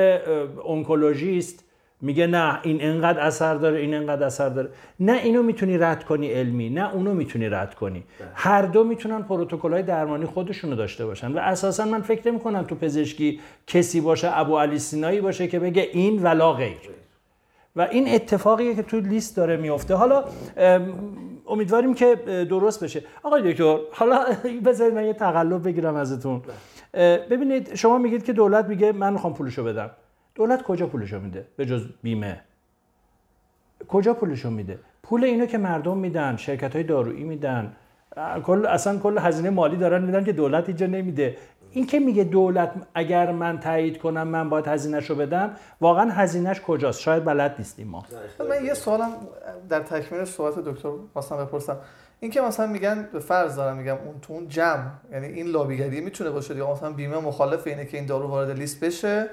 oncologist 0.64 1.65
میگه 2.06 2.28
نه 2.28 2.60
این 2.64 2.78
انقدر 2.82 3.20
اثر 3.20 3.56
داره 3.56 3.80
این 3.80 3.94
انقدر 3.94 4.26
اثر 4.26 4.50
داره. 4.50 4.70
نه 5.00 5.14
اینو 5.14 5.44
می‌تونی 5.44 5.78
رد 5.78 6.04
کنی 6.04 6.28
علمی 6.28 6.70
نه 6.70 6.94
اونو 6.94 7.14
می‌تونی 7.14 7.50
رد 7.50 7.76
کنی. 7.76 8.04
بله. 8.20 8.28
هر 8.34 8.62
دو 8.62 8.84
می‌تونن 8.84 9.24
پروتکل 9.24 9.74
های 9.74 9.84
درمانی 9.84 10.26
خودشونو 10.26 10.76
داشته 10.76 11.06
باشن 11.06 11.32
و 11.32 11.38
اساسا 11.38 11.86
من 11.86 12.02
فکر 12.02 12.32
نمی 12.32 12.40
کنم 12.40 12.64
تو 12.64 12.76
پزشکی 12.76 13.40
کسی 13.68 14.02
باشه 14.02 14.40
ابو 14.40 14.58
علی 14.60 14.80
سینایی 14.80 15.22
باشه 15.22 15.48
که 15.48 15.60
بگه 15.60 15.90
این 15.94 16.24
ولا 16.24 16.54
غیر. 16.54 16.78
و 17.76 17.82
این 17.82 18.16
اتفاقیه 18.16 18.76
که 18.76 18.84
تو 18.84 19.00
لیست 19.00 19.38
داره 19.38 19.58
میفته 19.58 19.96
حالا 19.96 20.24
امیدواریم 21.48 21.94
که 21.94 22.16
درست 22.50 22.84
بشه. 22.84 23.04
آقای 23.24 23.52
دکتر 23.52 23.78
حالا 23.92 24.26
بذارید 24.66 24.94
من 24.94 25.06
یه 25.06 25.14
تقلب 25.14 25.64
بگیرم 25.64 25.96
ازتون. 25.96 26.42
بله. 26.94 27.18
ببینید 27.18 27.76
شما 27.76 27.98
میگید 27.98 28.24
که 28.24 28.34
دولت 28.34 28.66
میگه 28.66 28.92
من 28.92 29.14
می‌خوام 29.14 29.34
پولشو 29.34 29.64
بدم. 29.64 29.90
دولت 30.36 30.62
کجا 30.62 30.88
پولشو 30.88 31.20
میده؟ 31.20 31.48
به 31.58 31.66
جز 31.66 31.86
بیمه. 32.04 32.42
کجا 33.88 34.14
پولشو 34.14 34.50
میده؟ 34.50 34.80
پول 35.04 35.24
اینو 35.24 35.46
که 35.46 35.58
مردم 35.58 35.98
میدن 35.98 36.36
شرکت 36.36 36.76
های 36.76 36.84
دارویی 36.84 37.24
میدن. 37.24 37.76
کل 38.44 38.66
اصلا 38.66 39.00
کل 39.00 39.18
هزینه 39.18 39.50
مالی 39.50 39.78
دارن 39.78 40.04
میدن 40.04 40.24
که 40.24 40.34
دولت 40.34 40.68
اینجا 40.68 40.86
نمیده. 40.86 41.38
این 41.72 41.88
که 41.88 42.00
میگه 42.00 42.24
دولت 42.24 42.72
اگر 42.94 43.32
من 43.32 43.60
تایید 43.60 43.98
کنم 43.98 44.28
من 44.28 44.50
باید 44.50 44.68
هزینهش 44.68 45.10
رو 45.10 45.16
بدم 45.16 45.56
واقعا 45.82 46.12
هزینهش 46.12 46.62
کجاست؟ 46.62 47.02
شاید 47.02 47.26
بلد 47.26 47.56
نیستیم 47.58 47.88
ما. 47.88 48.06
من 48.50 48.66
یه 48.66 48.74
سوالم 48.74 49.10
در 49.70 49.80
تکمیل 49.80 50.26
صحبت 50.26 50.60
دکتر 50.60 50.90
واسم 51.16 51.38
بپرسم. 51.38 51.78
این 52.20 52.32
که 52.32 52.42
مثلا 52.42 52.68
میگن 52.68 53.10
به 53.14 53.20
فرض 53.20 53.56
دارم 53.56 53.78
میگم 53.78 53.98
اون 54.06 54.20
تو 54.22 54.34
اون 54.34 54.48
جمع 54.48 54.92
یعنی 55.12 55.28
این 55.28 55.48
لابیگری 55.48 56.02
می‌تونه 56.02 56.30
باشه 56.30 56.56
یا 56.56 56.72
مثلا 56.72 56.92
بیمه 56.92 57.18
مخالف 57.18 57.68
اینه 57.68 57.86
که 57.86 57.98
این 57.98 58.06
دارو 58.06 58.28
وارد 58.28 58.52
لیست 58.52 58.84
بشه. 58.84 59.30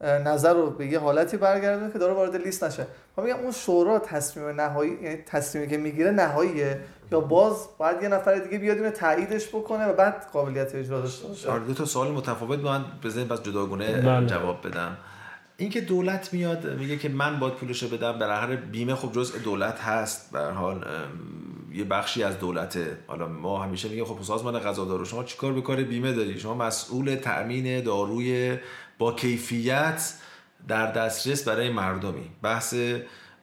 نظر 0.00 0.54
رو 0.54 0.70
به 0.70 0.86
یه 0.86 0.98
حالتی 0.98 1.36
برگردونه 1.36 1.92
که 1.92 1.98
داره 1.98 2.12
وارد 2.12 2.36
لیست 2.36 2.64
نشه. 2.64 2.86
ما 3.16 3.24
میگم 3.24 3.36
اون 3.36 3.52
شورا 3.52 3.98
تصمیم 3.98 4.60
نهایی 4.60 4.98
یعنی 5.02 5.16
تصمیمی 5.16 5.68
که 5.68 5.76
می‌گیره 5.76 6.10
نهاییه. 6.10 6.80
یا 7.12 7.20
باز 7.20 7.68
باید 7.78 8.02
یه 8.02 8.08
نفر 8.08 8.38
دیگه 8.38 8.58
بیاد 8.58 8.76
اینو 8.76 8.90
تاییدش 8.90 9.48
بکنه 9.48 9.86
و 9.86 9.92
بعد 9.92 10.26
قابلیت 10.32 10.74
اجرا 10.74 11.00
داشته 11.00 11.28
باشه. 11.28 11.50
آره 11.50 11.64
دو 11.64 11.74
تا 11.74 11.84
سوال 11.84 12.10
متفاوت 12.10 12.58
من 12.58 12.84
بزنید 13.04 13.28
بس 13.28 13.42
جداگونه 13.42 14.02
بله. 14.02 14.26
جواب 14.26 14.66
بدم. 14.66 14.96
اینکه 15.56 15.80
دولت 15.80 16.32
میاد 16.32 16.78
میگه 16.78 16.96
که 16.96 17.08
من 17.08 17.38
باید 17.40 17.54
پولشو 17.54 17.88
بدم 17.88 18.18
بالاخره 18.18 18.56
بیمه 18.56 18.94
خب 18.94 19.12
جزء 19.12 19.38
دولت 19.38 19.80
هست. 19.80 20.32
به 20.32 20.40
حال 20.40 20.84
یه 21.72 21.84
بخشی 21.84 22.22
از 22.22 22.38
دولته 22.38 22.96
حالا 23.06 23.28
ما 23.28 23.62
همیشه 23.62 23.88
میگیم 23.88 24.04
خب 24.04 24.22
سازمان 24.22 24.58
غذا 24.58 24.84
دارو 24.84 25.04
شما 25.04 25.24
چیکار 25.24 25.52
به 25.52 25.60
کار 25.60 25.76
بیمه 25.82 26.12
داری؟ 26.12 26.40
شما 26.40 26.54
مسئول 26.54 27.14
تأمین 27.14 27.84
داروی 27.84 28.58
با 29.00 29.12
کیفیت 29.12 30.14
در 30.68 30.92
دسترس 30.92 31.48
برای 31.48 31.70
مردمی. 31.70 32.30
بحث 32.42 32.74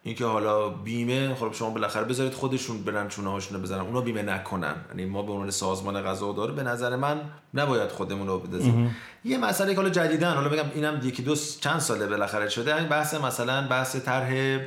اینکه 0.04 0.26
حالا 0.26 0.70
بیمه 0.70 1.36
خب 1.36 1.54
شما 1.54 1.70
بالاخره 1.70 2.04
بذارید 2.04 2.34
خودشون 2.34 2.84
برن 2.84 3.08
چونه 3.08 3.30
هاشون 3.30 3.62
بزنن. 3.62 3.80
اونا 3.80 4.02
بیمه 4.02 4.22
نکنن. 4.22 4.76
یعنی 4.90 5.06
ما 5.06 5.22
به 5.22 5.32
عنوان 5.32 5.52
سازمان 5.52 6.02
غذا 6.02 6.34
داره 6.34 6.54
به 6.54 6.64
نظر 6.64 6.96
من 6.96 7.22
نباید 7.54 7.90
خودمون 7.90 8.28
رو 8.28 8.40
بدازیم 8.40 8.96
یه 9.26 9.38
مسئله 9.38 9.72
که 9.72 9.76
حالا 9.78 9.90
جدیدن 9.90 10.34
حالا 10.34 10.50
بگم 10.50 10.72
اینم 10.76 11.00
یکی 11.04 11.24
دو 11.24 11.36
چند 11.62 11.80
ساله 11.80 12.08
بالاخره 12.08 12.50
شده. 12.50 12.76
این 12.76 12.88
بحث 12.88 13.14
مثلا 13.14 13.68
بحث 13.68 13.96
طرح 13.96 14.60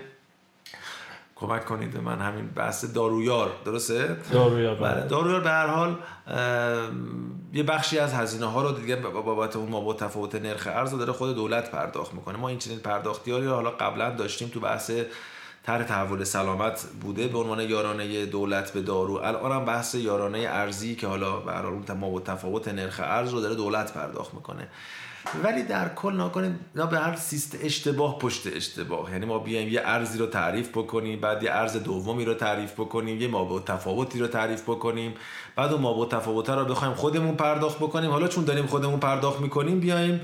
کمک 1.40 1.64
کنید 1.64 1.96
من. 1.96 2.20
همین 2.20 2.46
بحث 2.46 2.84
دارویار. 2.84 3.50
درسته؟ 3.64 4.16
دارویار 4.32 4.74
بله, 4.74 4.94
بله. 4.94 5.06
دارویار 5.06 5.40
به 5.40 5.50
هر 5.50 5.66
حال 5.66 5.96
یه 7.52 7.62
بخشی 7.62 7.98
از 7.98 8.14
هزینه 8.14 8.46
ها 8.46 8.62
رو 8.62 8.72
دیگه 8.72 8.96
بابت 8.96 9.56
اون 9.56 9.68
ما 9.68 9.80
با 9.80 9.94
تفاوت 9.94 10.34
نرخ 10.34 10.68
ارز 10.70 10.90
داره 10.90 11.12
خود 11.12 11.34
دولت 11.34 11.70
پرداخت 11.70 12.14
می‌کنه. 12.14 12.38
ما 12.38 12.48
این 12.48 12.58
چنین 12.58 12.78
پرداختی 12.78 13.32
رو 13.32 13.54
حالا 13.54 13.70
قبلا 13.70 14.10
داشتیم 14.10 14.48
تو 14.48 14.60
بحث 14.60 14.90
طرح 15.62 15.82
تحول 15.82 16.24
سلامت 16.24 16.86
بوده 17.00 17.28
به 17.28 17.38
عنوان 17.38 17.60
یارانه 17.60 18.26
دولت 18.26 18.72
به 18.72 18.82
دارو. 18.82 19.14
الان 19.14 19.52
هم 19.52 19.64
بحث 19.64 19.94
یارانه 19.94 20.38
ارزی 20.38 20.96
که 20.96 21.06
حالا 21.06 21.40
به 21.40 21.52
هر 21.52 21.62
حال 21.62 21.96
ما 21.96 22.10
با 22.10 22.20
تفاوت 22.20 22.68
نرخ 22.68 23.00
ارز 23.04 23.32
رو 23.32 23.40
داره 23.40 23.54
دولت 23.54 23.92
پرداخت 23.92 24.34
می‌کنه. 24.34 24.68
ولی 25.44 25.62
در 25.62 25.88
کل 25.88 26.20
نکنیم 26.20 26.60
نه 26.74 26.86
به 26.86 26.98
هر 26.98 27.16
سیست 27.16 27.58
اشتباه 27.62 28.18
پشت 28.18 28.46
اشتباه. 28.46 29.12
یعنی 29.12 29.26
ما 29.26 29.38
بیایم 29.38 29.68
یه 29.68 29.82
ارزی 29.84 30.18
رو 30.18 30.26
تعریف 30.26 30.68
بکنیم 30.68 31.20
بعد 31.20 31.42
یه 31.42 31.50
ارز 31.52 31.76
دومی 31.76 32.24
رو 32.24 32.34
تعریف 32.34 32.72
بکنیم 32.72 33.20
یه 33.20 33.28
مابع 33.28 33.64
تفاوتی 33.64 34.18
رو 34.18 34.26
تعریف 34.26 34.62
بکنیم 34.62 35.14
بعد 35.56 35.72
اون 35.72 35.82
مابع 35.82 36.08
تفاوت 36.08 36.50
رو 36.50 36.64
بخوایم 36.64 36.94
خودمون 36.94 37.34
پرداخت 37.34 37.78
بکنیم. 37.78 38.10
حالا 38.10 38.28
چون 38.28 38.44
داریم 38.44 38.66
خودمون 38.66 39.00
پرداخت 39.00 39.40
می‌کنیم 39.40 39.80
بیایم 39.80 40.20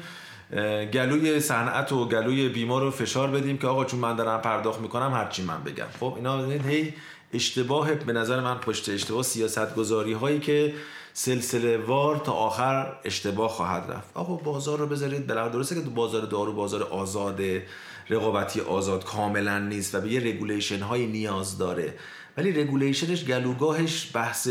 گلوی 0.93 1.41
صنعت 1.41 1.93
و 1.93 2.09
گلوی 2.09 2.49
بیمار 2.49 2.83
رو 2.83 2.91
فشار 2.91 3.31
بدیم 3.31 3.59
که 3.59 3.67
آقا 3.67 3.85
چون 3.85 4.01
من 4.01 4.17
دارم 4.17 4.41
پرداخت 4.41 4.81
می‌کنم 4.81 5.13
هرچی 5.13 5.43
من 5.43 5.63
بگم. 5.63 5.87
خب 6.01 6.13
اینا 6.17 6.45
هی 6.45 6.95
اشتباه 7.33 7.95
به 7.95 8.13
نظر 8.13 8.41
من 8.41 8.59
پشت 8.59 8.89
اشتباه 8.89 9.23
سیاست 9.23 9.75
گذاری 9.75 10.13
هایی 10.13 10.41
که 10.41 10.75
سلسله 11.13 11.79
وار 11.79 12.17
تا 12.17 12.33
آخر 12.33 12.97
اشتباه 13.05 13.49
خواهد 13.49 13.91
رفت. 13.91 14.11
آقا 14.15 14.35
بازار 14.35 14.79
رو 14.79 14.87
بذارید 14.87 15.27
بالاخره 15.27 15.53
درسته 15.53 15.75
که 15.75 15.81
بازار 15.81 16.27
دارو 16.27 16.53
بازار 16.53 16.83
آزاده 16.83 17.67
رقابتی 18.11 18.61
آزاد 18.61 19.05
کاملا 19.05 19.59
نیست 19.59 19.95
و 19.95 20.01
به 20.01 20.13
یه 20.13 20.21
regulation 20.21 20.81
های 20.81 21.07
نیاز 21.07 21.59
داره. 21.59 21.95
ولی 22.37 22.53
regulation 22.53 23.13
ش 23.13 23.25
گلوگاهش 23.25 24.11
بحث 24.15 24.49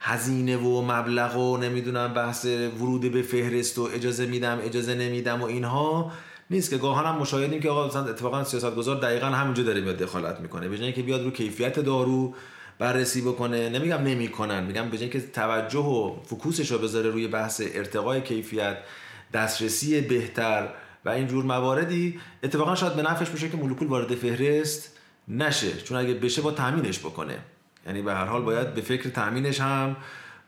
هزینه 0.00 0.56
و 0.56 0.82
مبلغ 0.82 1.36
و 1.36 1.56
نمی‌دونم 1.56 2.14
بحث 2.14 2.44
ورود 2.44 3.12
به 3.12 3.22
فهرست 3.22 3.78
و 3.78 3.88
اجازه 3.94 4.26
میدم 4.26 4.58
اجازه 4.62 4.94
نمیدم 4.94 5.42
و 5.42 5.44
اینها 5.44 6.12
نیست 6.50 6.70
که 6.70 6.76
گاهن 6.76 7.04
هم 7.04 7.16
مشاهدیم 7.16 7.60
که 7.60 7.70
آقا 7.70 7.86
مثلا 7.86 8.04
اتفاقا 8.04 8.44
سیاستگزار 8.44 9.00
دقیقا 9.00 9.26
همینجا 9.26 9.62
داره 9.62 9.80
میاد 9.80 9.96
دخالت 9.96 10.40
می‌کنه 10.40 10.68
به 10.68 10.92
که 10.92 11.02
بیاد 11.02 11.24
رو 11.24 11.30
کیفیت 11.30 11.80
دارو 11.80 12.34
بررسی 12.78 13.20
بکنه 13.20 13.68
نمیگم 13.68 14.02
نمی‌کنن 14.02 14.64
میگم 14.64 14.90
به 14.90 15.08
که 15.08 15.20
توجه 15.20 15.78
و 15.78 16.16
فکوسش 16.24 16.70
رو 16.70 16.78
بذاره 16.78 17.10
روی 17.10 17.28
بحث 17.28 17.62
ارتقای 17.74 18.20
کیفیت 18.20 18.78
دسترسی 19.32 20.00
بهتر 20.00 20.68
و 21.04 21.08
این 21.08 21.26
جور 21.26 21.44
مواردی 21.44 22.20
اتفاقا 22.42 22.74
شاید 22.74 22.94
به 22.94 23.02
نفعش 23.02 23.28
بشه 23.28 23.48
که 23.48 23.56
مولکول 23.56 23.88
وارد 23.88 24.14
فهرست 24.14 24.98
نشه. 25.28 25.76
چون 25.76 25.98
اگه 25.98 26.14
بشه 26.14 26.42
با 26.42 26.50
تامینش 26.50 26.98
بکنه. 26.98 27.38
یعنی 27.86 28.02
به 28.02 28.14
هر 28.14 28.24
حال 28.24 28.42
باید 28.42 28.74
به 28.74 28.80
فکر 28.80 29.10
تامینش 29.10 29.60
هم 29.60 29.96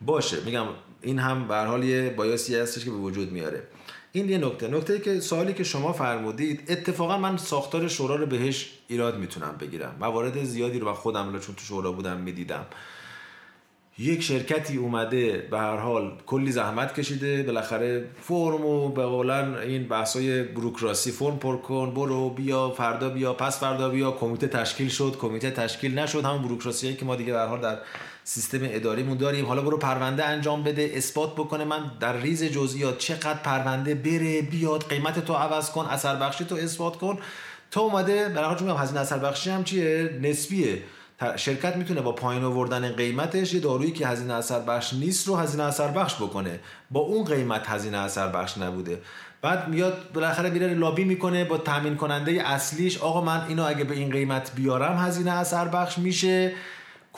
باشه. 0.01 0.37
میگم 0.45 0.67
این 1.03 1.19
هم 1.19 1.49
به 1.49 1.55
هر 1.55 1.67
حال 1.67 1.85
یه 1.85 2.11
بایاسی 2.11 2.57
هستش 2.57 2.85
که 2.85 2.91
به 2.91 2.97
وجود 2.97 3.33
میاره. 3.33 3.63
این 4.17 4.29
یه 4.29 4.39
نکته. 4.39 4.69
نکته 4.69 4.99
که 5.01 5.21
سوالی 5.21 5.53
که 5.53 5.65
شما 5.65 5.93
فرمودید 5.93 6.63
اتفاقا 6.69 7.19
من 7.19 7.37
ساختار 7.37 7.89
شورا 7.89 8.17
رو 8.17 8.27
بهش 8.27 8.71
ایراد 8.89 9.19
می‌تونم 9.19 9.57
بگیرم. 9.61 9.97
موارد 10.01 10.45
زیادی 10.45 10.79
رو 10.79 10.89
و 10.89 10.93
خودم 10.93 11.33
رو 11.33 11.39
چون 11.39 11.55
تو 11.55 11.65
شورا 11.65 11.93
بودم 11.93 12.17
می‌دیدم. 12.17 12.67
یک 13.99 14.23
شرکتی 14.23 14.77
اومده 14.77 15.49
به 15.51 15.59
هر 15.59 15.77
حال 15.77 16.13
کلی 16.27 16.53
زحمت 16.53 16.95
کشیده 16.95 17.43
بالاخره 17.43 18.09
فرم 18.21 18.65
و 18.65 18.89
به 18.89 19.03
قولن 19.03 19.55
این 19.55 19.89
بحثای 19.89 20.43
بروکراسی 20.43 21.11
فرم 21.11 21.39
پر 21.39 21.57
کن 21.57 21.95
برو 21.95 22.31
بیا 22.31 22.71
فردا 22.71 23.09
بیا 23.09 23.33
پس 23.33 23.61
فردا 23.61 23.89
بیا 23.89 24.11
کمیته 24.11 24.47
تشکیل 24.47 24.89
شد 24.89 25.17
کمیته 25.21 25.51
تشکیل 25.51 25.99
نشد. 25.99 26.25
همون 26.25 26.43
بروکراسی 26.43 26.95
که 26.95 27.05
ما 27.05 27.17
دیگه 27.17 27.33
به 27.33 27.41
حال 27.41 27.61
در 27.61 27.79
سیستم 28.29 28.59
اداریمون 28.63 29.17
داریم. 29.17 29.47
حالا 29.47 29.63
برو 29.63 29.79
پرونده 29.79 30.25
انجام 30.25 30.63
بده 30.63 30.91
اثبات 30.95 31.35
بکنه. 31.35 31.65
من 31.65 31.91
در 32.01 32.17
ریز 32.17 32.45
جزئیات 32.45 32.99
چقدر 32.99 33.39
پرونده 33.39 33.95
بره 33.95 34.43
بیاد 34.43 34.89
قیمت 34.89 35.25
تو 35.25 35.33
عوض 35.33 35.71
کن 35.71 35.87
اثر 35.87 36.17
بخشی 36.17 36.45
تو 36.45 36.55
اثبات 36.55 36.97
کن. 36.97 37.19
تو 37.71 37.81
اومده 37.81 38.29
برای 38.29 38.57
چون 38.57 38.71
هزینه 38.71 39.01
اثر 39.01 39.19
بخشی 39.19 39.51
هم 39.51 39.65
چیه؟ 39.65 40.19
نسبیه. 40.23 40.83
شرکت 41.37 41.77
می‌تونه 41.77 42.01
با 42.01 42.13
پایین 42.13 42.45
آوردن 42.45 42.93
قیمتش 42.93 43.55
یه 43.55 43.61
دارویی 43.61 43.91
که 43.91 44.07
هزینه 44.07 44.35
اثر 44.35 44.61
بخش 44.61 44.95
نیست 44.95 45.29
رو 45.29 45.37
هزینه 45.37 45.63
اثر 45.63 45.89
بخش 45.89 46.15
بکنه. 46.15 46.61
با 46.91 47.01
اون 47.01 47.25
قیمت 47.25 47.69
هزینه 47.69 47.99
اثر 47.99 48.29
بخش 48.29 48.59
نبوده. 48.59 49.01
بعد 49.43 49.69
میاد 49.69 50.13
بالاخره 50.15 50.51
میره 50.51 50.75
لابی 50.75 51.05
می‌کنه 51.05 51.45
با 51.45 51.59
تامین 51.59 51.97
کننده 51.97 52.33
اصلیش. 52.33 52.99
آقا 52.99 53.21
من 53.21 53.47
اینو 53.49 53.65
اگه 53.65 53.85
به 53.85 53.95
این 53.95 54.11
قیمت 54.11 54.51
بیارم 54.55 54.97
هزینه 54.99 55.31
اثر 55.31 55.69
بخش 55.69 55.99
میشه. 55.99 56.53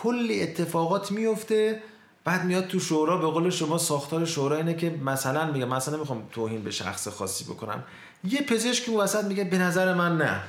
کلی 0.03 0.43
اتفاقات 0.43 1.13
میفته 1.13 1.83
بعد 2.25 2.45
میاد 2.45 2.67
تو 2.67 2.81
شورا 2.81 3.17
به 3.17 3.27
قول 3.27 3.51
شما 3.51 3.79
ساختار 3.79 4.25
شورا 4.25 4.57
اینه 4.57 4.75
که 4.75 4.91
مثلا 4.91 5.53
میگه 5.53 5.65
مثلا 5.65 5.97
نمی‌خوام 5.97 6.23
توهین 6.33 6.63
به 6.63 6.71
شخص 6.71 7.09
خاصی 7.09 7.45
بکنم. 7.45 7.85
یه 8.25 8.43
پزشک 8.43 8.89
اون 8.89 9.01
وسط 9.01 9.25
میگه 9.25 9.45
به 9.45 9.59
نظر 9.59 9.95
من 9.95 10.19
نه. 10.19 10.41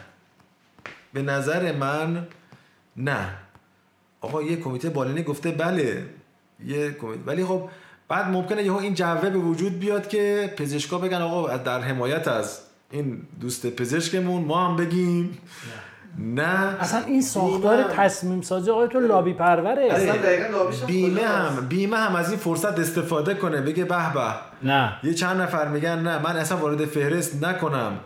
به 1.14 1.22
نظر 1.22 1.72
من 1.72 2.28
نه. 2.98 3.30
آقا 4.22 4.42
یه 4.42 4.56
کمیته 4.56 4.90
بالینی 4.90 5.24
گفته 5.24 5.52
بله. 5.52 6.06
یه 6.66 6.92
کمیته 6.92 7.24
ولی 7.26 7.46
خب 7.46 7.70
بعد 8.08 8.28
ممکنه 8.28 8.64
یهو 8.64 8.78
این 8.78 8.94
جوه 8.94 9.30
به 9.30 9.40
وجود 9.40 9.80
بیاد 9.80 10.10
که 10.10 10.54
پزشکا 10.58 10.98
بگن 10.98 11.22
آقا 11.22 11.58
در 11.58 11.82
حمایت 11.82 12.28
از 12.28 12.60
این 12.92 13.22
دوست 13.42 13.68
پزشکمون 13.68 14.46
ما 14.46 14.68
هم 14.68 14.76
بگیم. 14.76 15.26
نه. 15.26 15.38
اصلا 16.80 17.06
این 17.06 17.22
ساختار 17.22 17.84
تصمیم 17.84 18.42
سازی 18.42 18.72
آقای 18.72 18.88
تو 18.88 19.00
لابی 19.00 19.34
پروره. 19.34 19.88
اصلا 19.92 20.16
دقیقاً 20.16 20.58
لابیش 20.58 20.80
بیمه؟ 20.80 21.22
هم. 21.22 21.68
بیمه 21.70 21.98
هم 21.98 22.16
از 22.16 22.30
این 22.30 22.40
فرصت 22.40 22.80
استفاده 22.80 23.34
کنه. 23.34 23.62
بگه 23.62 23.86
به 23.86 24.14
به. 24.14 24.22
نه. 24.64 24.94
یه 25.04 25.14
چند 25.14 25.42
نفر 25.42 25.68
میگن 25.68 26.00
نه. 26.00 26.20
من 26.20 26.38
اصلا 26.38 26.58
وارد 26.58 26.86
فهرست 26.86 27.44
نکنم. 27.44 28.00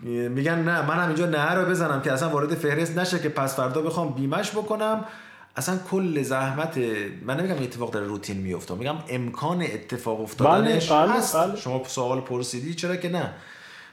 میگن 0.00 0.58
نه. 0.58 0.86
من 0.86 0.94
هم 0.94 1.06
اینجا 1.06 1.26
نه 1.26 1.54
رو 1.54 1.64
بزنم 1.70 2.02
که 2.02 2.12
اصلا 2.12 2.28
وارد 2.28 2.54
فهرست 2.54 2.98
نشه 2.98 3.18
که 3.18 3.28
پس 3.28 3.56
فردا 3.56 3.80
بخوام 3.82 4.12
بیمش 4.12 4.50
بکنم. 4.50 5.04
اصلا 5.56 5.78
کل 5.90 6.22
زحمت 6.22 6.78
من 7.22 7.36
نمیگم 7.36 7.54
این 7.54 7.62
اتفاق 7.62 7.90
داره 7.90 8.06
روتین 8.06 8.36
میفته 8.36 8.74
میگم 8.74 8.94
امکان 9.08 9.62
اتفاق 9.62 10.20
افتادنش 10.20 10.92
بله، 10.92 11.10
هست. 11.12 11.36
بله. 11.36 11.56
شما 11.56 11.82
سوال 11.86 12.20
پرسیدی 12.20 12.74
چرا 12.74 12.96
که 12.96 13.08
نه. 13.08 13.32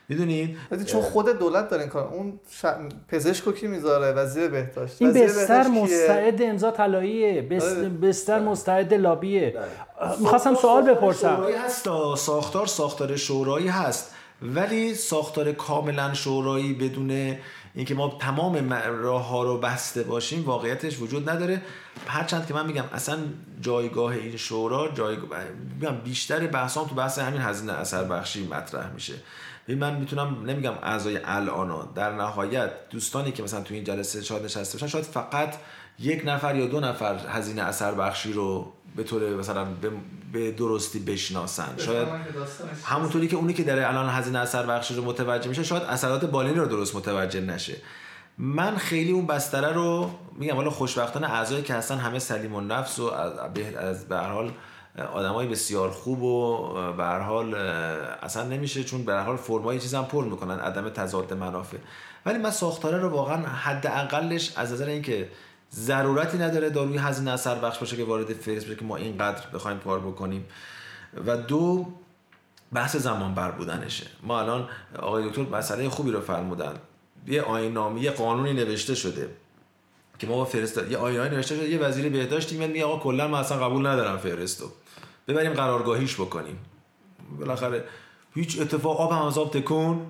می‌دونید 0.09 0.57
ولی 0.71 0.83
چون 0.83 1.01
خود 1.01 1.39
دولت 1.39 1.69
داره 1.69 1.81
این 1.81 1.91
کار 1.91 2.07
اون 2.07 2.39
ش... 2.51 2.65
پزشکو 3.07 3.51
کی 3.51 3.67
می‌ذاره؟ 3.67 4.11
وزیر 4.11 4.47
بهداشت. 4.47 5.01
این 5.01 5.09
وزیر 5.09 5.23
بستر؟ 5.23 5.67
مستعد 5.67 6.41
امضا 6.41 6.71
طلاییه. 6.71 7.41
بس- 7.41 7.63
آره. 7.63 7.89
بستر 7.89 8.39
مستعد 8.39 8.93
لابیه. 8.93 9.59
می‌خواستم 10.19 10.55
سوال 10.55 10.85
ساختار 10.85 10.95
بپرسم. 10.95 11.35
شورایی 11.35 11.55
هست 11.55 11.89
ساختار 12.17 12.67
ساختار 12.67 13.15
شورایی 13.15 13.67
هست. 13.67 14.11
ولی 14.41 14.95
ساختار 14.95 15.51
کاملا 15.51 16.13
شورایی 16.13 16.73
بدون 16.73 17.37
اینکه 17.75 17.95
ما 17.95 18.17
تمام 18.19 18.73
راه 18.73 19.27
ها 19.27 19.43
رو 19.43 19.57
بسته 19.57 20.03
باشیم 20.03 20.45
واقعیتش 20.45 21.01
وجود 21.01 21.29
نداره. 21.29 21.61
هرچند 22.07 22.47
که 22.47 22.53
من 22.53 22.65
میگم 22.65 22.83
اصلا 22.93 23.17
جایگاه 23.61 24.11
این 24.11 24.37
شورا 24.37 24.87
جایگاه 24.87 25.39
میگم 25.75 25.95
بیشتر 26.03 26.47
بحثام 26.47 26.87
تو 26.87 26.95
بحث 26.95 27.19
همین 27.19 27.41
هزینه 27.41 27.73
اثر 27.73 28.03
بخشی 28.03 28.47
مطرح 28.47 28.93
میشه. 28.93 29.13
ببین 29.69 29.79
من 29.79 29.95
می‌تونم 29.95 30.45
نمیگم 30.45 30.73
اعضای 30.83 31.19
الان 31.25 31.89
در 31.95 32.11
نهایت 32.11 32.89
دوستانی 32.89 33.31
که 33.31 33.43
مثلا 33.43 33.61
تو 33.61 33.73
این 33.73 33.83
جلسه 33.83 34.21
شاید 34.21 34.43
نشسته 34.43 34.77
باشن 34.77 34.87
شاید 34.87 35.05
فقط 35.05 35.55
یک 35.99 36.21
نفر 36.25 36.55
یا 36.55 36.65
دو 36.65 36.79
نفر 36.79 37.17
هزینه 37.27 37.61
اثر 37.61 37.91
بخشی 37.91 38.33
رو 38.33 38.73
به 38.95 39.03
طور 39.03 39.35
مثلا 39.35 39.67
به, 40.31 40.51
درستی 40.51 40.99
بشناسن 40.99 41.75
شاید. 41.77 42.07
همونطوری 42.83 43.27
که 43.27 43.35
اونی 43.35 43.53
که 43.53 43.63
داره 43.63 43.87
الان 43.87 44.09
هزینه 44.09 44.39
اثر 44.39 44.65
بخشی 44.65 44.95
رو 44.95 45.05
متوجه 45.05 45.49
میشه 45.49 45.63
شاید 45.63 45.83
اثرات 45.83 46.25
بالینی 46.25 46.57
رو 46.57 46.65
درست 46.65 46.95
متوجه 46.95 47.41
نشه 47.41 47.75
من 48.37 48.77
خیلی 48.77 49.11
اون 49.11 49.27
بستره 49.27 49.73
رو 49.73 50.11
میگم 50.37 50.55
حالا 50.55 50.69
خوشبختانه 50.69 51.33
اعضایی 51.33 51.63
که 51.63 51.73
هستن 51.73 51.97
همه 51.97 52.19
سلیم 52.19 52.55
و 52.55 52.61
نفس 52.61 52.99
و 52.99 53.03
از 53.03 53.31
از 53.77 54.07
به 54.07 54.15
هر 54.17 54.29
حال 54.29 54.51
آدمای 55.01 55.47
بسیار 55.47 55.89
خوب 55.89 56.23
و 56.23 56.73
به 56.93 57.05
حال 57.05 57.55
اصلا 57.55 58.43
نمیشه 58.43 58.83
چون 58.83 59.05
به 59.05 59.13
هر 59.13 59.23
حال 59.23 59.37
فرمای 59.37 59.79
پر 60.11 60.25
می‌کنن 60.25 60.59
عدم 60.59 60.89
تضاد 60.89 61.33
منافع. 61.33 61.77
ولی 62.25 62.37
من 62.37 62.51
ساختاره 62.51 62.97
رو 62.97 63.09
واقعا 63.09 63.47
حداقلش 63.47 64.53
از 64.55 64.73
نظر 64.73 64.85
اینکه 64.85 65.29
ضرورتی 65.71 66.37
نداره 66.37 66.69
داروی 66.69 66.97
هزینه 66.97 67.31
اثر 67.31 67.55
بخش 67.55 67.77
باشه 67.77 67.97
که 67.97 68.03
وارد 68.03 68.33
فهرست 68.33 68.65
بشه 68.65 68.75
که 68.75 68.85
ما 68.85 68.95
اینقدر 68.95 69.47
بخوایم 69.53 69.79
کار 69.79 69.99
بکنیم. 69.99 70.45
و 71.25 71.37
دو 71.37 71.87
بحث 72.73 72.95
زمان 72.95 73.35
بر 73.35 73.51
بودنشه. 73.51 74.07
ما 74.23 74.39
الان 74.39 74.69
آقای 74.99 75.29
دکتر 75.29 75.41
مسئله 75.41 75.89
خوبی 75.89 76.11
رو 76.11 76.21
فرمودن. 76.21 76.73
یه 77.27 77.41
آیین 77.41 77.97
یه 77.97 78.11
قانونی 78.11 78.53
نوشته 78.53 78.95
شده 78.95 79.29
که 80.19 80.27
ما 80.27 80.35
با 80.35 80.45
فرست 80.45 80.77
یه 80.77 80.97
آیین 80.97 81.21
نوشته 81.21 81.55
شده 81.55 81.69
یه 81.69 81.79
وزیر 81.79 82.09
بهداشتی 82.09 82.57
میاد 82.57 82.69
میگه 82.69 82.85
آقا 82.85 82.99
کلا 82.99 83.27
من 83.27 83.39
اصلا 83.39 83.57
قبول 83.57 83.87
ندارم 83.87 84.17
فرستو 84.17 84.65
ببریم 85.29 85.53
قرارگاهیش 85.53 86.15
بکنیم. 86.15 86.57
بالاخره 87.39 87.83
هیچ 88.35 88.61
اتفاق 88.61 89.01
آب 89.01 89.11
هم 89.11 89.21
از 89.21 89.37
آب 89.37 89.53
تکون 89.53 90.01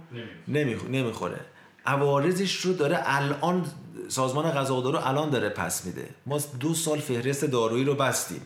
نمی‌خوره. 0.90 1.40
عوارضش 1.86 2.56
رو 2.56 2.74
داره 2.74 3.00
الان 3.04 3.66
سازمان 4.08 4.52
غذا 4.52 4.76
و 4.76 4.82
دارو 4.82 5.00
الان 5.04 5.30
داره 5.30 5.50
پس 5.50 5.86
میده. 5.86 6.10
ما 6.26 6.40
دو 6.60 6.74
سال 6.74 7.00
فهرست 7.00 7.46
دارویی 7.46 7.84
رو 7.84 7.96
بستیم. 7.96 8.42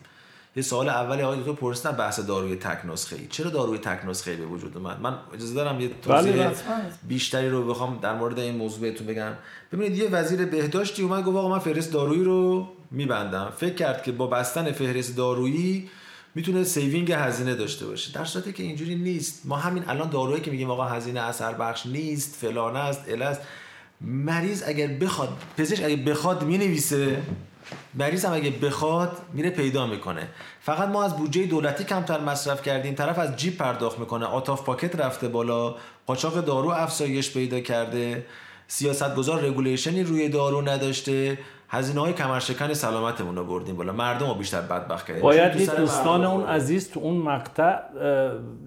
یه 0.55 0.63
سال 0.63 0.89
اول 0.89 1.21
آقای 1.21 1.39
دکتر 1.39 1.51
پرسیدن 1.51 1.91
بحث 1.91 2.19
داروی 2.19 2.55
تک 2.55 2.85
نسخه 2.85 3.15
ای 3.15 3.27
چرا 3.27 3.49
داروی 3.49 3.77
تک 3.77 4.05
نسخه 4.05 4.31
ای 4.31 4.37
به 4.37 4.45
وجود 4.45 4.77
اومد؟ 4.77 5.01
من 5.01 5.17
اجازه 5.33 5.53
دارم 5.53 5.81
یه 5.81 5.89
توضیح 6.01 6.51
بیشتری 7.07 7.49
رو 7.49 7.67
بخوام 7.67 7.99
در 8.01 8.15
مورد 8.15 8.39
این 8.39 8.55
موضوع 8.55 8.81
بهتون 8.81 9.07
بگم. 9.07 9.33
ببینید 9.71 9.97
یه 9.97 10.09
وزیر 10.09 10.45
بهداشتی 10.45 11.03
اومد 11.03 11.23
گفت 11.23 11.37
آقا 11.37 11.49
من 11.49 11.59
فهرست 11.59 11.93
دارویی 11.93 12.23
رو 12.23 12.67
میبندم. 12.91 13.53
فکر 13.57 13.75
کرد 13.75 14.03
که 14.03 14.11
با 14.11 14.27
بستن 14.27 14.71
فهرست 14.71 15.17
دارویی 15.17 15.89
می‌تونه 16.35 16.63
saving 16.63 17.11
هزینه 17.11 17.55
داشته 17.55 17.85
باشه. 17.85 18.11
در 18.11 18.25
صورتی 18.25 18.53
که 18.53 18.63
اینجوری 18.63 18.95
نیست. 18.95 19.41
ما 19.45 19.57
همین 19.57 19.83
الان 19.87 20.09
دارویی 20.09 20.41
که 20.41 20.51
میگیم 20.51 20.71
آقا 20.71 20.85
هزینه 20.85 21.19
اثر 21.19 21.53
بخش 21.53 21.85
نیست 21.85 22.35
فلان 22.35 22.75
است 22.75 23.01
ال 23.09 23.35
مریض 24.01 24.63
اگر 24.67 24.87
بخواد 24.87 25.29
پزشک 25.57 25.83
اگر 25.83 26.03
بخواد 26.03 26.43
می‌نویسه 26.43 27.21
مریض 27.93 28.25
هم 28.25 28.33
اگه 28.33 28.49
بخواد 28.49 29.17
میره 29.33 29.49
پیدا 29.49 29.87
می‌کنه. 29.87 30.27
فقط 30.61 30.89
ما 30.89 31.03
از 31.03 31.17
بودجه 31.17 31.45
دولتی 31.45 31.83
کمتر 31.83 32.19
مصرف 32.19 32.61
کردیم. 32.61 32.93
طرف 32.95 33.19
از 33.19 33.35
جیب 33.35 33.57
پرداخت 33.57 33.99
می‌کنه. 33.99 34.25
out 34.25 34.48
of 34.48 34.63
pocket 34.63 34.95
رفته 34.95 35.27
بالا. 35.27 35.75
قاچاق 36.05 36.45
دارو 36.45 36.69
افزایش 36.69 37.33
پیدا 37.33 37.59
کرده. 37.59 38.25
سیاستگزار 38.67 39.41
regulation 39.41 39.98
ی 39.98 40.03
روی 40.03 40.29
دارو 40.29 40.61
نداشته. 40.61 41.37
هزینه 41.73 42.01
های 42.01 42.13
کمرشکن 42.13 42.73
سلامتمون 42.73 43.35
رو 43.35 43.43
بردیم 43.43 43.75
بالا. 43.75 43.93
مردم 43.93 44.27
رو 44.27 44.33
بیشتر 44.33 44.61
بدبخت 44.61 45.07
کردیم. 45.07 45.23
باید 45.23 45.51
دید 45.51 45.75
دوستان 45.75 46.25
اون 46.25 46.45
عزیز 46.45 46.91
تو 46.91 46.99
اون 46.99 47.17
مقطع 47.17 47.75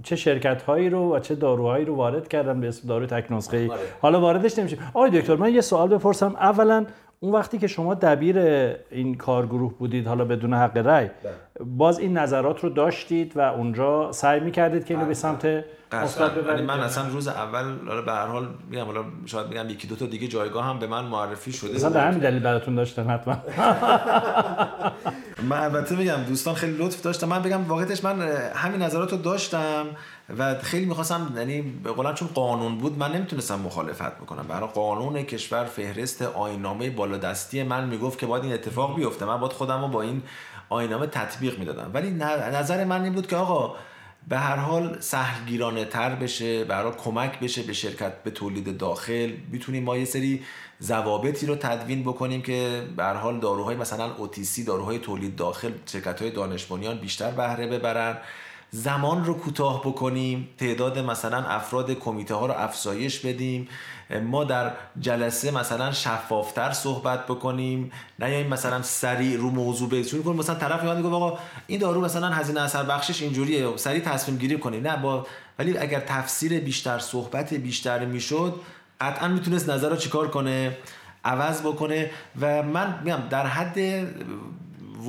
چه 0.03 0.17
شرکت 0.17 0.63
هایی 0.63 0.91
رو 0.91 1.17
و 1.17 1.19
چه 1.19 1.35
داروهایی 1.35 1.85
رو 1.85 1.95
وارد 1.95 2.29
کردن 2.29 2.61
به 2.61 2.69
اسم 2.69 2.89
دارو 2.89 3.07
تک 3.07 3.33
نسخه 3.33 3.57
ای 3.57 3.71
حالا 4.03 4.21
واردش 4.21 4.59
نمیشه 4.59 4.79
آقای 4.95 5.11
دکتر 5.11 5.37
من 5.37 5.55
یه 5.55 5.61
سوال 5.61 5.89
بپرسم. 5.89 6.37
اولا 6.37 6.87
اون 7.21 7.33
وقتی 7.33 7.59
که 7.59 7.67
شما 7.67 7.95
دبیر 7.95 8.39
این 8.91 9.15
کارگروه 9.15 9.75
بودید 9.79 10.07
حالا 10.07 10.25
بدون 10.25 10.55
حق 10.55 10.77
رأی 10.77 11.11
باز 11.61 11.99
این 11.99 12.19
نظرات 12.19 12.61
رو 12.61 12.71
داشتید 12.71 13.37
و 13.37 13.41
اونجا 13.41 14.13
سعی 14.13 14.41
می‌کردید 14.41 14.85
که 14.85 14.95
اینو 14.95 15.07
به 15.07 15.15
سمت 15.15 15.65
مثبت 16.05 16.35
ببرید 16.35 16.65
من 16.65 16.81
اصلا 16.81 17.09
روز 17.09 17.29
اول 17.29 17.65
حالا 17.87 18.03
به 18.03 18.13
هر 18.13 18.27
حال 18.27 18.49
میگم 18.71 18.85
حالا 18.85 19.05
شاید 19.27 19.47
میگم 19.47 19.71
یکی 19.71 19.89
دو 19.89 19.97
تا 19.97 20.07
دیگه 20.07 20.29
جایگاه 20.29 20.65
هم 20.65 20.79
به 20.79 20.87
من 20.87 21.05
معرفی 21.05 21.53
شده 21.53 21.75
مثلا 21.75 21.91
به 21.91 22.01
همین 22.01 22.19
دلیل 22.19 22.43
براتون 22.43 22.75
داشتن 22.75 23.11
حتما. 23.11 23.37
من 25.51 25.61
البته 25.61 25.97
میگم 25.97 26.17
دوستان 26.29 26.55
خیلی 26.55 26.77
لطف 26.85 27.03
داشتم 27.03 27.29
من 27.29 27.43
بگم 27.43 27.69
واقعیتش 27.69 28.05
من 28.05 28.21
همین 28.55 28.83
نظرات 28.83 29.13
رو 29.13 29.19
داشتم 29.19 29.87
و 30.39 30.55
خیلی 30.55 30.87
می‌خواستم 30.87 31.33
یعنی 31.37 31.63
به 31.63 31.93
قولن 31.93 32.15
چون 32.15 32.29
قانون 32.35 32.79
بود 32.79 32.99
من 32.99 33.13
نمی‌تونستم 33.13 33.61
مخالفت 33.61 34.17
بکنم. 34.17 34.47
برای 34.49 34.69
قانون 34.69 35.23
کشور 35.23 35.65
فهرست 35.65 36.23
آینامه 36.23 36.91
بالادستی 36.91 37.63
من 37.63 37.89
می‌گفت 37.89 38.19
که 38.19 38.27
باید 38.27 38.45
این 38.45 38.53
اتفاق 38.53 38.97
بیفته. 38.97 39.25
من 39.25 39.37
باید 39.37 39.53
خودم 39.53 39.81
رو 39.81 39.89
با 39.89 40.03
این 40.03 40.23
آینامه 40.69 41.07
تطبیق 41.07 41.59
می‌دادم. 41.59 41.91
ولی 41.95 42.11
نظر 42.53 42.85
من 42.85 43.03
این 43.03 43.13
بود 43.13 43.27
که 43.27 43.37
آقا 43.37 43.75
به 44.29 44.39
هر 44.39 44.57
حال 44.57 45.01
سهلگیرانه 45.01 45.85
تر 45.85 46.15
بشه 46.15 46.65
حال 46.65 46.91
کمک 46.91 47.41
بشه 47.41 47.63
به 47.63 47.73
شرکت 47.73 48.23
به 48.23 48.31
تولید 48.31 48.77
داخل. 48.77 49.33
می‌تونیم 49.53 49.85
ما 49.85 49.97
یه 49.97 50.05
سری 50.05 50.43
ضوابطی 50.83 51.47
رو 51.47 51.57
تدوین 51.57 52.03
بکنیم 52.03 52.43
که 52.43 52.83
به 52.97 53.05
هر 53.05 53.15
حال 53.15 53.41
داروهای 53.41 53.77
مثلا 53.77 54.15
اوتیسی 54.15 54.65
داروهای 54.65 54.99
تولید 54.99 55.37
داخل 55.37 55.73
شرکت 55.87 56.23
های 56.23 56.31
دانش 56.31 56.67
بیشتر 56.99 57.31
بهره 57.31 57.67
ببرن. 57.67 58.19
زمان 58.71 59.25
رو 59.25 59.35
کوتاه 59.35 59.81
بکنیم 59.81 60.49
تعداد 60.59 60.99
مثلا 60.99 61.39
افراد 61.39 61.91
کمیته 61.91 62.35
ها 62.35 62.47
رو 62.47 62.55
افزایش 62.57 63.21
بدیم 63.21 63.69
ما 64.23 64.45
در 64.45 64.73
جلسه 65.01 65.51
مثلا 65.51 65.93
شفافتر 65.93 66.73
صحبت 66.73 67.27
بکنیم 67.27 67.93
نه 68.19 68.27
این 68.27 68.47
مثلا 68.47 68.83
سریع 68.83 69.37
رو 69.37 69.51
موضوع 69.51 69.89
بگیم 69.89 70.23
چون 70.23 70.37
مثلا 70.37 70.55
طرف 70.55 70.83
میاد 70.83 70.97
میگه 70.97 71.09
آقا 71.09 71.39
این 71.67 71.81
دارو 71.81 72.01
مثلا 72.01 72.29
هزینه 72.29 72.61
اثر 72.61 72.83
بخشش 72.83 73.23
اینجوریه 73.23 73.77
سریع 73.77 74.01
تصمیم 74.01 74.39
گیری 74.39 74.59
کنیم. 74.59 74.87
نه 74.87 74.97
با 74.97 75.27
ولی 75.59 75.79
اگر 75.79 76.01
تفسیر 76.01 76.61
بیشتر 76.61 76.99
صحبت 76.99 77.55
بیشتر 77.55 78.05
می‌شد 78.05 78.61
قطعا 79.01 79.29
می‌تونست 79.29 79.71
نظر 79.71 79.89
رو 79.89 79.97
چیکار 79.97 80.29
کنه؟ 80.29 80.77
عوض 81.25 81.61
بکنه. 81.61 82.11
و 82.41 82.63
من 82.63 83.01
میگم 83.05 83.23
در 83.31 83.47
حد 83.47 84.07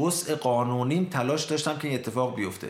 وسع 0.01 0.35
قانونیم 0.35 1.05
تلاش 1.05 1.43
داشتم 1.43 1.77
که 1.77 1.87
این 1.87 1.97
اتفاق 1.99 2.35
بیفته. 2.35 2.67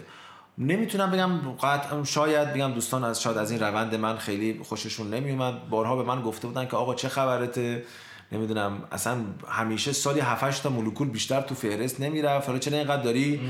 نمی‌تونم 0.58 1.12
بگم 1.12 1.52
قطعا 1.64 2.04
شاید 2.04 2.54
بگم 2.54 2.72
دوستان 2.72 3.04
از 3.04 3.22
شاید 3.22 3.38
از 3.38 3.52
این 3.52 3.60
روند 3.60 3.96
من 3.96 4.18
خیلی 4.18 4.60
خوششون 4.64 5.14
نمیومد. 5.14 5.70
بارها 5.70 5.96
به 5.96 6.04
من 6.04 6.22
گفته 6.22 6.48
بودن 6.48 6.66
که 6.66 6.78
آقا 6.78 6.96
چه 6.96 7.10
خبرته؟ 7.10 7.84
نمی‌دونم 8.32 8.84
اصلا 8.92 9.18
همیشه 9.50 9.92
سالی 9.92 10.20
7 10.20 10.64
تا 10.64 10.70
مولکول 10.70 11.10
بیشتر 11.10 11.42
تو 11.42 11.56
فهرست 11.56 12.02
نمی‌رفت. 12.02 12.48
حالا 12.48 12.60
چرا 12.60 12.78
اینقدر 12.78 13.04
داری؟ 13.04 13.42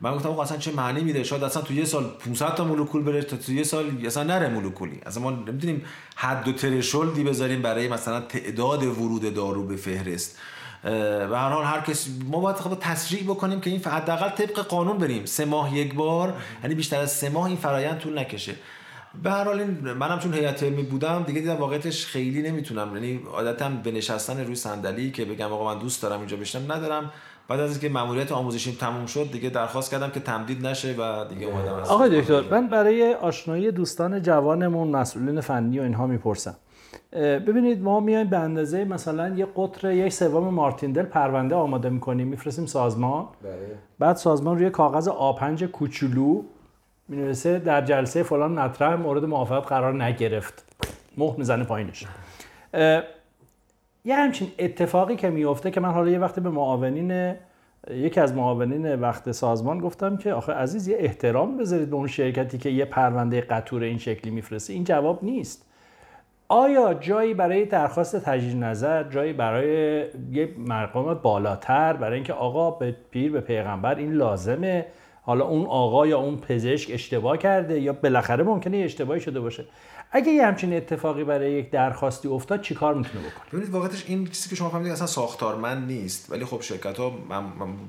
من 0.00 0.14
گفتم 0.14 0.30
اصلا 0.30 0.56
چه 0.56 0.72
معنی 0.72 1.00
میده؟ 1.00 1.24
شاید 1.24 1.44
اصلا 1.44 1.62
تو 1.62 1.74
یه 1.74 1.84
سال 1.84 2.04
500 2.04 2.54
تا 2.54 2.64
مولکول 2.64 3.02
بره 3.02 3.22
تا 3.22 3.36
تو 3.36 3.52
یه 3.52 3.62
سال 3.62 4.06
اصلا 4.06 4.22
نره 4.22 4.48
مولکولی. 4.48 5.00
اصلا 5.06 5.22
ما 5.22 5.30
نمی‌تونیم 5.30 5.84
حد 6.16 6.48
و 6.48 6.52
ترشولدی 6.52 7.24
بذاریم 7.24 7.62
برای 7.62 7.88
مثلا 7.88 8.20
تعداد 8.20 8.82
ورود 8.82 9.34
دارو 9.34 9.66
به 9.66 9.76
فهرست. 9.76 10.38
و 10.84 11.34
هر 11.34 11.50
حال 11.50 11.64
هر 11.64 11.80
کسی 11.80 12.10
ما 12.30 12.40
باید 12.40 12.56
خب 12.56 12.74
تسریع 12.80 13.22
بکنیم 13.22 13.60
که 13.60 13.70
این 13.70 13.80
حداقل 13.80 14.28
طبق 14.28 14.58
قانون 14.58 14.98
بریم. 14.98 15.24
سه 15.24 15.44
ماه 15.44 15.76
یک 15.76 15.94
بار. 15.94 16.34
یعنی 16.62 16.74
بیشتر 16.74 17.00
از 17.00 17.12
سه 17.12 17.28
ماه 17.28 17.44
این 17.44 17.56
فرایند 17.56 17.98
طول 17.98 18.18
نکشه. 18.18 18.54
به 19.22 19.30
هر 19.30 19.44
حال 19.44 19.64
منم 19.98 20.18
چون 20.18 20.34
هیئت 20.34 20.62
علمی 20.62 20.82
بودم 20.82 21.22
دیگه 21.22 21.40
دیدم 21.40 21.56
واقعیتش 21.56 22.06
خیلی 22.06 22.42
نمی‌تونم. 22.42 22.94
یعنی 22.94 23.20
عادتا 23.32 23.68
به 23.68 23.92
نشستن 23.92 24.44
روی 24.44 24.54
صندلی 24.54 25.10
که 25.10 25.24
بگم 25.24 25.52
آقا 25.52 25.74
من 25.74 25.80
دوست 25.80 26.02
دارم 26.02 26.18
اینجا 26.18 26.36
بشم 26.36 26.72
ندارم. 26.72 27.10
بعد 27.48 27.60
از 27.60 27.70
اینکه 27.70 27.88
ماموریت 27.88 28.32
آموزشیم 28.32 28.76
تموم 28.80 29.06
شد 29.06 29.30
دیگه 29.32 29.50
درخواست 29.50 29.90
کردم 29.90 30.10
که 30.10 30.20
تمدید 30.20 30.66
نشه 30.66 30.94
و 30.98 31.24
دیگه 31.24 31.46
اومدم 31.46 31.72
آقای 31.72 32.20
دکتر 32.20 32.40
من 32.40 32.68
برای 32.68 33.14
آشنایی 33.14 33.70
دوستان 33.70 34.22
جوانمون 34.22 34.88
مسئولین 34.88 35.40
فنی 35.40 35.78
و 35.78 35.82
اینها 35.82 36.06
می‌پرسم. 36.06 36.56
ببینید 37.12 37.82
ما 37.82 38.00
میایم 38.00 38.26
به 38.28 38.38
اندازه 38.38 38.84
مثلا 38.84 39.28
یه 39.28 39.46
قطر 39.56 39.90
یک 39.90 40.12
سوم 40.12 40.54
مارتیندل 40.54 41.02
پرونده 41.02 41.54
آماده 41.54 41.88
می‌کنیم 41.88 42.26
میفرستیم 42.26 42.66
سازمان. 42.66 43.26
بله. 43.42 43.52
بعد 43.98 44.16
سازمان 44.16 44.58
روی 44.58 44.70
کاغذ 44.70 45.08
آ5 45.08 45.62
کوچولو 45.62 46.42
می‌نویسه 47.08 47.58
در 47.58 47.82
جلسه 47.82 48.22
فلان 48.22 48.52
مطرح 48.52 48.94
مورد 48.94 49.24
موافقت 49.24 49.68
قرار 49.68 50.02
نگرفت. 50.04 50.64
مهر 51.18 51.36
می‌زنه 51.36 51.64
پایینش. 51.64 52.06
یه 54.04 54.16
همچین 54.16 54.48
اتفاقی 54.58 55.16
که 55.16 55.30
میفته 55.30 55.70
که 55.70 55.80
من 55.80 55.90
حالا 55.90 56.10
یه 56.10 56.18
وقتی 56.18 56.40
به 56.40 56.50
معاونین 56.50 57.34
یکی 57.90 58.20
از 58.20 58.34
معاونین 58.34 58.94
وقت 58.94 59.32
سازمان 59.32 59.78
گفتم 59.78 60.16
که 60.16 60.32
آخه 60.32 60.52
عزیز 60.52 60.88
یه 60.88 60.96
احترام 61.00 61.56
بذارید 61.56 61.90
به 61.90 61.96
اون 61.96 62.06
شرکتی 62.06 62.58
که 62.58 62.70
یه 62.70 62.84
پرونده 62.84 63.40
قطور 63.40 63.82
این 63.82 63.98
شکلی 63.98 64.30
میفرسته. 64.30 64.72
این 64.72 64.84
جواب 64.84 65.24
نیست. 65.24 65.66
آیا 66.48 66.94
جایی 66.94 67.34
برای 67.34 67.64
درخواست 67.64 68.16
تجدید 68.16 68.64
نظر 68.64 69.02
جایی 69.02 69.32
برای 69.32 69.98
یه 70.32 70.54
مقام 70.58 71.14
بالاتر 71.14 71.92
برای 71.92 72.14
اینکه 72.14 72.32
آقا 72.32 72.70
به 72.70 72.96
پیر 73.10 73.32
به 73.32 73.40
پیغمبر 73.40 73.94
این 73.94 74.12
لازمه؟ 74.12 74.86
حالا 75.22 75.44
اون 75.44 75.66
آقا 75.66 76.06
یا 76.06 76.18
اون 76.18 76.36
پزشک 76.36 76.90
اشتباه 76.92 77.38
کرده 77.38 77.80
یا 77.80 77.92
بالاخره 77.92 78.44
ممکنه 78.44 78.76
اشتباهی 78.76 79.20
شده 79.20 79.40
باشه؟ 79.40 79.64
اگه 80.10 80.32
یه 80.32 80.46
همچین 80.46 80.76
اتفاقی 80.76 81.24
برای 81.24 81.52
یک 81.52 81.70
درخواستی 81.70 82.28
افتاد 82.28 82.60
چیکار 82.60 82.94
می‌تونه 82.94 83.20
بکنه؟ 83.20 83.44
ببینید 83.52 83.70
واقعیتش 83.70 84.04
این 84.08 84.26
چیزی 84.26 84.48
که 84.48 84.56
شما 84.56 84.68
فهمیدید 84.68 84.92
اصلا 84.92 85.06
ساختارمند 85.06 85.86
نیست 85.86 86.32
ولی 86.32 86.44
خب 86.44 86.60
شرکت 86.60 86.98
ها 86.98 87.12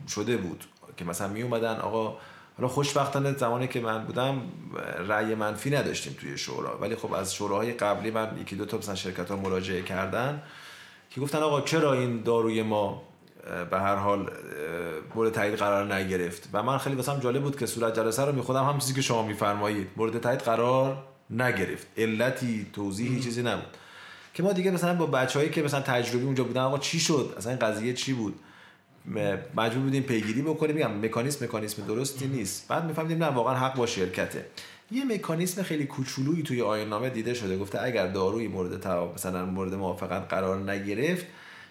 شده 0.08 0.38
بود 0.38 0.64
که 0.98 1.06
مثلا 1.06 1.28
می 1.28 1.42
اومدن 1.42 1.76
آقا 1.76 2.18
حالا 2.58 2.68
خوشبختانه 2.68 3.34
زمانی 3.34 3.68
که 3.68 3.80
من 3.80 4.06
بودم 4.06 4.42
رأی 5.08 5.36
منفی 5.36 5.70
نداشتیم 5.70 6.16
توی 6.20 6.38
شورا. 6.38 6.78
ولی 6.78 6.96
خب 6.96 7.14
از 7.14 7.34
شوراهای 7.34 7.72
قبلی 7.72 8.12
من 8.12 8.38
یکی 8.42 8.56
دو 8.56 8.66
تا 8.66 8.78
مثلا 8.78 8.96
شرکت 8.96 9.32
ها 9.32 9.38
مراجعه 9.38 9.82
کردن 9.82 10.42
که 11.10 11.22
گفتن 11.22 11.38
آقا 11.38 11.62
چرا 11.62 11.94
این 11.94 12.22
داروی 12.22 12.62
ما 12.62 13.02
به 13.72 13.80
هر 13.80 13.96
حال 13.96 14.32
مورد 15.16 15.34
تایید 15.34 15.56
قرار 15.56 15.94
نگرفت؟ 15.94 16.50
و 16.54 16.64
من 16.64 16.78
خیلی 16.78 16.96
واسم 16.96 17.20
جالب 17.20 17.42
بود 17.42 17.60
که 17.60 17.66
صورت 17.66 17.96
جلسه 17.96 18.26
رو 18.26 18.32
میخودم 18.32 18.64
هم 18.64 18.80
چیزی 18.80 18.94
که 18.94 19.02
شما 19.02 19.24
میفرمایید 19.24 19.88
مورد 19.98 20.20
تایید 20.20 20.40
قرار 20.40 20.98
نگرفت. 21.30 21.88
علتی 21.98 22.68
توضیحی 22.74 23.20
چیزی 23.20 23.44
نبود. 23.44 23.78
که 24.34 24.44
ما 24.44 24.54
دیگه 24.54 24.72
مثلا 24.72 24.96
با 24.96 25.06
بچههایی 25.06 25.52
که 25.52 25.64
مثلا 25.64 25.82
تجربی 25.82 26.26
اونجا 26.26 26.44
بودن 26.44 26.62
آقا 26.62 26.78
چی 26.78 27.00
شد؟ 27.00 27.34
اصلا 27.38 27.52
این 27.52 27.60
قضیه 27.60 27.94
چی 27.94 28.14
بود؟ 28.14 28.40
مجبور 29.56 29.84
بودیم 29.84 30.04
پیگیری 30.04 30.42
بکنیم. 30.42 30.76
میگم 30.76 30.92
مکانیسم 30.92 31.46
مکانیسم 31.46 31.86
درستی 31.88 32.28
نیست. 32.28 32.68
بعد 32.68 32.86
میفهمیدیم 32.86 33.24
نه 33.24 33.30
واقعا 33.30 33.56
حق 33.56 33.76
با 33.76 33.86
شرکته. 33.86 34.46
یه 34.92 35.06
مکانیسم 35.06 35.64
خیلی 35.64 35.86
کوچولویی 35.86 36.44
توی 36.44 36.62
آیین 36.62 36.90
نامه 36.90 37.10
دیده 37.10 37.34
شده. 37.34 37.58
گفته 37.58 37.84
اگر 37.84 38.08
داروی 38.08 38.48
مورد 38.48 38.88
مثلا 39.16 39.46
مورد 39.46 39.74
موافقت 39.74 40.30
قرار 40.30 40.72
نگرفت 40.72 41.26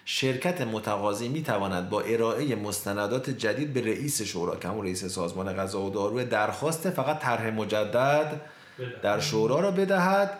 شرکت 0.05 0.61
متقاضی 0.61 1.29
می 1.29 1.43
تواند 1.43 1.89
با 1.89 2.01
ارائه 2.01 2.55
مستندات 2.55 3.29
جدید 3.29 3.73
به 3.73 3.81
رئیس 3.81 4.21
شورا 4.21 4.55
که 4.55 4.67
همون 4.67 4.85
رئیس 4.85 5.05
سازمان 5.05 5.53
غذا 5.53 5.81
و 5.81 5.89
دارو 5.89 6.23
درخواست 6.23 6.89
فقط 6.89 7.19
طرح 7.19 7.49
مجدد 7.49 8.41
در 9.03 9.19
شورا 9.19 9.59
را 9.59 9.71
بدهد 9.71 10.31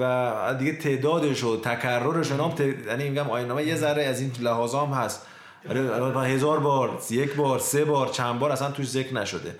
و 0.00 0.54
دیگه 0.58 0.72
تعدادش 0.72 1.44
و 1.44 1.60
تکررش 1.60 2.32
و 2.32 2.52
یعنی 2.86 3.08
میگم 3.08 3.30
آینامه 3.30 3.64
یه 3.64 3.76
ذره 3.76 4.04
از 4.04 4.20
این 4.20 4.32
لحاظام 4.40 4.92
هست. 4.92 5.26
آره 5.70 6.28
هزار 6.28 6.60
بار 6.60 6.98
یک 7.10 7.34
بار 7.34 7.58
سه 7.58 7.84
بار 7.84 8.08
چند 8.08 8.38
بار 8.38 8.52
اصلا 8.52 8.70
توش 8.70 8.86
ذکر 8.86 9.14
نشده. 9.14 9.56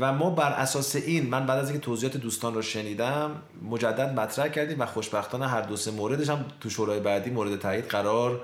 و 0.00 0.12
ما 0.12 0.30
بر 0.30 0.52
اساس 0.52 0.96
این 0.96 1.26
من 1.30 1.46
بعد 1.46 1.58
از 1.58 1.70
اینکه 1.70 1.84
توضیحات 1.84 2.16
دوستان 2.16 2.54
رو 2.54 2.62
شنیدم 2.62 3.30
مجدد 3.70 4.20
مطرح 4.20 4.48
کردیم 4.48 4.80
و 4.80 4.86
خوشبختانه 4.86 5.48
هر 5.48 5.60
دو 5.60 5.76
سه 5.76 5.90
موردش 5.90 6.30
هم 6.30 6.44
تو 6.60 6.70
شورای 6.70 7.00
بعدی 7.00 7.30
مورد 7.30 7.58
تایید 7.58 7.84
قرار 7.84 8.40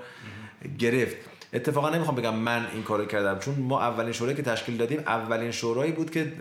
گرفت. 0.79 1.15
اتفاقا 1.53 1.89
نمی‌خوام 1.89 2.15
بگم 2.15 2.35
من 2.35 2.67
این 2.73 2.83
کارو 2.83 3.05
کردم 3.05 3.39
چون 3.39 3.55
ما 3.59 3.81
اولین 3.81 4.11
شورایی 4.11 4.37
که 4.37 4.43
تشکیل 4.43 4.77
دادیم 4.77 4.99
اولین 4.99 5.51
شورایی 5.51 5.91
بود 5.91 6.11
که 6.11 6.33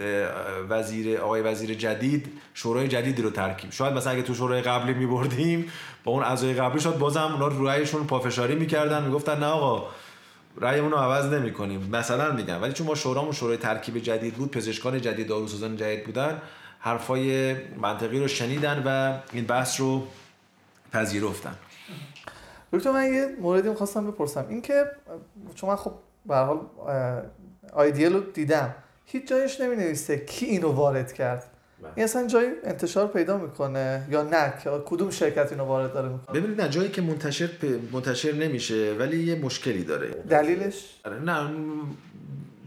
وزیر 0.68 1.20
آقای 1.20 1.42
وزیر 1.42 1.74
جدید 1.74 2.26
شورای 2.54 2.88
جدیدی 2.88 3.22
رو 3.22 3.30
ترکیب 3.30 3.72
شاید 3.72 3.94
مثلا 3.94 4.12
اگه 4.12 4.22
تو 4.22 4.34
شورای 4.34 4.62
قبلی 4.62 4.94
میبردیم 4.94 5.72
با 6.04 6.12
اون 6.12 6.22
اعضای 6.22 6.54
قبلی 6.54 6.80
شاید 6.80 6.98
بازم 6.98 7.32
اونا 7.32 7.46
رویشون 7.46 8.06
پافشاری 8.06 8.54
می‌کردن 8.54 9.02
می‌گفتن 9.02 9.38
نه 9.38 9.46
آقا 9.46 9.88
رأیمون 10.60 10.90
رو 10.90 10.98
عوض 10.98 11.32
نمی 11.32 11.52
کنیم 11.52 11.88
مثلا 11.92 12.32
میگم 12.32 12.62
ولی 12.62 12.72
چون 12.72 12.86
ما 12.86 12.94
شورامون 12.94 13.32
شورای 13.32 13.56
ترکیب 13.56 13.98
جدید 13.98 14.34
بود 14.34 14.50
پزشکان 14.50 15.00
جدید 15.00 15.28
داروسازان 15.28 15.76
جدید 15.76 16.04
بودن 16.04 16.42
حرفای 16.78 17.54
منطقی 17.76 18.20
رو 18.20 18.28
شنیدن 18.28 18.82
و 18.86 19.18
این 19.32 19.44
بحث 19.44 19.80
رو 19.80 20.06
پذیرفتن. 20.92 21.54
دکتر 22.72 22.92
من 22.92 23.14
یه 23.14 23.36
موردی 23.40 23.68
می‌خواستم 23.68 24.10
بپرسم. 24.10 24.46
اینکه 24.48 24.84
چون 25.54 25.70
من 25.70 25.76
خب 25.76 25.92
به 26.26 26.36
حال 26.36 26.60
آیدیل 27.72 28.12
رو 28.12 28.20
دیدم. 28.20 28.74
هیچ 29.04 29.28
جایش 29.28 29.60
نمی 29.60 29.76
نویسه 29.76 30.18
کی 30.18 30.46
اینو 30.46 30.72
وارد 30.72 31.12
کرد. 31.12 31.55
این 31.94 32.04
اصلا 32.04 32.26
جایی 32.26 32.48
انتشار 32.64 33.06
پیدا 33.06 33.38
می‌کنه 33.38 34.06
یا 34.10 34.22
نه 34.22 34.52
کدوم 34.86 35.10
شرکت 35.10 35.52
اینو 35.52 35.64
وارد 35.64 35.92
داره 35.94 36.08
می‌کنه؟ 36.08 36.40
ببینید 36.40 36.60
نه 36.60 36.68
جایی 36.68 36.88
که 36.88 37.02
منتشر 37.02 37.48
منتشر 37.92 38.32
نمیشه 38.32 38.96
ولی 38.98 39.24
یه 39.24 39.34
مشکلی 39.34 39.84
داره. 39.84 40.08
دلیلش؟ 40.08 40.94
آره، 41.04 41.18
نه 41.18 41.50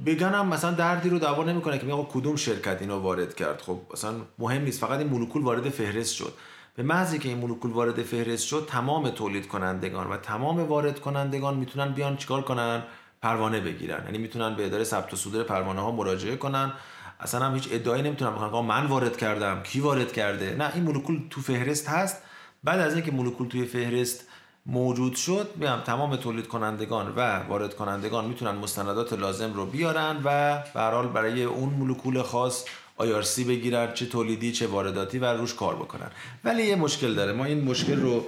بگنم 0.05 0.47
مثلا 0.47 0.72
دردی 0.72 1.10
رو 1.10 1.20
دعوا 1.20 1.43
نمی‌کنه 1.43 1.78
که 1.78 1.86
میگه 1.86 2.07
کدوم 2.12 2.36
شرکت 2.36 2.78
اینو 2.82 2.99
وارد 2.99 3.36
کرد. 3.36 3.62
خب 3.62 3.80
اصلا 3.93 4.14
مهم 4.39 4.62
نیست 4.62 4.80
فقط 4.80 4.99
این 4.99 5.07
مولکول 5.07 5.43
وارد 5.43 5.70
فهرست 5.70 6.16
شد. 6.16 6.34
به 6.76 6.84
محضی 6.84 7.20
که 7.20 7.30
این 7.30 7.38
مولکول 7.38 7.72
وارد 7.72 8.03
فهرست 8.03 8.45
شد 8.45 8.68
تمام 8.70 9.10
تولید 9.10 9.47
کنندگان 9.47 10.07
و 10.07 10.18
تمام 10.18 10.60
وارد 10.60 10.99
کنندگان 10.99 11.57
می‌تونن 11.57 11.93
بیان 11.93 12.18
چیکار 12.18 12.41
کنن؟ 12.41 12.84
پروانه 13.22 13.60
بگیرن. 13.60 14.05
یعنی 14.05 14.18
می‌تونن 14.18 14.55
به 14.55 14.66
اداره 14.66 14.84
ثبت 14.84 15.14
و 15.14 15.18
صدور 15.18 15.43
پروانه 15.43 15.82
ها 15.82 15.91
مراجعه 15.91 16.36
کنن. 16.36 16.74
اصلا 17.20 17.45
هم 17.45 17.53
هیچ 17.53 17.67
ادعایی 17.72 18.03
نمی‌تونم 18.03 18.32
بکنم 18.32 18.65
من 18.65 18.86
وارد 18.86 19.17
کردم 19.17 19.63
کی 19.63 19.80
وارد 19.80 20.11
کرده؟ 20.11 20.55
نه 20.55 20.72
این 20.76 20.84
مولکول 20.84 21.22
تو 21.30 21.41
فهرست 21.41 21.89
هست. 21.89 22.17
بعد 22.63 22.80
از 22.80 22.95
اینکه 22.95 23.11
مولکول 23.11 23.47
توی 23.47 23.65
فهرست 23.65 24.28
موجود 24.65 25.15
شد 25.15 25.49
میگم 25.55 25.80
تمام 25.86 26.15
تولید 26.15 26.47
کنندگان 26.47 27.13
و 27.15 27.39
وارد 27.39 27.76
کنندگان 27.76 28.26
می‌تونن 28.26 28.51
مستندات 28.51 29.13
لازم 29.13 29.53
رو 29.53 29.65
بیارن 29.65 30.22
و 30.24 30.63
به 30.74 31.07
برای 31.07 31.43
اون 31.43 31.70
مولکول 31.70 32.22
خاص 32.22 32.65
IRC 32.99 33.39
بگیرن 33.39 33.93
چه 33.93 34.05
تولیدی 34.05 34.51
چه 34.51 34.67
وارداتی 34.67 35.20
و 35.20 35.26
روش 35.26 35.53
کار 35.53 35.76
بکنن. 35.76 36.11
ولی 36.43 36.63
یه 36.63 36.76
مشکل 36.76 37.13
داره. 37.13 37.34
ما 37.34 37.45
این 37.45 37.63
مشکل 37.63 38.01
رو 38.01 38.26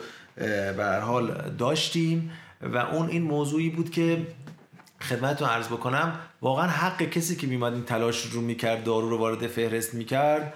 به 0.77 0.99
حال 1.01 1.51
داشتیم 1.57 2.31
و 2.61 2.77
اون 2.77 3.09
این 3.09 3.21
موضوعی 3.21 3.69
بود 3.69 3.89
که 3.89 4.27
خدمتتون 5.01 5.49
عرض 5.49 5.67
بکنم 5.67 6.19
واقعا 6.41 6.67
حق 6.67 7.03
کسی 7.03 7.35
که 7.35 7.47
میمد 7.47 7.73
این 7.73 7.83
تلاش 7.83 8.25
رو 8.25 8.41
می‌کرد 8.41 8.83
دارو 8.83 9.09
رو 9.09 9.17
وارد 9.17 9.47
فهرست 9.47 9.93
می‌کرد 9.93 10.53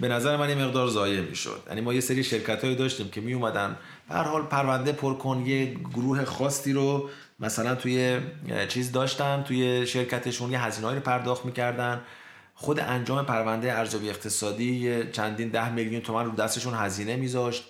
به 0.00 0.08
نظر 0.08 0.36
من 0.36 0.48
یه 0.48 0.54
مقدار 0.54 0.88
ضایع 0.88 1.20
می‌شد. 1.20 1.62
یعنی 1.68 1.80
ما 1.80 1.94
یه 1.94 2.00
سری 2.00 2.24
شرکت 2.24 2.64
هایی 2.64 2.76
داشتیم 2.76 3.08
که 3.08 3.20
می 3.20 3.32
اومدن 3.32 3.76
هر 4.10 4.22
حال 4.22 4.42
پرونده 4.42 4.92
پر 4.92 5.14
کن 5.14 5.46
یه 5.46 5.74
گروه 5.94 6.24
خاصی 6.24 6.72
رو 6.72 7.10
مثلا 7.40 7.74
توی 7.74 8.20
چیز 8.68 8.92
داشتن 8.92 9.42
توی 9.42 9.86
شرکتشون 9.86 10.52
یه 10.52 10.64
هزینه 10.64 10.94
رو 10.94 11.00
پرداخت 11.00 11.44
می‌کردن. 11.44 12.00
خود 12.54 12.80
انجام 12.80 13.26
پرونده 13.26 13.78
ارزیابی 13.78 14.10
اقتصادی 14.10 15.02
چندین 15.12 15.48
ده 15.48 15.72
میلیون 15.72 16.00
تومن 16.00 16.24
رو 16.24 16.32
دستشون 16.32 16.74
هزینه 16.74 17.16
میذاشت. 17.16 17.64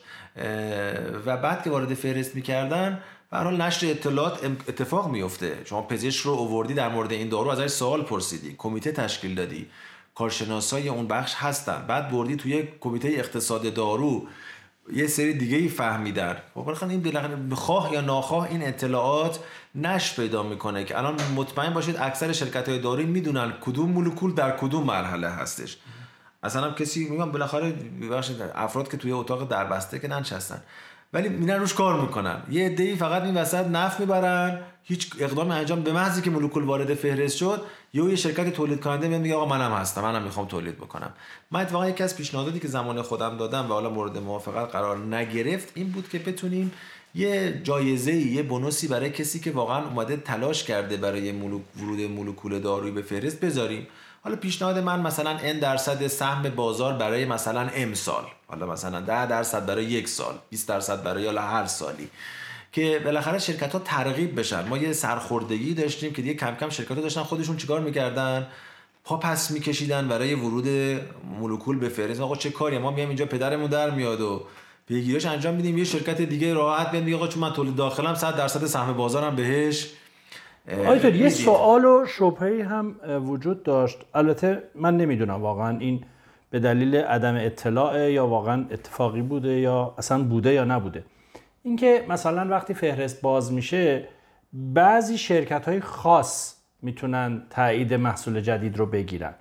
و 1.26 1.36
بعد 1.36 1.62
که 1.64 1.70
وارد 1.70 1.94
فهرست 1.94 2.34
می‌کردن 2.34 3.00
برای 3.30 3.56
نشر 3.56 3.86
اطلاعات 3.86 4.44
اتفاق 4.44 5.10
میفته. 5.10 5.58
شما 5.64 5.82
پزشک 5.82 6.20
رو 6.20 6.32
اووردی 6.32 6.74
در 6.74 6.88
مورد 6.88 7.12
این 7.12 7.28
دارو 7.28 7.48
ازش 7.48 7.66
سوال 7.66 8.02
پرسیدی 8.02 8.54
کمیته 8.58 8.92
تشکیل 8.92 9.34
دادی. 9.34 9.66
کارشناسای 10.14 10.88
اون 10.88 11.06
بخش 11.06 11.34
هستن. 11.36 11.84
بعد 11.88 12.10
بردی 12.10 12.36
توی 12.36 12.68
کمیته 12.80 13.08
اقتصاد 13.08 13.74
دارو. 13.74 14.26
یه 14.92 15.06
سری 15.06 15.34
دیگه 15.34 15.56
ای 15.56 15.68
فهمیدن. 15.68 16.36
خب 16.54 16.84
این 16.88 17.02
بالاخره 17.02 17.54
خواه 17.54 17.92
یا 17.92 18.00
ناخواه 18.00 18.50
این 18.50 18.62
اطلاعات 18.62 19.40
نش 19.74 20.16
پیدا 20.16 20.42
می‌کنه 20.42 20.84
که 20.84 20.98
الان 20.98 21.16
مطمئن 21.36 21.74
باشید 21.74 21.96
اکثر 21.96 22.32
شرکت 22.32 22.68
های 22.68 22.78
دارویی 22.78 23.06
می‌دونن 23.06 23.52
کدوم 23.60 23.90
مولکول 23.90 24.34
در 24.34 24.56
کدوم 24.56 24.84
مرحله 24.84 25.28
هستش. 25.28 25.76
اصلا 26.42 26.62
هم 26.62 26.74
کسی 26.74 27.08
میگم 27.08 27.32
بالاخره 27.32 27.74
افراد 28.54 28.90
که 28.90 28.96
توی 28.96 29.12
اتاق 29.12 29.48
دربسته 29.48 29.98
که 29.98 30.08
ننشستن. 30.08 30.62
ولی 31.12 31.28
میرن 31.28 31.60
روش 31.60 31.74
کار 31.74 32.00
می‌کنن. 32.00 32.42
یه 32.50 32.66
عده‌ای 32.66 32.96
فقط 32.96 33.22
این 33.22 33.36
وسط 33.36 33.66
نف 33.66 34.00
می‌برن 34.00 34.58
هیچ 34.82 35.10
اقدام 35.18 35.50
انجام 35.50 35.82
به 35.82 35.92
محضی 35.92 36.22
که 36.22 36.30
مولکول 36.30 36.64
وارد 36.64 36.94
فهرست 36.94 37.36
شد 37.36 37.62
یه 37.94 38.16
شرکت 38.16 38.52
تولید 38.52 38.80
کننده 38.80 39.08
میاد 39.08 39.20
میگه 39.20 39.34
آقا 39.34 39.46
منم 39.46 39.72
هستم 39.72 40.02
منم 40.02 40.22
می‌خوام 40.22 40.46
تولید 40.46 40.76
بکنم. 40.76 41.12
من 41.50 41.60
اتفاقا 41.60 41.88
یکی 41.88 42.02
از 42.02 42.16
پیشنهاداتی 42.16 42.58
که 42.60 42.68
زمان 42.68 43.02
خودم 43.02 43.36
دادم 43.36 43.64
و 43.70 43.72
حالا 43.72 43.90
مورد 43.90 44.18
موافقت 44.18 44.72
قرار 44.72 44.98
نگرفت 44.98 45.72
این 45.74 45.90
بود 45.90 46.08
که 46.08 46.18
بتونیم 46.18 46.72
یه 47.14 47.60
جایزه 47.64 48.12
یه 48.12 48.42
بونوسی 48.42 48.88
برای 48.88 49.10
کسی 49.10 49.40
که 49.40 49.50
واقعا 49.50 49.84
اومده 49.84 50.16
تلاش 50.16 50.64
کرده 50.64 50.96
برای 50.96 51.32
مولوک 51.32 51.62
ورود 51.82 52.00
مولکول 52.00 52.58
دارویی 52.58 52.92
به 52.92 53.02
فهرست 53.02 53.40
بذاریم. 53.40 53.86
حالا 54.22 54.36
پیشنهاد 54.36 54.78
من 54.78 55.00
مثلا 55.00 55.38
n 55.38 55.56
درصد 55.60 56.06
سهم 56.06 56.42
بازار 56.42 56.92
برای 56.92 57.24
مثلا 57.24 57.68
امسال. 57.74 58.24
حالا 58.50 58.66
مثلا 58.66 59.00
10 59.00 59.26
درصد 59.26 59.66
برای 59.66 59.84
یک 59.84 60.08
سال 60.08 60.34
20 60.50 60.68
درصد 60.68 61.02
برای 61.02 61.26
حالا 61.26 61.42
هر 61.42 61.66
سالی. 61.66 62.08
که 62.72 63.00
بالاخره 63.04 63.38
شرکت 63.38 63.72
ها 63.72 63.78
ترغیب 63.78 64.38
بشن. 64.38 64.68
ما 64.68 64.78
یه 64.78 64.92
سرخوردگی 64.92 65.74
داشتیم 65.74 66.12
که 66.12 66.22
دیگه 66.22 66.34
کم 66.34 66.54
کم 66.54 66.68
شرکت 66.68 66.92
ها 66.92 67.00
داشتن 67.00 67.22
خودشون 67.22 67.56
چیکار 67.56 67.80
می‌کردن؟ 67.80 68.46
پا 69.04 69.16
پس 69.16 69.50
میکشیدن 69.50 70.08
برای 70.08 70.34
ورود 70.34 70.68
مولکول 71.38 71.78
به 71.78 71.88
فهرست. 71.88 72.20
آقا 72.20 72.36
چه 72.36 72.50
کاری؟ 72.50 72.78
ما 72.78 72.90
میایم 72.90 73.08
اینجا 73.08 73.26
پدرمون 73.26 73.70
در 73.70 73.90
میاد 73.90 74.20
و 74.20 74.42
پیگیرش 74.88 75.26
انجام 75.26 75.54
میدیم. 75.54 75.78
یه 75.78 75.84
شرکت 75.84 76.20
دیگه 76.20 76.54
راحت 76.54 76.92
میاد 76.92 77.04
میگه 77.04 77.16
آقا 77.16 77.28
چون 77.28 77.42
من 77.42 77.52
تولید 77.52 77.76
داخلم 77.76 78.14
100 78.14 78.36
درصد 78.36 78.66
سهم 78.66 78.92
بازارم 78.92 79.36
بهش. 79.36 79.90
آیتون 80.86 81.14
یه 81.14 81.28
سوال 81.28 81.84
و 81.84 82.06
شبهه 82.06 82.66
هم 82.68 82.96
وجود 83.26 83.62
داشت. 83.62 83.98
البته 84.14 84.62
من 84.74 84.96
نمی‌دونم 84.96 85.42
واقعا 85.42 85.78
این 85.78 86.04
به 86.50 86.60
دلیل 86.60 86.96
عدم 86.96 87.34
اطلاع 87.34 88.10
یا 88.10 88.26
واقعا 88.26 88.64
اتفاقی 88.70 89.22
بوده 89.22 89.60
یا 89.60 89.94
اصلا 89.98 90.22
بوده 90.22 90.52
یا 90.52 90.64
نبوده. 90.64 91.04
اینکه 91.62 92.04
مثلا 92.08 92.48
وقتی 92.50 92.74
فهرست 92.74 93.22
باز 93.22 93.52
میشه 93.52 94.08
بعضی 94.52 95.18
شرکت 95.18 95.68
های 95.68 95.80
خاص 95.80 96.56
می‌تونن 96.82 97.42
تایید 97.50 97.94
محصول 97.94 98.40
جدید 98.40 98.78
رو 98.78 98.86
بگیرن. 98.86 99.34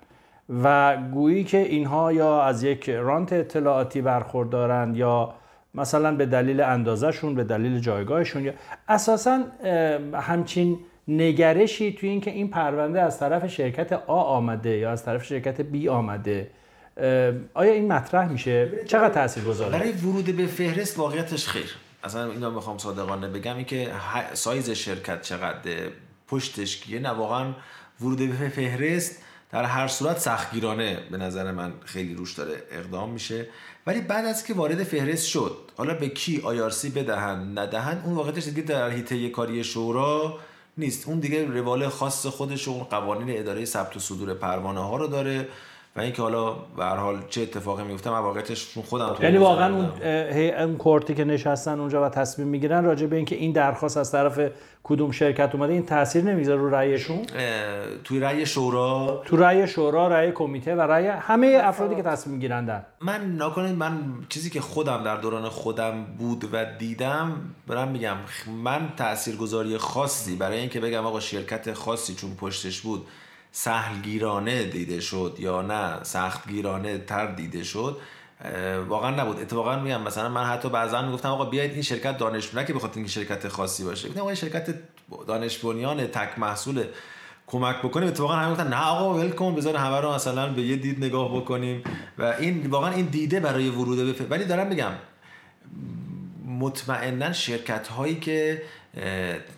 و 0.64 0.98
گویی 1.14 1.44
که 1.44 1.58
اینها 1.58 2.14
یا 2.14 2.42
از 2.44 2.64
یک 2.64 2.90
رانت 2.90 3.34
اطلاعاتی 3.34 4.02
برخوردارند 4.02 4.98
یا 4.98 5.34
مثلا 5.76 6.16
به 6.16 6.26
دلیل 6.26 6.62
اندازهشون 6.62 7.36
به 7.36 7.44
دلیل 7.44 7.80
جایگاهشون 7.80 8.44
یا 8.44 8.54
اساسا 8.88 9.44
همچین 10.14 10.80
نگرشی 11.08 11.94
توی 11.94 12.10
اینکه 12.10 12.32
این 12.32 12.48
پرونده 12.48 13.02
از 13.02 13.20
طرف 13.20 13.48
شرکت 13.48 13.94
آ 13.94 14.22
آمده 14.22 14.78
یا 14.78 14.92
از 14.92 15.06
طرف 15.06 15.24
شرکت 15.24 15.62
بی 15.62 15.90
آمده 15.90 16.52
آیا 17.54 17.74
این 17.74 17.94
مطرح 17.94 18.32
میشه؟ 18.32 18.72
چقدر 18.88 19.14
تاثیر 19.14 19.44
گذاره 19.44 19.72
برای 19.72 19.92
ورود 19.92 20.38
به 20.38 20.46
فهرست 20.46 21.00
واقعیتش 21.00 21.48
خیر. 21.48 21.76
اصلا 22.04 22.32
اینا 22.32 22.50
می‌خوام 22.50 22.78
صادقانه 22.78 23.28
بگم 23.28 23.56
این 23.56 23.66
که 23.66 23.92
سایز 24.34 24.70
شرکت 24.70 25.22
چقدر 25.22 25.90
پشتش 26.28 26.78
کیه؟ 26.78 27.00
نه 27.00 27.10
واقعا 27.10 27.54
ورود 28.02 28.18
به 28.18 28.50
فهرست 28.50 29.22
در 29.52 29.64
هر 29.64 29.88
صورت 29.88 30.20
سختگیرانه 30.20 31.00
به 31.12 31.18
نظر 31.18 31.52
من 31.52 31.74
خیلی 31.86 32.14
روش 32.14 32.34
داره 32.34 32.64
اقدام 32.72 33.10
میشه. 33.10 33.46
ولی 33.88 34.02
بعد 34.02 34.26
از 34.26 34.46
که 34.46 34.54
وارد 34.54 34.84
فهرست 34.84 35.28
شد 35.28 35.58
حالا 35.78 35.94
به 35.94 36.10
کی 36.10 36.42
آیارسی 36.44 36.90
بدهن 36.90 37.58
ندهن 37.58 38.02
اون 38.06 38.16
واقعیتش 38.16 38.46
دیگه 38.46 38.62
در 38.62 38.90
حیطه 38.90 39.30
کاری 39.30 39.64
شورا 39.64 40.40
نیست. 40.78 41.08
اون 41.08 41.20
دیگه 41.20 41.46
روال 41.46 41.88
خاص 41.88 42.26
خودش 42.26 42.68
و 42.68 42.72
اون 42.72 42.84
قوانین 42.84 43.40
اداره 43.40 43.66
ثبت 43.66 43.96
و 43.98 44.00
صدور 44.00 44.34
پروانه 44.34 44.80
ها 44.80 44.98
رو 44.98 45.08
داره. 45.08 45.48
و 45.96 46.02
اینکه 46.02 46.22
حالا 46.22 46.54
به 46.54 46.84
هر 46.84 46.96
حال 46.96 47.24
چه 47.30 47.42
اتفاقی 47.42 47.84
میفته 47.84 48.10
من 48.10 48.20
واقعیتش 48.20 48.78
خودم 48.78 49.16
یعنی 49.22 49.38
واقعا 49.38 49.76
اون 49.76 49.86
اون 50.60 50.78
کورتی 50.78 51.16
که 51.16 51.24
نشستن 51.24 51.80
اونجا 51.80 52.06
و 52.06 52.10
تصمیم 52.10 52.48
می‌گیرن 52.48 52.84
راجع 52.84 53.08
به 53.08 53.16
اینکه 53.16 53.36
این 53.36 53.52
درخواست 53.52 53.98
از 53.98 54.12
طرف 54.12 54.52
کدوم 54.84 55.12
شرکت 55.12 55.56
اومده 55.56 55.74
این 55.74 55.86
تاثیر 55.86 56.24
نمی‌ذاره 56.24 56.62
رو 56.62 56.70
رأیشون 56.70 57.26
توی 58.04 58.20
رأی 58.20 58.46
شورا 58.46 59.22
تو 59.26 59.38
رأی 59.38 59.68
شورا 59.68 60.08
رأی 60.08 60.32
کمیته 60.32 60.76
و 60.76 60.82
رأی 60.82 61.08
همه 61.08 61.60
افرادی 61.64 61.96
که 61.96 62.04
تصمیم 62.04 62.36
میگیرندن. 62.36 62.86
من 63.02 63.42
نکنید 63.42 63.76
من 63.76 64.00
چیزی 64.30 64.50
که 64.50 64.62
خودم 64.62 65.04
در 65.04 65.18
دوران 65.18 65.50
خودم 65.50 66.06
بود 66.20 66.50
و 66.54 66.66
دیدم 66.80 67.32
برام 67.68 67.88
میگم 67.88 68.16
من 68.64 68.90
تاثیرگذاری 68.98 69.78
خاصی 69.78 70.36
برای 70.36 70.60
اینکه 70.60 70.80
بگم 70.80 71.06
آقا 71.06 71.20
شرکت 71.20 71.74
خاصی 71.74 72.16
چون 72.16 72.36
پشتش 72.36 72.82
بود 72.82 73.08
سهلگیرانه 73.52 74.64
دیده 74.64 75.00
شد 75.00 75.36
یا 75.40 75.62
نه 75.62 76.04
سختگیرانه 76.04 76.98
تر 76.98 77.26
دیده 77.26 77.64
شد 77.64 77.98
واقعا 78.88 79.12
نبود. 79.16 79.40
اتفاقا 79.40 79.80
میگم 79.80 80.02
مثلا 80.02 80.30
من 80.30 80.46
حتی 80.46 80.70
بعضا 80.70 81.02
می‌گفتم 81.02 81.30
آقا 81.30 81.46
بیاید 81.46 81.72
این 81.72 81.82
شرکت 81.82 82.18
دانش 82.18 82.56
نه 82.56 82.66
که 82.66 82.74
بخاطر 82.74 82.96
اینکه 82.96 83.12
شرکت 83.12 83.48
خاصی 83.48 83.84
باشه. 83.84 84.10
گفتم 84.10 84.22
آقا 84.22 84.36
شرکت 84.36 84.76
دانش 85.28 85.58
بنیان 85.58 86.08
تک 86.08 86.40
محصول 86.40 86.84
کمک 87.48 87.76
بکنیم. 87.76 88.08
اتفاقا 88.08 88.34
هم 88.34 88.52
گفتن 88.52 88.68
نه 88.68 88.82
آقا 88.82 89.14
ول 89.14 89.52
بذار 89.56 89.76
همه 89.76 90.02
رو 90.02 90.14
مثلا 90.14 90.54
به 90.54 90.62
یه 90.62 90.76
دید 90.76 91.06
نگاه 91.06 91.38
بکنیم. 91.38 91.84
و 92.18 92.24
این 92.24 92.68
واقعا 92.68 92.92
این 92.92 93.06
دیده 93.06 93.40
برای 93.40 93.70
ورود 93.70 94.18
به 94.18 94.26
ولی 94.26 94.46
دارم 94.46 94.68
میگم 94.68 94.92
مطمئنا 96.60 97.34
شرکت 97.34 97.88
هایی 97.88 98.16
که 98.16 98.62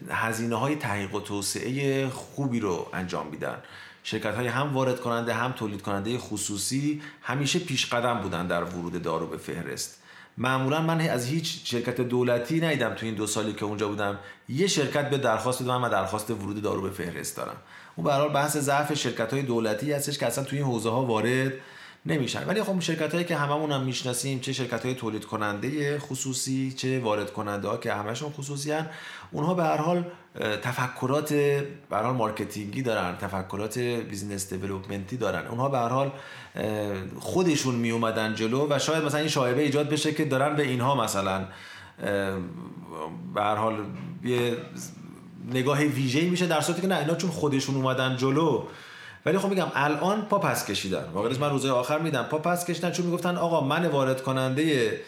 هزینه 0.09 0.55
های 0.55 0.75
تحقیق 0.75 1.15
و 1.15 1.19
توسعه 1.19 2.09
خوبی 2.09 2.59
رو 2.59 2.89
انجام 2.93 3.27
میدن. 3.27 3.57
شرکت 4.03 4.35
های 4.35 4.47
هم 4.47 4.73
وارد 4.73 4.99
کننده 4.99 5.33
هم 5.33 5.51
تولید 5.51 5.81
کننده 5.81 6.17
خصوصی 6.17 7.01
همیشه 7.21 7.59
پیش 7.59 7.85
قدم 7.85 8.21
بودن 8.21 8.47
در 8.47 8.63
ورود 8.63 9.01
دارو 9.01 9.27
به 9.27 9.37
فهرست. 9.37 9.97
معمولا 10.37 10.81
من 10.81 11.01
از 11.01 11.25
هیچ 11.25 11.61
شرکت 11.63 12.01
دولتی 12.01 12.61
ندیدم 12.61 12.93
تو 12.93 13.05
این 13.05 13.15
دو 13.15 13.27
سالی 13.27 13.53
که 13.53 13.65
اونجا 13.65 13.87
بودم. 13.87 14.19
یه 14.49 14.67
شرکت 14.67 15.09
به 15.09 15.17
درخواست 15.17 15.63
بدم 15.63 15.77
من 15.77 15.89
درخواست 15.89 16.31
ورود 16.31 16.61
دارو 16.61 16.81
به 16.81 16.89
فهرست 16.89 17.37
دارم. 17.37 17.55
اون 17.95 18.27
به 18.27 18.33
بحث 18.33 18.57
ضعف 18.57 18.93
شرکت 18.93 19.33
های 19.33 19.41
دولتی 19.41 19.93
هستش 19.93 20.17
که 20.17 20.25
اصلا 20.25 20.43
توی 20.43 20.57
این 20.57 20.67
حوزه 20.67 20.89
ها 20.89 21.05
وارد 21.05 21.53
نمیشن. 22.05 22.47
ولی 22.47 22.63
خب 22.63 22.79
شرکت 22.79 23.13
هایی 23.13 23.25
که 23.25 23.35
هممون 23.35 23.71
هم 23.71 23.81
می‌شناسیم 23.81 24.39
چه 24.39 24.53
شرکت 24.53 24.85
های 24.85 24.95
تولید 24.95 25.25
کننده 25.25 25.99
خصوصی 25.99 26.73
چه 26.73 26.99
وارد 26.99 27.33
کننده 27.33 27.67
ها 27.67 27.77
که 27.77 27.93
همشون 27.93 28.31
خصوصی 28.31 28.71
ان 28.71 28.89
اونها 29.31 29.53
به 29.53 29.63
هر 29.63 29.77
حال 29.77 30.05
تفکرات 30.61 31.33
به 31.33 31.67
هر 31.91 32.03
حال 32.03 32.15
marketing 32.15 32.75
ی 32.75 32.81
دارن 32.81 33.17
تفکرات 33.17 33.77
business 33.79 34.53
development 34.53 35.12
ی 35.12 35.17
دارن. 35.17 35.47
اونها 35.47 35.69
به 35.69 35.77
هر 35.77 35.89
حال 35.89 36.11
خودشون 37.19 37.75
می 37.75 37.91
اومدن 37.91 38.35
جلو 38.35 38.67
و 38.69 38.79
شاید 38.79 39.03
مثلا 39.03 39.19
این 39.19 39.29
شایبه 39.29 39.61
ایجاد 39.61 39.89
بشه 39.89 40.13
که 40.13 40.25
دارن 40.25 40.55
به 40.55 40.63
اینها 40.63 40.95
مثلا 40.95 41.45
به 43.33 43.41
هر 43.41 43.55
حال 43.55 43.85
یه 44.23 44.57
نگاه 45.53 45.79
ویژه‌ای 45.83 46.29
میشه 46.29 46.47
در 46.47 46.61
صورتی 46.61 46.81
که 46.81 46.87
نه 46.87 46.97
اینا 46.97 47.15
چون 47.15 47.29
خودشون 47.29 47.75
اومدن 47.75 48.17
جلو 48.17 48.63
ولی 49.25 49.37
خب 49.37 49.49
میگم 49.49 49.67
الان 49.75 50.21
پا 50.21 50.39
پس 50.39 50.65
کشیدن. 50.65 51.03
واقعا 51.13 51.31
من 51.39 51.49
روزهای 51.49 51.71
آخر 51.71 51.99
دیدم 51.99 52.23
پا 52.23 52.37
پس 52.37 52.65
کشیدن 52.65 52.91
چون 52.91 53.05
می‌گفتن 53.05 53.37
آقا 53.37 53.61
من 53.61 53.85
وارد 53.85 54.21
کننده 54.21 54.99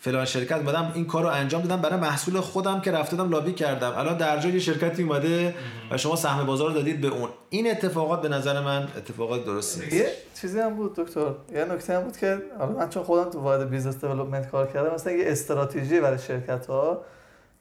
فلان 0.00 0.24
شرکت 0.24 0.52
اومدم 0.52 0.92
این 0.94 1.06
کار 1.06 1.22
رو 1.22 1.28
انجام 1.28 1.62
دادم 1.62 1.82
برای 1.82 2.00
محصول 2.00 2.40
خودم 2.40 2.80
که 2.80 2.92
رفتم 2.92 3.30
لابی 3.30 3.52
کردم. 3.52 3.92
الان 3.96 4.16
یه 4.16 4.38
جای 4.38 4.60
شرکتی 4.60 5.02
اومده 5.02 5.54
و 5.90 5.96
شما 5.96 6.16
سهم 6.16 6.46
بازار 6.46 6.68
رو 6.68 6.74
دادید 6.74 7.00
به 7.00 7.08
اون. 7.08 7.28
این 7.50 7.70
اتفاقات 7.70 8.22
به 8.22 8.28
نظر 8.28 8.60
من 8.60 8.88
اتفاقات 8.96 9.44
درست 9.44 9.80
نیست. 9.80 9.92
یه 9.92 10.06
چیزی 10.40 10.60
هم 10.60 10.74
بود 10.74 10.94
دکتر. 10.96 11.32
یه 11.54 11.64
نکته 11.64 11.96
هم 11.96 12.02
بود 12.02 12.16
که 12.16 12.42
من 12.78 12.88
چون 12.88 13.02
خودم 13.02 13.30
تو 13.30 13.40
وارد 13.40 13.70
business 13.70 14.04
development 14.04 14.50
کار 14.50 14.66
کردم 14.66 14.94
مثلا 14.94 15.12
یه 15.12 15.24
استراتژی 15.26 16.00
برای 16.00 16.18
شرکت 16.18 16.66
ها 16.66 17.00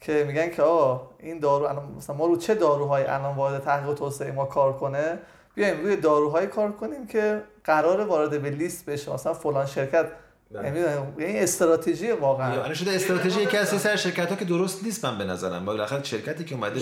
که 0.01 0.24
میگن 0.28 0.49
که 0.49 0.62
آقا 0.62 1.09
این 1.20 1.39
دارو 1.39 1.66
الان 1.66 1.84
مثلا 1.97 2.16
ما 2.16 2.26
رو 2.26 2.38
چه 2.38 2.55
داروهایی 2.55 3.05
الان 3.05 3.36
وارد 3.36 3.64
تحقیق 3.64 3.89
و 3.89 3.93
توسعه 3.93 4.32
ما 4.32 4.45
کار 4.45 4.74
کنه؟ 4.74 5.20
بیایم 5.56 5.82
روی 5.82 5.95
داروهای 5.95 6.47
کار 6.47 6.72
کنیم 6.72 7.08
که 7.08 7.41
قرار 7.64 8.02
وارد 8.02 8.41
به 8.41 8.49
لیست 8.49 8.86
بشه. 8.86 9.14
مثلا 9.14 9.34
فلان 9.34 9.66
شرکت. 9.66 10.12
یعنی 10.64 10.80
این 11.18 11.43
استراتژی 11.43 12.12
واقعا. 12.12 12.56
یعنی 12.56 12.76
شده 12.76 12.91
استراتژی 12.91 13.41
یکی 13.41 13.58
از 13.58 13.82
سر 13.82 13.95
شرکت 13.95 14.30
ها 14.30 14.36
که 14.36 14.45
درست 14.45 14.84
نیست 14.84 15.06
من 15.06 15.18
به 15.18 15.24
نظرم. 15.24 15.66
بالاخره 15.66 16.04
شرکتی 16.04 16.43
که 16.43 16.56
اومده 16.56 16.80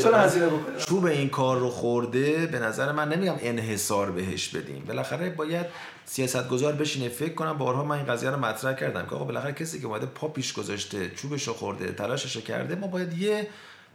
چوب 0.78 1.06
این 1.06 1.30
کار 1.30 1.60
رو 1.60 1.70
خورده 1.70 2.46
به 2.46 2.60
نظر 2.60 2.92
من 2.92 3.10
نمیگم 3.10 3.36
انحصار 3.42 4.12
بهش 4.12 4.50
بدیم. 4.50 4.84
بالاخره 4.88 5.30
باید 5.30 5.66
سیاست 6.06 6.50
گذار 6.50 6.74
بشینه 6.74 7.10
فکر 7.10 7.34
کنم 7.34 7.58
بارها 7.58 7.84
من 7.84 7.98
این 7.98 8.06
قضیه 8.06 8.30
رو 8.30 8.38
مطرح 8.40 8.74
کردم 8.74 9.06
که 9.06 9.16
آقا 9.16 9.26
بالاخره 9.26 9.54
کسی 9.54 9.80
که 9.80 9.88
اومده 9.88 10.06
پا 10.06 10.28
پیش 10.28 10.54
گذاشته 10.54 11.10
چوبش 11.10 11.48
رو 11.48 11.54
خورده 11.54 11.92
تلاشش 11.92 12.38
کرده 12.38 12.76
ما 12.76 12.88
باید 12.88 13.18
یه 13.18 13.48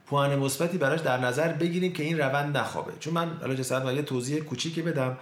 پوان 0.07 0.37
مثبتی 0.37 0.79
براش 0.79 1.01
در 1.01 1.19
نظر 1.19 1.53
بگیریم 1.53 1.93
که 1.93 2.03
این 2.03 2.19
روند 2.19 2.57
نخوابه. 2.57 2.93
چون 3.01 3.15
من 3.15 3.37
حالا 3.41 3.55
جسد 3.55 3.95
یه 3.95 4.03
توضیح 4.03 4.41
کوچیکی 4.41 4.83
بدم. 4.83 5.17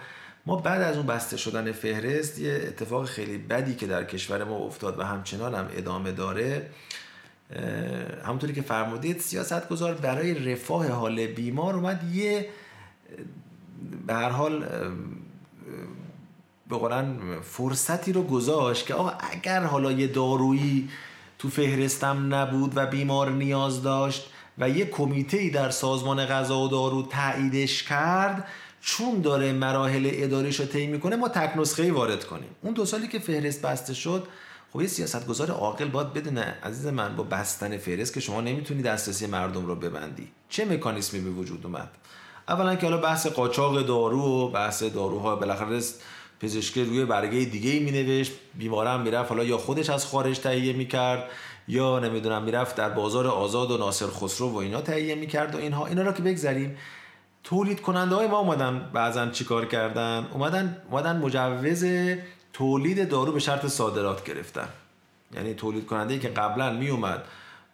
ما 0.45 0.55
بعد 0.55 0.81
از 0.81 0.97
اون 0.97 1.05
بسته 1.05 1.37
شدن 1.37 1.71
فهرست 1.71 2.39
یه 2.39 2.63
اتفاق 2.67 3.05
خیلی 3.05 3.37
بدی 3.37 3.75
که 3.75 3.87
در 3.87 4.03
کشور 4.03 4.43
ما 4.43 4.55
افتاد 4.55 4.99
و 4.99 5.03
همچنان 5.03 5.55
هم 5.55 5.67
ادامه 5.75 6.11
داره 6.11 6.69
همونطوری 8.25 8.53
که 8.53 8.61
فرمودید 8.61 9.19
سیاست 9.19 9.69
گذار 9.69 9.93
برای 9.93 10.33
رفاه 10.33 10.87
حال 10.87 11.27
بیمار 11.27 11.75
اومد 11.75 12.03
یه 12.13 12.49
به 14.07 14.13
هر 14.13 14.29
حال 14.29 14.65
به 16.69 16.77
قرآن 16.77 17.19
فرصتی 17.41 18.13
رو 18.13 18.23
گذاشت 18.23 18.85
که 18.85 18.93
آقا 18.93 19.13
اگر 19.31 19.63
حالا 19.63 19.91
یه 19.91 20.07
دارویی 20.07 20.89
تو 21.39 21.49
فهرستم 21.49 22.35
نبود 22.35 22.71
و 22.75 22.85
بیمار 22.85 23.31
نیاز 23.31 23.83
داشت 23.83 24.32
و 24.57 24.69
یه 24.69 24.85
کمیته 24.85 25.37
ای 25.37 25.49
در 25.49 25.69
سازمان 25.69 26.25
غذا 26.25 26.59
و 26.59 26.67
دارو 26.67 27.03
تاییدش 27.03 27.83
کرد 27.83 28.47
چون 28.81 29.21
داره 29.21 29.53
مراحل 29.53 30.09
اداریش 30.13 30.59
رو 30.59 30.65
طی 30.65 30.87
می‌کنه 30.87 31.15
ما 31.15 31.29
تک 31.29 31.57
نسخه 31.57 31.91
وارد 31.91 32.23
کنیم. 32.23 32.49
اون 32.61 32.73
دو 32.73 32.85
سالی 32.85 33.07
که 33.07 33.19
فهرست 33.19 33.61
بسته 33.61 33.93
شد 33.93 34.27
خب 34.73 34.81
یه 34.81 34.87
سیاستگزار 34.87 35.51
عاقل 35.51 35.87
باید 35.87 36.13
بدونه 36.13 36.57
عزیز 36.63 36.87
من 36.87 37.15
با 37.15 37.23
بستن 37.23 37.77
فهرست 37.77 38.13
که 38.13 38.19
شما 38.19 38.41
نمی‌تونی 38.41 38.81
دسترسی 38.81 39.27
مردم 39.27 39.65
رو 39.65 39.75
ببندی. 39.75 40.27
چه 40.49 40.65
مکانیزمی 40.65 41.19
به 41.21 41.29
وجود 41.29 41.65
اومد؟ 41.65 41.89
اولا 42.47 42.75
که 42.75 42.85
حالا 42.85 42.97
بحث 42.97 43.27
قاچاق 43.27 43.81
دارو 43.81 44.21
و 44.21 44.47
بحث 44.47 44.83
داروها 44.83 45.35
بالاخره 45.35 45.81
پزشکی 46.39 46.83
روی 46.83 47.05
برگه 47.05 47.45
دیگه 47.45 47.71
ای 47.71 47.79
می 47.79 47.91
نوشت 47.91 48.31
بیمارم 48.55 49.01
می‌رفت 49.01 49.29
حالا 49.29 49.43
یا 49.43 49.57
خودش 49.57 49.89
از 49.89 50.05
خارج 50.05 50.39
تهیه 50.39 50.73
می‌کرد 50.73 51.29
یا 51.67 51.99
نمی‌دونم 51.99 52.43
می‌رفت 52.43 52.75
در 52.75 52.89
بازار 52.89 53.27
آزاد 53.27 53.71
و 53.71 53.77
ناصر 53.77 54.05
خسرو 54.07 54.49
و 54.49 54.57
اینا 54.57 54.81
تهیه 54.81 55.15
می‌کرد 55.15 55.55
و 55.55 55.57
اینها. 55.57 55.85
اینا 55.85 56.01
را 56.01 56.13
که 56.13 56.23
بگذریم 56.23 56.77
تولید 57.43 57.81
کننده 57.81 58.15
های 58.15 58.27
ما 58.27 58.39
اومدن 58.39 58.89
بعضا 58.93 59.29
چیکار 59.29 59.65
کردن؟ 59.65 60.27
اومدن 60.33 60.77
اومدن 60.91 61.17
مجوز 61.17 61.85
تولید 62.53 63.09
دارو 63.09 63.31
به 63.31 63.39
شرط 63.39 63.65
صادرات 63.65 64.23
گرفتن. 64.23 64.67
یعنی 65.35 65.53
تولید 65.53 65.85
کننده 65.85 66.13
ای 66.13 66.19
که 66.19 66.27
قبلا 66.27 66.73
می 66.73 66.89
اومد 66.89 67.23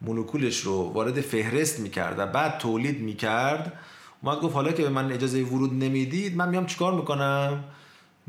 مولکولش 0.02 0.60
رو 0.60 0.92
وارد 0.94 1.22
فهرست 1.22 1.80
می‌کرد 1.80 2.20
و 2.20 2.26
بعد 2.26 2.58
تولید 2.58 3.02
می‌کرد 3.02 3.74
اومد 4.22 4.40
گفت 4.40 4.56
حالا 4.56 4.72
که 4.72 4.84
به 4.84 4.90
من 4.90 5.12
اجازه 5.12 5.44
ورود 5.44 5.74
نمی‌دید 5.74 6.38
من 6.38 6.50
میام 6.50 6.66
چیکار 6.66 6.94
می‌کنم؟ 6.94 7.64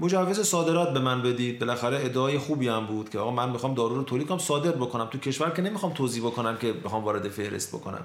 مجوز 0.00 0.40
صادرات 0.40 0.92
به 0.92 1.00
من 1.00 1.22
بدید. 1.22 1.58
بالاخره 1.58 1.96
ادعای 2.04 2.38
خوبی 2.38 2.68
هم 2.68 2.86
بود 2.86 3.10
که 3.10 3.18
آقا 3.18 3.30
من 3.30 3.50
می‌خوام 3.50 3.74
دارو 3.74 3.94
رو 3.94 4.02
تولید 4.02 4.26
کنم 4.26 4.38
صادر 4.38 4.70
بکنم. 4.70 5.08
تو 5.10 5.18
کشور 5.18 5.50
که 5.50 5.62
نمی‌خوام 5.62 5.92
توضیح 5.92 6.22
بکنم 6.22 6.56
که 6.56 6.72
بخوام 6.72 7.04
وارد 7.04 7.28
فهرست 7.28 7.76
بکنم. 7.76 8.04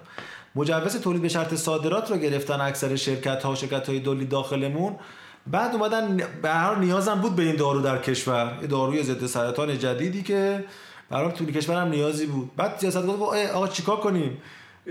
مجوز 0.56 1.02
تولید 1.02 1.22
به 1.22 1.30
شرط 1.30 1.54
صادرات 1.54 2.12
رو 2.12 2.18
گرفتن 2.18 2.62
اکثر 2.62 2.96
شرکت 2.96 3.44
ها 3.44 3.56
شرکت 3.56 3.90
های 3.90 4.00
دولی 4.00 4.26
داخلمون. 4.26 4.96
بعد 5.48 5.76
اومدن 5.76 6.18
به 6.42 6.50
هر 6.50 6.76
نیازم 6.76 7.16
بود 7.16 7.36
به 7.36 7.44
این 7.44 7.56
دارو 7.56 7.82
در 7.82 7.98
کشور. 7.98 8.60
داروی 8.70 9.04
ضد 9.04 9.26
سرطان 9.26 9.80
جدیدی 9.80 10.24
که 10.24 10.66
برای 11.10 11.32
تو 11.32 11.46
کشور 11.46 11.82
هم 11.82 11.88
نیازی 11.88 12.26
بود. 12.26 12.52
بعد 12.56 12.78
سیاست 12.78 13.06
گفت 13.06 13.22
آقا 13.54 13.68
چیکار 13.68 13.98
کنیم؟ 13.98 14.38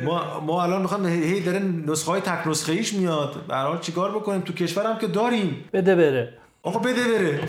ما 0.02 0.40
ما 0.40 0.62
الان 0.62 0.82
می‌خوام 0.82 1.06
هی 1.06 1.40
داره 1.40 1.58
نسخه 1.58 2.10
های 2.10 2.20
تک 2.20 2.46
نسخه 2.46 2.72
ایش 2.72 2.94
میاد 2.94 3.44
هر 3.50 3.78
چیکار 3.78 4.10
بکنیم؟ 4.10 4.40
تو 4.40 4.52
کشورم 4.52 4.98
که 4.98 5.06
داریم. 5.06 5.64
بده 5.72 5.94
بره. 5.94 6.43
آقا 6.64 6.78
بده 6.78 7.04
بره. 7.04 7.48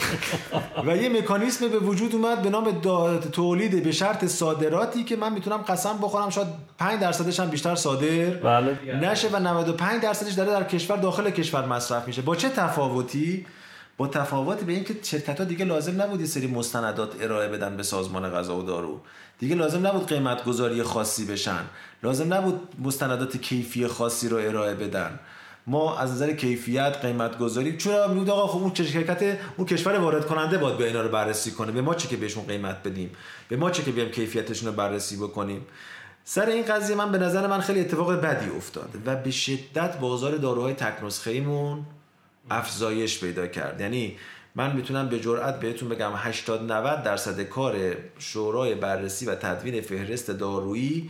و 0.88 0.97
یه 0.97 1.09
مکانیزم 1.09 1.68
به 1.68 1.80
وجود 1.80 2.16
اومد 2.16 2.41
به 2.41 2.49
نام 2.49 2.82
تولید 3.32 3.84
به 3.84 3.91
شرط 3.91 4.26
صادراتی 4.26 5.03
که 5.03 5.16
من 5.16 5.34
می‌تونم 5.34 5.57
قسم 5.57 5.97
بخورم. 5.97 6.30
شاید 6.30 6.47
5 6.78 7.01
درصدش 7.01 7.39
هم 7.39 7.49
بیشتر 7.49 7.76
صادر. 7.76 8.30
بله 8.30 8.78
نشه 9.01 9.30
و 9.30 9.39
95 9.39 10.01
درصدش 10.01 10.34
داره 10.34 10.51
در 10.51 10.63
کشور 10.63 10.97
داخل 10.97 11.30
کشور 11.30 11.66
مصرف 11.66 12.07
میشه. 12.07 12.22
با 12.22 12.36
چه 12.36 12.49
تفاوتی؟ 12.49 13.45
با 13.97 14.07
تفاوت 14.07 14.63
به 14.63 14.74
اینکه 14.74 14.95
شرکت 15.03 15.39
ها 15.39 15.45
دیگه 15.45 15.66
لازم 15.66 16.01
نبود 16.01 16.20
یه 16.20 16.26
سری 16.26 16.47
مستندات 16.47 17.13
ارائه 17.22 17.47
بدن 17.47 17.78
به 17.78 17.84
سازمان 17.84 18.30
غذا 18.30 18.57
و 18.57 18.63
دارو. 18.63 19.01
دیگه 19.39 19.55
لازم 19.55 19.88
نبود 19.88 20.07
قیمت 20.07 20.43
گذاری 20.43 20.84
خاصی 20.84 21.26
بشن. 21.26 21.61
لازم 22.03 22.34
نبود 22.34 22.59
مستندات 22.84 23.38
کیفی 23.38 23.88
خاصی 23.88 24.30
رو 24.30 24.38
ارائه 24.38 24.76
بدن. 24.76 25.20
ما 25.68 25.97
از 25.97 26.11
نظر 26.11 26.34
کیفیت 26.34 26.97
قیمت 27.01 27.38
گذاری 27.38 27.78
چرا 27.78 28.07
میگه 28.07 28.32
آقا 28.32 28.47
خب 28.47 28.59
اون 28.59 28.74
شرکت 28.74 29.38
اون 29.57 29.68
کشور 29.68 29.99
وارد 29.99 30.26
کننده 30.26 30.57
باید 30.57 30.78
به 30.78 30.88
اینا 30.88 31.01
رو 31.01 31.09
بررسی 31.09 31.51
کنه؟ 31.51 31.72
به 31.72 31.82
ما 31.82 31.95
چه 31.95 32.07
که 32.07 32.18
بهشون 32.18 32.45
قیمت 32.45 32.84
بدیم؟ 32.84 33.11
به 33.49 33.57
ما 33.57 33.72
چه 33.72 33.84
که 33.84 33.91
بیام 33.91 34.09
کیفیتشون 34.09 34.70
رو 34.70 34.76
بررسی 34.76 35.18
بکنیم؟ 35.18 35.66
سر 36.24 36.45
این 36.45 36.63
قضیه 36.63 36.95
من 36.95 37.11
به 37.11 37.18
نظر 37.18 37.47
من 37.47 37.59
خیلی 37.59 37.80
اتفاق 37.80 38.13
بدی 38.13 38.49
افتاد 38.49 38.89
و 39.05 39.16
به 39.16 39.32
شدت 39.32 39.99
بازار 39.99 40.38
داروهای 40.38 40.74
تک 40.74 41.28
ایمون 41.28 41.86
افزایش 42.49 43.20
پیدا 43.20 43.47
کرد. 43.47 43.82
یعنی 43.82 44.18
من 44.55 44.76
می‌تونم 44.76 45.09
به 45.09 45.20
جرئت 45.20 45.59
بهتون 45.59 45.89
بگم 45.89 46.11
80 46.16 46.72
90 46.72 47.03
درصد 47.03 47.41
کار 47.41 47.76
شورای 48.20 48.76
بررسی 48.76 49.26
و 49.26 49.36
تدوین 49.36 49.82
فهرست 49.82 50.32
دارویی 50.32 51.09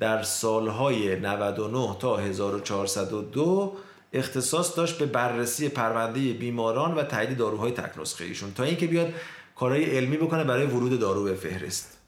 در 0.00 0.22
سالهای 0.22 1.16
99 1.20 1.96
تا 1.98 2.16
1402 2.16 3.76
اختصاص 4.14 4.76
داشت 4.76 4.98
به 4.98 5.06
بررسی 5.06 5.68
پرونده 5.68 6.32
بیماران 6.32 6.94
و 6.94 7.02
تایید 7.02 7.36
داروهای 7.36 7.72
تک 7.72 7.98
نسخه 8.00 8.24
ایشون 8.24 8.52
تا 8.52 8.64
اینکه 8.64 8.86
بیاد 8.86 9.12
کارهای 9.56 9.84
علمی 9.96 10.16
بکنه 10.16 10.44
برای 10.44 10.66
ورود 10.66 11.00
دارو 11.00 11.24
به 11.24 11.34
فهرست. 11.34 11.98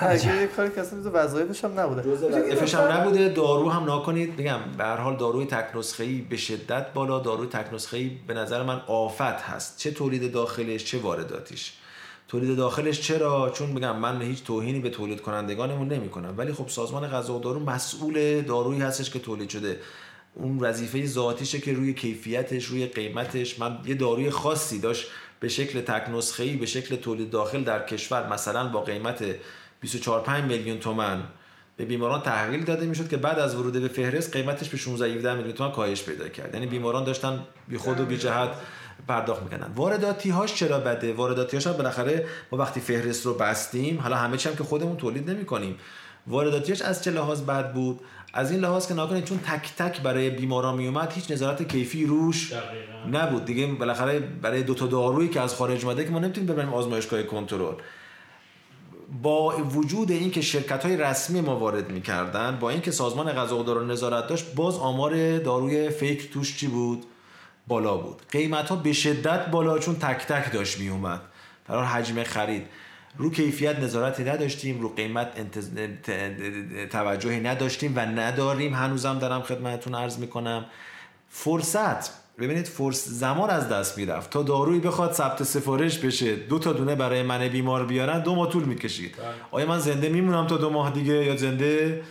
اگه 0.00 0.36
یه 0.36 0.46
کاری 0.46 0.70
که 0.70 0.80
اصلا 0.80 0.98
وظایفش 1.12 1.64
هم 1.64 1.80
نبوده. 1.80 2.10
وظایفش 2.10 2.74
هم 2.74 2.92
نبوده 2.92 3.28
دارو 3.28 3.70
هم 3.70 3.84
ناکنید. 3.84 4.36
بگم 4.36 4.58
به 4.78 4.84
هر 4.84 4.96
حال 4.96 5.16
داروی 5.16 5.46
تک 5.46 5.76
نسخه 5.76 6.04
ای 6.04 6.20
به 6.20 6.36
شدت 6.36 6.92
بالا 6.92 7.18
داروی 7.18 7.46
تک 7.46 7.74
نسخه 7.74 7.96
ای 7.96 8.10
به 8.26 8.34
نظر 8.34 8.62
من 8.62 8.80
آفت 8.86 9.20
هست. 9.20 9.78
چه 9.78 9.90
تولید 9.90 10.32
داخلش 10.32 10.84
چه 10.84 10.98
وارداتیش. 10.98 11.72
تولید 12.28 12.56
داخلش 12.56 13.00
چرا؟ 13.00 13.50
چون 13.50 13.70
میگم 13.70 13.96
من 13.96 14.22
هیچ 14.22 14.44
توهینی 14.44 14.80
به 14.80 14.90
تولید 14.90 15.20
کنندگانمون 15.20 15.88
نمی‌کنم. 15.88 16.34
ولی 16.36 16.52
خب 16.52 16.68
سازمان 16.68 17.08
غذا 17.08 17.34
و 17.34 17.40
دارو 17.40 17.60
مسئول 17.60 18.40
دارویی 18.40 18.80
هستش 18.80 19.10
که 19.10 19.18
تولید 19.18 19.50
شده. 19.50 19.80
اون 20.34 20.58
وظیفه 20.58 21.06
ذاتیشه 21.06 21.60
که 21.60 21.72
روی 21.72 21.94
کیفیتش 21.94 22.64
روی 22.64 22.86
قیمتش. 22.86 23.58
من 23.58 23.78
یه 23.86 23.94
داروی 23.94 24.30
خاصی 24.30 24.78
داشت 24.78 25.06
به 25.40 25.48
شکل 25.48 25.80
تک 25.80 26.10
نسخه 26.10 26.42
ای 26.42 26.56
به 26.56 26.66
شکل 26.66 26.96
تولید 26.96 27.30
داخل 27.30 27.64
در 27.64 27.86
کشور 27.86 28.28
مثلا 28.32 28.68
با 28.68 28.80
قیمت 28.80 29.24
24 29.80 30.20
5 30.20 30.44
میلیون 30.44 30.78
تومن 30.78 31.22
به 31.76 31.84
بیماران 31.84 32.22
تحویل 32.22 32.64
داده 32.64 32.86
می‌شد 32.86 33.08
که 33.08 33.16
بعد 33.16 33.38
از 33.38 33.54
ورود 33.54 33.72
به 33.72 33.88
فهرست 33.88 34.32
قیمتش 34.32 34.68
به 34.68 34.76
16 34.76 35.14
17 35.14 35.34
میلیون 35.34 35.54
تومان 35.54 35.72
کاهش 35.72 36.02
پیدا 36.02 36.28
کرد. 36.28 36.54
یعنی 36.54 36.66
بیماران 36.66 37.04
داشتن 37.04 37.40
بی 37.68 37.76
خود 37.76 38.00
و 38.00 38.04
بی 38.04 38.16
جهت 38.16 38.50
پرداخت 39.08 39.42
می‌کنن 39.42 39.72
وارداتی 39.74 40.30
هاش 40.30 40.54
چرا 40.54 40.80
بده؟ 40.80 41.12
وارداتی 41.12 41.56
هاش 41.56 41.66
بالاخره 41.66 42.26
ما 42.52 42.58
وقتی 42.58 42.80
فهرست 42.80 43.26
رو 43.26 43.34
بستیم 43.34 44.00
حالا 44.00 44.16
همه 44.16 44.36
چی 44.36 44.48
هم 44.48 44.56
که 44.56 44.64
خودمون 44.64 44.96
تولید 44.96 45.30
نمی‌کنیم. 45.30 45.78
وارداتیش 46.26 46.82
از 46.82 47.04
چه 47.04 47.10
لحاظ 47.10 47.42
بد 47.42 47.72
بود؟ 47.72 48.00
از 48.34 48.50
این 48.50 48.60
لحاظ 48.60 48.88
که 48.88 48.94
ناکنید 48.94 49.24
چون 49.24 49.38
تک 49.38 49.72
تک 49.76 50.00
برای 50.00 50.30
بیماران 50.30 50.74
می 50.74 50.86
اومد 50.86 51.12
هیچ 51.12 51.30
نظارت 51.30 51.68
کیفی 51.68 52.06
روش 52.06 52.52
نبود. 53.12 53.44
دیگه 53.44 53.66
بالاخره 53.66 54.20
برای 54.20 54.62
دو 54.62 54.74
تا 54.74 54.86
دارویی 54.86 55.28
که 55.28 55.40
از 55.40 55.54
خارج 55.54 55.84
اومده 55.84 56.04
که 56.04 56.10
ما 56.10 56.18
نمی‌تونیم 56.18 56.52
ببریم 56.52 56.74
آزمایشگاه 56.74 57.22
کنترل. 57.22 57.74
با 59.22 59.56
وجود 59.56 60.10
اینکه 60.10 60.40
شرکت 60.40 60.86
های 60.86 60.96
رسمی 60.96 61.40
ما 61.40 61.56
وارد 61.56 61.90
می‌کردن 61.90 62.58
با 62.60 62.70
اینکه 62.70 62.90
سازمان 62.90 63.32
غذا 63.32 63.58
و 63.58 63.62
دارو 63.62 63.84
نظارت 63.84 64.26
داشت 64.26 64.54
باز 64.54 64.78
آمار 64.78 65.38
داروی 65.38 65.90
فیک 65.90 66.32
توش 66.32 66.56
چی 66.56 66.66
بود؟ 66.66 67.04
بالا 67.66 67.96
بود. 67.96 68.22
قیمت 68.30 68.68
ها 68.68 68.76
به 68.76 68.92
شدت 68.92 69.46
بالا 69.46 69.78
چون 69.78 69.94
تک 69.94 70.26
تک 70.26 70.52
داشت 70.52 70.78
می 70.78 70.88
اومد 70.88 71.20
برای 71.68 71.84
حجم 71.84 72.22
خرید. 72.22 72.66
رو 73.18 73.30
کیفیت 73.30 73.78
نظارتی 73.78 74.24
نداشتیم 74.24 74.80
رو 74.80 74.88
قیمت 74.88 75.32
انتز... 75.36 75.70
توجهی 76.90 77.40
نداشتیم 77.40 77.92
و 77.96 78.00
نداریم. 78.00 78.74
هنوزم 78.74 79.18
دارم 79.18 79.42
خدمتتون 79.42 79.94
عرض 79.94 80.18
می‌کنم. 80.18 80.64
فرصت. 81.28 82.24
ببینید 82.38 82.66
فرص 82.66 83.08
زمان 83.08 83.50
از 83.50 83.68
دست 83.68 83.98
می‌رفت. 83.98 84.30
تا 84.30 84.42
دارویی 84.42 84.80
بخواد 84.80 85.12
ثبت 85.12 85.42
سفارش 85.42 85.98
بشه 85.98 86.36
دو 86.36 86.58
تا 86.58 86.72
دونه 86.72 86.94
برای 86.94 87.22
من 87.22 87.48
بیمار 87.48 87.86
بیارن 87.86 88.22
دو 88.22 88.34
ماه 88.34 88.50
طول 88.50 88.64
می‌کشید. 88.64 89.16
بله. 89.16 89.26
آیا 89.50 89.66
من 89.66 89.78
زنده 89.78 90.08
میمونم 90.08 90.46
تا 90.46 90.56
دو 90.56 90.70
ماه 90.70 90.90
دیگه 90.90 91.14
یا 91.14 91.36
زنده؟ 91.36 92.02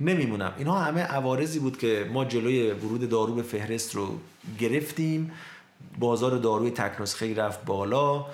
نمیمونم. 0.00 0.52
اینها 0.58 0.78
همه 0.78 1.00
عوارضی 1.00 1.58
بود 1.58 1.78
که 1.78 2.06
ما 2.12 2.24
جلوی 2.24 2.70
ورود 2.70 3.08
دارو 3.08 3.34
به 3.34 3.42
فهرست 3.42 3.94
رو 3.94 4.18
گرفتیم. 4.58 5.32
بازار 5.98 6.38
داروی 6.38 6.70
تک 6.70 7.00
نسخه 7.00 7.34
رفت 7.34 7.64
بالا. 7.64 8.26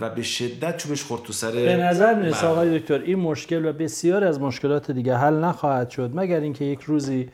و 0.00 0.10
به 0.10 0.22
شدت 0.22 0.76
چوبش 0.76 1.04
خورد 1.04 1.22
تو 1.22 1.32
سر 1.32 1.50
به 1.50 1.76
نظر 1.76 2.14
می‌رسه. 2.14 2.46
آقای 2.46 2.78
دکتر 2.78 2.98
این 2.98 3.18
مشکل 3.18 3.64
و 3.64 3.72
بسیار 3.72 4.24
از 4.24 4.40
مشکلات 4.40 4.90
دیگه 4.90 5.16
حل 5.16 5.34
نخواهد 5.34 5.90
شد 5.90 6.10
مگر 6.14 6.40
اینکه 6.40 6.64
یک 6.64 6.80
روزی 6.80 7.28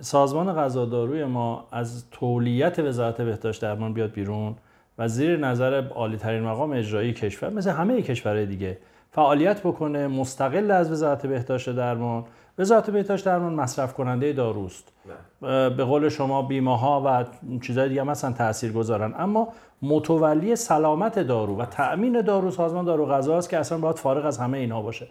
سازمان 0.00 0.54
غذا 0.54 0.84
داروی 0.84 1.24
ما 1.24 1.68
از 1.72 2.04
تولیت 2.10 2.78
وزارت 2.78 3.20
بهداشت 3.20 3.62
درمان 3.62 3.92
بیاد 3.92 4.12
بیرون 4.12 4.54
و 4.98 5.08
زیر 5.08 5.36
نظر 5.36 5.88
عالی 5.88 6.16
ترین 6.16 6.42
مقام 6.42 6.72
اجرایی 6.72 7.12
کشور 7.12 7.50
مثل 7.50 7.70
همه 7.70 8.02
کشورهای 8.02 8.46
دیگه 8.46 8.78
فعالیت 9.12 9.60
بکنه 9.60 10.06
مستقل 10.06 10.70
از 10.70 10.92
وزارت 10.92 11.26
بهداشت 11.26 11.70
درمان. 11.70 12.24
وزارت 12.58 12.90
بهداشت 12.90 13.24
درمان 13.24 13.54
مصرف 13.54 13.94
کننده 13.94 14.32
داروست 14.32 14.92
به 15.40 15.84
قول 15.84 16.08
شما 16.08 16.42
بیمه 16.42 16.78
ها 16.78 17.02
و 17.06 17.24
چیزهای 17.60 17.88
دیگه 17.88 18.02
مثلا 18.02 18.32
تاثیر 18.32 18.72
گذارن 18.72 19.14
اما 19.18 19.48
متولی 19.82 20.56
سلامت 20.56 21.18
دارو 21.18 21.56
و 21.56 21.64
تأمین 21.64 22.20
دارو 22.20 22.50
سازمان 22.50 22.84
دارو 22.84 23.06
غذا 23.06 23.38
است 23.38 23.50
که 23.50 23.58
اصلا 23.58 23.78
باید 23.78 23.96
فارغ 23.96 24.26
از 24.26 24.38
همه 24.38 24.58
اینها 24.58 24.82
باشه. 24.82 25.06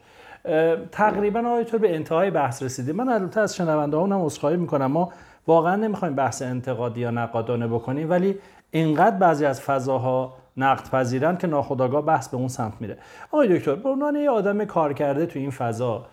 تقریبا 0.92 1.40
آقای 1.40 1.64
به 1.64 1.96
انتهای 1.96 2.32
بحث 2.32 2.64
رسیدیم. 2.64 2.96
من 2.96 3.10
البته 3.10 3.42
از 3.42 3.56
شنونده 3.56 3.98
هم 3.98 4.26
عذرخواهی 4.26 4.58
می‌کنم. 4.58 4.86
ما 4.86 5.10
واقعا 5.48 5.76
نمی‌خوایم 5.76 6.16
بحث 6.16 6.42
انتقادی 6.42 7.00
یا 7.00 7.12
نقادانه 7.12 7.68
بکنیم 7.68 8.10
ولی 8.10 8.36
اینقدر 8.72 9.18
بعضی 9.18 9.46
از 9.46 9.62
فضاها 9.62 10.34
نقد 10.58 10.90
پذیرن 10.90 11.38
که 11.38 11.48
ناخداگاه 11.48 12.02
بحث 12.02 12.30
به 12.30 12.38
اون 12.38 12.48
سمت 12.48 12.74
میره. 12.80 12.98
آقای 13.32 13.58
دکتر 13.58 13.76
به 13.76 13.90
عنوان 13.90 14.16
یه 14.16 14.30
آدم 14.30 14.66
کار 14.66 14.94
کرده 14.94 15.26
تو 15.26 15.40
این 15.40 15.52
فضا 15.52 16.06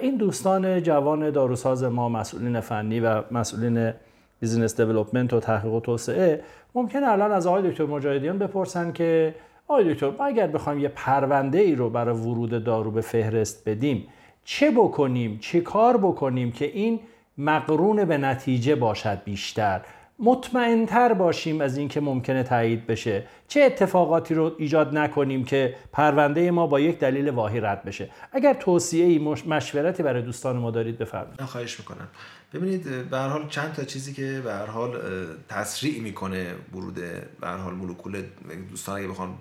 این 0.00 0.16
دوستان 0.16 0.82
جوان 0.82 1.30
داروساز 1.30 1.84
ما 1.84 2.08
مسئولین 2.08 2.60
فنی 2.60 3.00
و 3.00 3.22
مسئولین 3.30 3.92
بیزینس 4.40 4.80
دیولپمنت 4.80 5.32
و 5.32 5.40
تحقیق 5.40 5.72
و 5.72 5.80
توسعه 5.80 6.42
ممکنه 6.74 7.08
الان 7.08 7.32
از 7.32 7.46
آقای 7.46 7.70
دکتر 7.70 7.86
مجاهدیان 7.86 8.38
بپرسن 8.38 8.92
که 8.92 9.34
آقای 9.68 9.94
دکتر 9.94 10.10
ما 10.10 10.24
اگر 10.24 10.46
بخوایم 10.46 10.78
یه 10.78 10.88
پرونده 10.88 11.58
ای 11.58 11.74
رو 11.74 11.90
برای 11.90 12.16
ورود 12.16 12.64
دارو 12.64 12.90
به 12.90 13.00
فهرست 13.00 13.68
بدیم 13.68 14.06
چه 14.44 14.70
بکنیم؟ 14.70 15.38
چه 15.40 15.60
کار 15.60 15.96
بکنیم 15.96 16.52
که 16.52 16.64
این 16.64 17.00
مقرون 17.38 18.04
به 18.04 18.18
نتیجه 18.18 18.74
باشد 18.74 19.22
بیشتر؟ 19.24 19.80
مطمئنتر 20.20 21.12
باشیم 21.12 21.60
از 21.60 21.76
اینکه 21.76 22.00
ممکنه 22.00 22.42
تایید 22.42 22.86
بشه. 22.86 23.24
چه 23.48 23.60
اتفاقاتی 23.60 24.34
رو 24.34 24.54
ایجاد 24.58 24.98
نکنیم 24.98 25.44
که 25.44 25.74
پرونده 25.92 26.50
ما 26.50 26.66
با 26.66 26.80
یک 26.80 26.98
دلیل 26.98 27.30
واهی 27.30 27.60
رد 27.60 27.84
بشه؟ 27.84 28.10
اگر 28.32 28.54
توصیه 28.54 29.04
ای 29.04 29.18
مشورتی 29.46 30.02
برای 30.02 30.22
دوستان 30.22 30.56
ما 30.56 30.70
دارید 30.70 30.98
بفرمایید. 30.98 31.40
خواهش 31.40 31.78
می‌کنم. 31.78 32.08
ببینید 32.54 33.10
به 33.10 33.18
هر 33.18 33.28
حال 33.28 33.48
چند 33.48 33.72
تا 33.72 33.84
چیزی 33.84 34.12
که 34.12 34.40
به 34.44 34.52
هر 34.52 34.66
حال 34.66 35.00
تسریع 35.48 36.00
می‌کنه 36.00 36.46
ورود 36.74 36.94
به 37.40 37.46
هر 37.46 37.56
حال 37.56 37.74
مولکول 37.74 38.22
دوستان 38.70 38.98
اگه 38.98 39.08
بخوان 39.08 39.34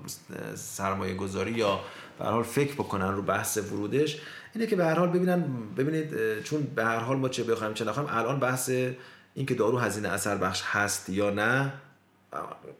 سرمایه 0.55 1.15
گذاری 1.15 1.51
یا 1.51 1.79
به 2.19 2.25
هر 2.25 2.31
حال 2.31 2.43
فکر 2.43 2.73
بکنن 2.73 3.15
رو 3.15 3.21
بحث 3.21 3.57
ورودش 3.57 4.21
اینه 4.55 4.67
که 4.67 4.75
به 4.75 4.85
هر 4.85 4.95
حال 4.95 5.09
ببینن 5.09 5.43
ببینید 5.77 6.13
چون 6.43 6.67
به 6.75 6.85
هر 6.85 6.99
حال 6.99 7.17
ما 7.17 7.29
چه 7.29 7.43
بخوایم 7.43 7.73
چه 7.73 7.85
نخوایم 7.85 8.09
الان 8.11 8.39
بحث 8.39 8.71
اینکه 9.33 9.55
دارو 9.55 9.77
هزینه 9.77 10.09
اثر 10.09 10.37
بخش 10.37 10.61
هست 10.65 11.09
یا 11.09 11.29
نه 11.29 11.73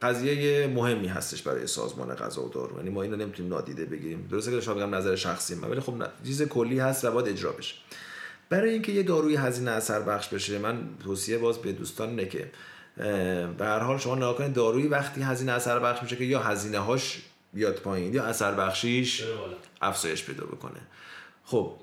قضیه 0.02 0.68
مهمی 0.68 1.08
هستش 1.08 1.42
برای 1.42 1.68
سازمان 1.68 2.16
غذا 2.16 2.42
و 2.46 2.50
دارو. 2.50 2.78
یعنی 2.78 2.90
ما 2.90 3.02
اینو 3.02 3.16
نمی‌تونیم 3.16 3.54
نادیده 3.54 3.86
بگیریم. 3.86 4.28
درسته 4.32 4.52
که 4.52 4.62
شما 4.62 4.74
بگم 4.74 4.96
نظر 4.96 5.16
شخصی 5.16 5.56
من 5.56 5.70
ولی 5.70 5.80
خب 5.80 6.04
چیز 6.26 6.42
کلی 6.42 6.80
هست 6.80 7.06
و 7.06 7.12
باید 7.12 7.28
اجرا 7.28 7.52
بشه. 7.52 7.76
برای 8.50 8.70
اینکه 8.70 8.92
یه 8.92 9.04
داروی 9.04 9.36
هزینه 9.36 9.72
اثر 9.72 10.00
بخش 10.00 10.28
بشه 10.28 10.60
من 10.60 10.90
توصیه 11.04 11.38
باز 11.38 11.58
به 11.58 11.72
دوستان 11.72 12.10
اینه 12.10 12.26
که 12.26 12.52
به 13.58 13.66
هر 13.66 13.80
حال 13.80 13.98
شما 13.98 14.16
نگاه 14.16 14.38
کنید 14.38 14.54
دارویی 14.54 14.88
وقتی 14.88 15.22
هزینه 15.22 15.52
اثر 15.52 15.80
بخش 15.80 16.04
میشه 16.04 16.16
که 16.16 16.24
یا 16.24 16.40
هزینه 16.40 16.80
هاش 16.80 17.22
بیاد 17.54 17.76
پایین 17.76 18.14
یا 18.14 18.24
اثر 18.24 18.54
بخشیش 18.54 19.24
افزایش 19.82 20.26
پیدا 20.26 20.46
بکنه. 20.46 20.80
خب 21.46 21.74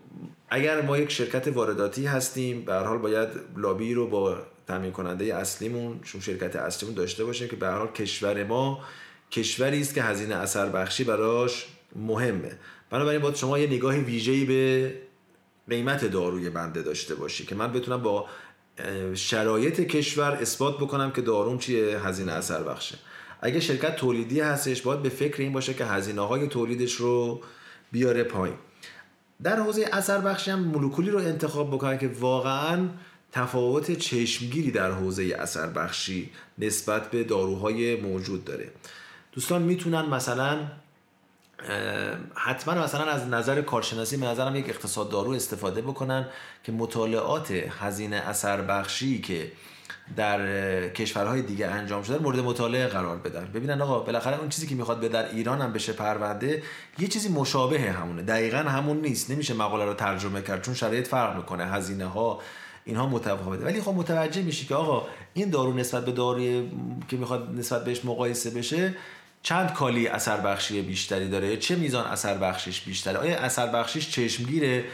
اگر 0.50 0.82
ما 0.82 0.98
یک 0.98 1.10
شرکت 1.10 1.48
وارداتی 1.48 2.06
هستیم 2.06 2.64
به 2.64 2.72
هر 2.72 2.84
حال 2.84 2.98
باید 2.98 3.28
لابی 3.56 3.94
رو 3.94 4.06
با 4.06 4.38
تامین 4.66 4.92
کننده 4.92 5.34
اصلیمون 5.34 6.00
چون 6.00 6.20
شرکت 6.20 6.56
اصلیمون 6.56 6.94
داشته 6.94 7.24
باشیم 7.24 7.48
که 7.48 7.56
به 7.56 7.66
هر 7.66 7.78
حال 7.78 7.88
کشور 7.92 8.44
ما 8.44 8.84
کشوری 9.30 9.80
است 9.80 9.94
که 9.94 10.02
هزینه 10.02 10.34
اثر 10.34 10.68
بخشی 10.68 11.04
براش 11.04 11.66
مهمه. 11.96 12.52
بنابراین 12.90 13.20
باید 13.20 13.34
شما 13.34 13.58
یه 13.58 13.66
نگاه 13.66 13.94
ویژه‌ای 13.96 14.44
به 14.44 14.92
قیمت 15.68 16.04
داروی 16.04 16.50
بنده 16.50 16.82
داشته 16.82 17.14
باشی 17.14 17.46
که 17.46 17.54
من 17.54 17.72
بتونم 17.72 18.02
با 18.02 18.26
شرایط 19.14 19.80
کشور 19.80 20.32
اثبات 20.32 20.76
بکنم 20.76 21.10
که 21.10 21.22
داروم 21.22 21.58
چیه 21.58 21.98
هزینه 22.00 22.32
اثر 22.32 22.62
بخشه. 22.62 22.98
اگه 23.40 23.60
شرکت 23.60 23.96
تولیدی 23.96 24.40
هستش 24.40 24.82
باید 24.82 25.02
به 25.02 25.08
فکر 25.08 25.42
این 25.42 25.52
باشه 25.52 25.74
که 25.74 25.84
هزینه 25.84 26.22
های 26.22 26.48
تولیدش 26.48 26.92
رو 26.92 27.40
بیاره 27.92 28.22
پایین. 28.22 28.56
در 29.42 29.56
حوزه 29.60 29.88
اثر 29.92 30.18
بخشی 30.18 30.50
هم 30.50 30.60
مولکولی 30.60 31.10
رو 31.10 31.18
انتخاب 31.18 31.70
بکنن 31.70 31.98
که 31.98 32.08
واقعا 32.08 32.88
تفاوت 33.36 33.92
چشمگیری 33.92 34.70
در 34.70 34.90
حوزه 34.90 35.36
اثر 35.38 35.66
بخشی 35.66 36.30
نسبت 36.58 37.10
به 37.10 37.24
داروهای 37.24 37.96
موجود 37.96 38.44
داره. 38.44 38.70
دوستان 39.32 39.62
می‌تونن 39.62 40.04
مثلا 40.04 40.58
حتما 42.34 42.74
مثلا 42.74 43.04
از 43.04 43.28
نظر 43.28 43.62
کارشناسی 43.62 44.16
به 44.16 44.26
نظرم 44.26 44.56
یک 44.56 44.68
اقتصاد 44.68 45.10
دارو 45.10 45.30
استفاده 45.30 45.82
بکنن 45.82 46.26
که 46.64 46.72
مطالعات 46.72 47.50
هزینه 47.50 48.16
اثر 48.16 48.60
بخشی 48.60 49.20
که 49.20 49.52
در 50.16 50.88
کشورهای 50.88 51.42
دیگه 51.42 51.66
انجام 51.66 52.02
شده 52.02 52.18
مورد 52.18 52.38
مطالعه 52.38 52.86
قرار 52.86 53.16
بدن. 53.16 53.44
ببینن 53.54 53.82
آقا 53.82 53.98
بالاخره 53.98 54.38
اون 54.38 54.48
چیزی 54.48 54.66
که 54.66 54.74
می‌خواد 54.74 55.00
به 55.00 55.08
در 55.08 55.30
ایران 55.30 55.60
هم 55.60 55.72
بشه 55.72 55.92
پرونده 55.92 56.62
یه 56.98 57.08
چیزی 57.08 57.28
مشابه 57.28 57.80
همونه. 57.80 58.22
دقیقا 58.22 58.58
همون 58.58 59.00
نیست. 59.00 59.30
نمیشه 59.30 59.54
مقاله 59.54 59.84
رو 59.84 59.94
ترجمه 59.94 60.42
کرد 60.42 60.62
چون 60.62 60.74
شرایط 60.74 61.06
فرق 61.06 61.36
می‌کنه. 61.36 61.66
هزینه 61.66 62.06
ها 62.06 62.40
اینها 62.86 63.06
متفاوته. 63.06 63.64
ولی 63.64 63.80
خب 63.80 63.94
متوجه 63.94 64.42
میشی 64.42 64.66
که 64.66 64.74
آقا 64.74 65.06
این 65.34 65.50
دارو 65.50 65.72
نسبت 65.72 66.04
به 66.04 66.12
داروی 66.12 66.70
که 67.08 67.16
می‌خواد 67.16 67.50
نسبت 67.54 67.84
بهش 67.84 68.04
مقایسه 68.04 68.50
بشه 68.50 68.94
چند 69.42 69.72
کوالی 69.72 70.06
اثر 70.06 70.36
بخشی 70.36 70.82
بیشتری 70.82 71.28
داره؟ 71.28 71.56
چه 71.56 71.76
میزان 71.76 72.06
اثر 72.06 72.38
بخشیش 72.38 72.80
بیشتره؟ 72.80 73.18
آیا 73.18 73.38
اثر 73.38 73.66
بخشیش 73.66 74.10
چشمگیره؟ 74.10 74.84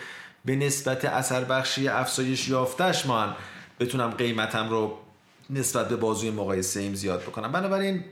به 0.45 0.57
نسبت 0.57 1.05
اثر 1.05 1.45
بخشی 1.45 1.89
افزایش 1.89 2.49
یافتش 2.49 3.07
من 3.07 3.35
بتونم 3.81 4.11
قیمتم 4.11 4.69
رو 4.69 4.99
نسبت 5.51 5.89
به 5.89 5.97
بازوی 5.97 6.31
مقایسه 6.31 6.81
ایم 6.81 6.95
زیاد 6.95 7.23
بکنم. 7.23 7.53
بنابراین 7.53 8.05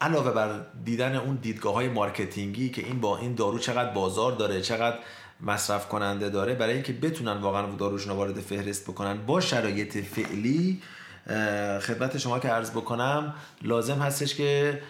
علاوه 0.00 0.30
بر 0.30 0.60
دیدن 0.84 1.16
اون 1.16 1.38
دیدگاه 1.42 1.74
های 1.74 1.88
marketing 1.88 2.60
ی 2.60 2.68
که 2.68 2.84
این 2.86 3.00
با 3.00 3.18
این 3.18 3.34
دارو 3.34 3.58
چقدر 3.58 3.90
بازار 3.90 4.32
داره 4.32 4.60
چقدر 4.60 4.98
مصرف 5.42 5.88
کننده 5.88 6.28
داره 6.28 6.54
برای 6.54 6.74
اینکه 6.74 6.92
بتونن 6.92 7.32
واقعا 7.32 7.76
داروشون 7.76 8.16
وارد 8.16 8.40
فهرست 8.40 8.84
بکنن 8.84 9.26
با 9.26 9.40
شرایط 9.40 9.98
فعلی 9.98 10.82
خدمت 11.80 12.18
شما 12.18 12.38
که 12.38 12.48
عرض 12.48 12.70
بکنم 12.70 13.34
لازم 13.62 13.98
هستش 13.98 14.34
که 14.34 14.82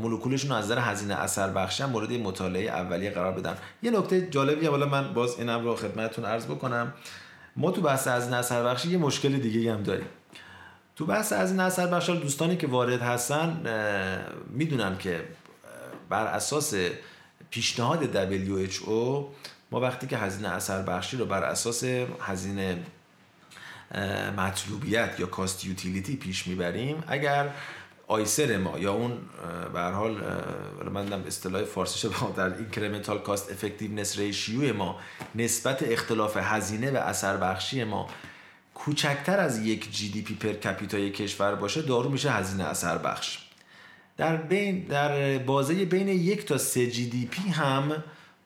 مولکولشون 0.00 0.52
از 0.52 0.64
نظر 0.64 0.78
هزینه 0.78 1.14
اثر 1.14 1.50
بخشی 1.50 1.84
مورد 1.84 2.12
مطالعه 2.12 2.70
اولیه 2.70 3.10
قرار 3.10 3.32
بدن. 3.32 3.56
یه 3.82 3.90
نکته 3.90 4.28
جالبی 4.30 4.66
حالا 4.66 4.86
من 4.86 5.12
باز 5.14 5.38
اینم 5.38 5.64
رو 5.64 5.76
خدمتتون 5.76 6.24
عرض 6.24 6.46
بکنم. 6.46 6.94
ما 7.56 7.70
تو 7.70 7.80
بحث 7.80 8.08
هزینه 8.08 8.36
اثر 8.36 8.64
بخشی 8.64 8.90
یه 8.90 8.98
مشکل 8.98 9.38
دیگه 9.38 9.72
هم 9.72 9.82
داریم. 9.82 10.06
تو 10.96 11.06
بحث 11.06 11.32
هزینه 11.32 11.62
اثر 11.62 11.86
بخشی 11.86 12.18
دوستانی 12.18 12.56
که 12.56 12.66
وارد 12.66 13.00
هستن 13.02 13.60
می‌دونن 14.50 14.98
که 14.98 15.24
بر 16.08 16.26
اساس 16.26 16.74
پیشنهاد 17.50 18.32
WHO 18.34 19.24
ما 19.70 19.80
وقتی 19.80 20.06
که 20.06 20.16
هزینه 20.16 20.48
اثر 20.48 20.82
بخشی 20.82 21.16
رو 21.16 21.24
بر 21.24 21.42
اساس 21.42 21.84
هزینه 22.20 22.78
مطلوبیت 24.36 25.20
یا 25.20 25.26
cost 25.26 25.64
utility 25.64 26.16
پیش 26.16 26.46
می‌بریم 26.46 27.02
اگر 27.06 27.50
ICER 28.06 28.56
ما 28.56 28.78
یا 28.78 28.92
اون 28.92 29.18
به 29.72 29.80
حال 29.80 30.16
من 30.92 31.04
دم 31.04 31.22
اصطلاح 31.26 31.64
فارسیش 31.64 32.06
با 32.06 32.30
در 32.36 32.56
incremental 32.56 33.18
cost 33.18 33.52
effectiveness 33.52 34.18
ratio 34.18 34.76
ما 34.76 34.98
نسبت 35.34 35.82
اختلاف 35.82 36.36
هزینه 36.36 36.90
و 36.90 36.96
اثر 36.96 37.36
بخشی 37.36 37.84
ما 37.84 38.08
کوچکتر 38.74 39.40
از 39.40 39.58
یک 39.58 39.92
GDP 39.92 40.34
per 40.34 40.52
capita 40.52 41.02
ی 41.02 41.10
کشور 41.10 41.54
باشه 41.54 41.82
دارو 41.82 42.10
میشه 42.10 42.30
هزینه 42.30 42.64
اثر 42.64 42.98
بخش. 42.98 43.38
در 44.16 44.36
بین 44.36 44.84
در 44.84 45.38
بازه 45.38 45.84
بین 45.84 46.08
یک 46.08 46.44
تا 46.44 46.58
سه 46.58 46.90
GDP 46.90 47.48
هم 47.48 48.04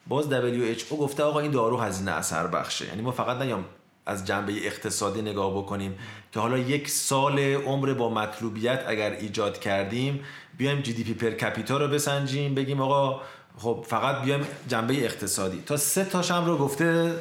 باز 0.09 0.29
WHO 0.29 0.95
گفته 0.95 1.23
آقا 1.23 1.41
این 1.41 1.51
دارو 1.51 1.77
هزینه 1.77 2.11
اثر 2.11 2.47
بخشه. 2.47 2.87
یعنی 2.87 3.03
ما 3.03 3.11
فقط 3.11 3.37
نیام 3.43 3.65
از 4.07 4.27
جنبه 4.27 4.67
اقتصادی 4.67 5.23
نگاه 5.23 5.59
بکنیم 5.59 5.99
که 6.33 6.41
حالا 6.41 6.59
یک 6.59 6.89
سال 6.89 7.39
عمر 7.39 7.93
با 7.93 8.11
مطلوبیت 8.11 8.85
اگر 8.87 9.11
ایجاد 9.11 9.59
کردیم 9.59 10.21
بیایم 10.59 10.81
GDP 10.81 11.15
per 11.15 11.31
capita 11.31 11.79
رو 11.79 11.89
بسنجیم 11.89 12.55
بگیم 12.55 12.81
آقا 12.81 13.21
خب 13.59 13.85
فقط 13.89 14.23
بیایم 14.23 14.47
جنبه 14.69 15.05
اقتصادی. 15.05 15.63
تا 15.67 15.77
سه 15.77 16.05
تاشم 16.05 16.45
رو 16.47 16.59
گفته 16.59 17.15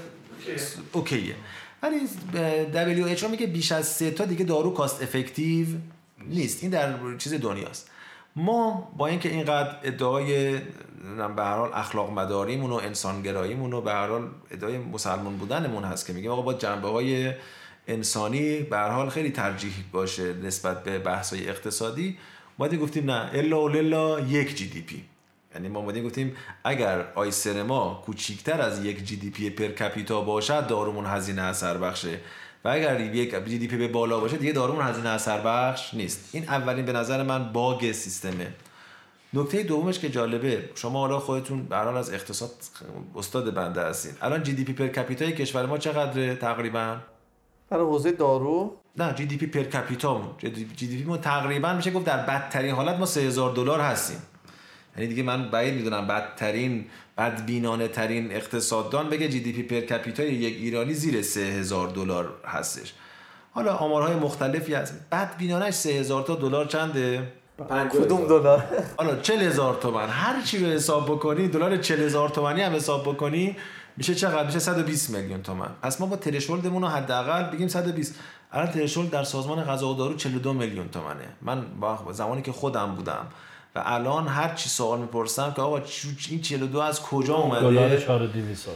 اوکیه. 0.93 1.35
ولی 1.83 1.99
WHO 3.17 3.23
میگه 3.23 3.47
بیش 3.47 3.71
از 3.71 3.87
سه 3.87 4.11
تا 4.11 4.25
دیگه 4.25 4.45
دارو 4.45 4.73
cost 4.73 5.01
effective 5.03 5.67
نیست. 6.27 6.63
این 6.63 6.71
در 6.71 7.17
چیز 7.17 7.33
دنیاست. 7.33 7.89
ما 8.35 8.91
با 8.97 9.07
اینکه 9.07 9.29
اینقدر 9.29 9.75
ادعای 9.83 10.59
به 11.35 11.43
هر 11.43 11.57
حال 11.57 11.69
اخلاق 11.73 12.11
مداریمون 12.11 12.71
و 12.71 12.73
انسانگراییمون 12.73 13.73
و 13.73 13.81
به 13.81 13.91
هر 13.91 14.07
حال 14.07 14.29
ادعای 14.51 14.77
مسلمان 14.77 15.37
بودنمون 15.37 15.83
هست 15.83 16.07
که 16.07 16.13
میگیم 16.13 16.31
آقا 16.31 16.41
با 16.41 16.53
جنبه 16.53 16.87
های 16.87 17.33
انسانی 17.87 18.59
به 18.59 18.77
هر 18.77 18.89
حال 18.89 19.09
خیلی 19.09 19.31
ترجیح 19.31 19.73
باشه 19.91 20.33
نسبت 20.33 20.83
به 20.83 20.99
بحث 20.99 21.33
های 21.33 21.49
اقتصادی 21.49 22.17
باید 22.57 22.75
گفتیم 22.75 23.11
نه 23.11 23.29
الا 23.33 23.63
و 23.63 23.69
للا 23.69 24.19
یک 24.19 24.55
GDP 24.55 25.03
یعنی 25.53 25.67
ما 25.67 25.79
اومدیم 25.79 26.05
گفتیم 26.05 26.35
اگر 26.63 27.05
ICER 27.15 27.63
ما 27.63 28.01
کوچیکتر 28.05 28.61
از 28.61 28.85
یک 28.85 29.03
GDP 29.03 29.49
per 29.49 29.67
capita 29.67 30.21
باشد 30.21 30.67
دارومون 30.67 31.05
هزینه 31.05 31.41
اثر 31.41 31.77
بخشه. 31.77 32.19
و 32.65 32.69
اگر 32.69 32.99
یک 32.99 33.45
GDP 33.45 33.77
به 33.77 33.87
بالا 33.87 34.19
باشه 34.19 34.37
دیگه 34.37 34.51
دارومون 34.51 34.85
هزینه 34.85 35.09
اثر 35.09 35.41
بخش 35.41 35.93
نیست. 35.93 36.29
این 36.31 36.43
اولین 36.43 36.85
به 36.85 36.91
نظر 36.91 37.23
من 37.23 37.53
bug 37.53 37.91
سیستمه. 37.91 38.47
نکته 39.33 39.63
دومش 39.63 39.99
که 39.99 40.09
جالبه 40.09 40.69
شما 40.75 40.99
حالا 40.99 41.19
خودتون 41.19 41.63
برحال 41.63 41.97
از 41.97 42.13
اقتصاد 42.13 42.51
استاد 43.15 43.53
بنده 43.53 43.81
هستین. 43.81 44.11
الان 44.21 44.43
GDP 44.43 44.73
per 44.73 44.87
capita 44.87 45.25
ی 45.25 45.31
کشور 45.31 45.65
ما 45.65 45.77
چقدره 45.77 46.35
تقریبا؟ 46.35 46.97
برای 47.69 47.85
حوزه 47.85 48.11
دارو؟ 48.11 48.75
نه 48.97 49.13
GDP 49.13 49.45
per 49.45 49.63
capita 49.63 50.35
جی 50.75 50.87
دی 50.87 50.97
پی 50.97 51.03
ما 51.03 51.17
تقریبا 51.17 51.73
میشه 51.73 51.91
گفت 51.91 52.05
در 52.05 52.17
بدترین 52.25 52.75
حالت 52.75 52.99
ما 52.99 53.05
3000 53.05 53.55
دلار 53.55 53.79
هستیم. 53.79 54.21
یعنی 54.97 55.07
دیگه 55.07 55.23
من 55.23 55.49
بعید 55.49 55.73
می‌دونم 55.73 56.07
بدترین 56.07 56.85
بدبینانه 57.17 57.87
ترین 57.87 58.31
اقتصاددان 58.31 59.09
بگه 59.09 59.29
جی 59.29 59.39
دی 59.39 59.53
پی 59.53 59.63
پر 59.63 59.79
کپیتا 59.79 60.23
یک 60.23 60.57
ایرانی 60.57 60.93
زیر 60.93 61.21
3000 61.21 61.89
دلار 61.89 62.33
هستش. 62.45 62.93
حالا 63.51 63.75
آمارهای 63.75 64.15
مختلفی 64.15 64.73
هست. 64.73 64.93
بدبینانش 65.11 65.73
3000 65.73 66.23
تا 66.23 66.35
دلار 66.35 66.65
چنده؟ 66.65 67.33
کدوم 67.91 68.27
دلار؟ 68.27 68.63
حالا 68.97 69.15
40000 69.15 69.75
تومن. 69.81 70.09
هر 70.09 70.41
چی 70.41 70.65
رو 70.65 70.71
حساب 70.71 71.05
بکنی 71.05 71.47
دلار 71.47 71.77
40000 71.77 72.29
تومانی 72.29 72.61
هم 72.61 72.75
حساب 72.75 73.03
بکنی 73.03 73.55
میشه 73.97 74.15
چقدر؟ 74.15 74.45
میشه 74.45 74.59
120 74.59 75.09
میلیون 75.09 75.41
تومن. 75.41 75.69
پس 75.81 76.01
ما 76.01 76.07
با 76.07 76.15
ترشولدمون 76.15 76.81
رو 76.81 76.87
حداقل 76.87 77.43
بگیم 77.43 77.67
120 77.67 78.15
الان 78.51 78.67
ترشولد 78.67 79.09
در 79.09 79.23
سازمان 79.23 79.63
غذا 79.63 79.87
و 79.87 79.97
دارو 79.97 80.15
42 80.15 80.53
میلیون 80.53 80.89
تومنه. 80.89 81.27
من 81.41 81.65
با 81.79 81.97
زمانی 82.11 82.41
که 82.41 82.51
خودم 82.51 82.95
بودم 82.95 83.27
و 83.75 83.83
الان 83.85 84.27
هر 84.27 84.53
چی 84.53 84.69
سوال 84.69 84.99
می‌پرسم 84.99 85.53
که 85.55 85.61
آقا 85.61 85.81
این 86.29 86.41
42 86.41 86.79
از 86.79 87.01
کجا 87.01 87.35
اومده؟ 87.35 87.61
دلار 87.61 87.97
4200 87.97 88.67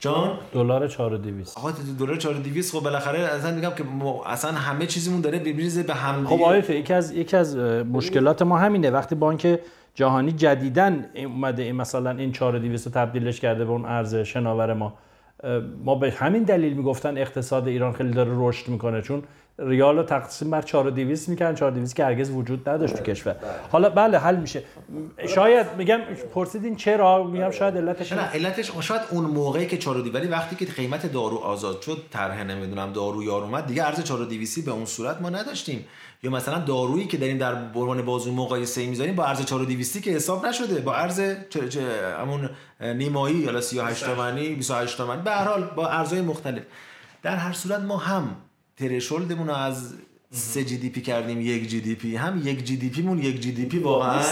جان؟ 0.00 0.38
دلار 0.52 0.88
4200 0.88 1.58
آقا 1.58 1.72
دلار 1.98 2.16
4200 2.16 2.76
خب 2.76 2.84
بالاخره 2.84 3.18
اصلا 3.18 3.54
میگم 3.54 3.70
که 3.70 3.84
اصلا 4.26 4.52
همه 4.52 4.86
چیزمون 4.86 5.20
داره 5.20 5.38
بریزه 5.38 5.82
به 5.82 5.94
هم 5.94 6.26
خب 6.26 6.42
آقای 6.42 6.58
یکی 6.68 6.92
از 6.92 7.12
یکی 7.12 7.36
از 7.36 7.56
مشکلات 7.56 8.42
ما 8.42 8.58
همینه. 8.58 8.90
وقتی 8.90 9.14
بانک 9.14 9.58
جهانی 9.94 10.32
جدیدن 10.32 11.10
اومده 11.14 11.72
مثلا 11.72 12.10
این 12.10 12.32
4200 12.32 12.88
تبدیلش 12.88 13.40
کرده 13.40 13.64
به 13.64 13.70
اون 13.70 13.84
ارز 13.84 14.14
شناور 14.14 14.74
ما 14.74 14.94
ما 15.84 15.94
به 15.94 16.10
همین 16.10 16.42
دلیل 16.42 16.72
می‌گفتن 16.72 17.18
اقتصاد 17.18 17.68
ایران 17.68 17.92
خیلی 17.92 18.10
داره 18.10 18.30
رشد 18.34 18.68
می‌کنه. 18.68 19.02
چون 19.02 19.22
ریال 19.58 19.96
رو 19.96 20.02
تقسیم 20.02 20.50
بر 20.50 20.62
4200 20.62 21.28
می‌کنن 21.28 21.54
4200 21.54 21.96
که 21.96 22.04
هرگز 22.04 22.30
وجود 22.30 22.68
نداشت 22.68 22.96
تو 22.96 23.02
کشور. 23.02 23.36
حالا 23.72 23.90
بله 23.90 24.18
حل 24.18 24.36
میشه. 24.36 24.62
شاید 25.28 25.66
میگم 25.78 26.00
پرسیدین 26.34 26.76
چرا؟ 26.76 27.24
میگم 27.24 27.50
شاید 27.50 27.76
علتش 27.76 28.12
نه 28.12 28.22
علتش 28.22 28.70
شاید 28.80 29.02
اون 29.10 29.24
موقعی 29.24 29.66
که 29.66 29.78
4200 29.78 30.14
ولی 30.14 30.28
وقتی 30.28 30.56
که 30.56 30.72
قیمت 30.72 31.12
دارو 31.12 31.36
آزاد 31.36 31.80
شد 31.80 32.02
طرح 32.10 32.44
نمی‌دونم 32.44 32.92
دارو 32.92 33.22
یار 33.22 33.42
اومد 33.42 33.66
دیگه 33.66 33.84
ارز 33.86 34.04
4200 34.04 34.64
به 34.64 34.70
اون 34.70 34.84
صورت 34.84 35.20
ما 35.20 35.30
نداشتیم. 35.30 35.84
یا 36.22 36.30
مثلا 36.30 36.58
دارویی 36.58 37.06
که 37.06 37.16
داریم 37.16 37.38
در 37.38 37.54
عنوان 37.54 38.02
بازو 38.02 38.32
مقایسه 38.32 38.86
می‌ذاریم 38.86 39.14
با 39.14 39.24
ارز 39.24 39.44
4200 39.44 40.02
که 40.02 40.10
حساب 40.10 40.46
نشده. 40.46 40.80
با 40.80 40.94
ارز 40.94 41.20
همون 42.20 42.50
نیمایی 42.80 43.36
یا 43.36 43.60
38 43.60 44.04
تومانی 44.04 44.54
28 44.54 44.96
تومانی 44.96 45.22
به 45.22 45.30
هر 45.30 45.44
حال 45.44 45.62
با 45.76 45.88
ارزهای 45.88 46.22
مختلف. 46.22 46.62
در 47.22 47.36
هر 47.36 47.52
صورت 47.52 47.80
ما 47.80 47.96
هم 47.96 48.36
threshold 48.78 49.29
مون 49.29 49.46
رو 49.46 49.54
از 49.54 49.94
سه 50.30 50.64
GDP 50.64 51.00
کردیم 51.00 51.40
یک 51.40 51.68
GDP. 51.68 52.16
هم 52.16 52.42
یک 52.44 52.64
GDP 52.64 53.02
مون 53.02 53.18
یک 53.18 53.40
GDP 53.40 53.78
واقعا 53.78 54.22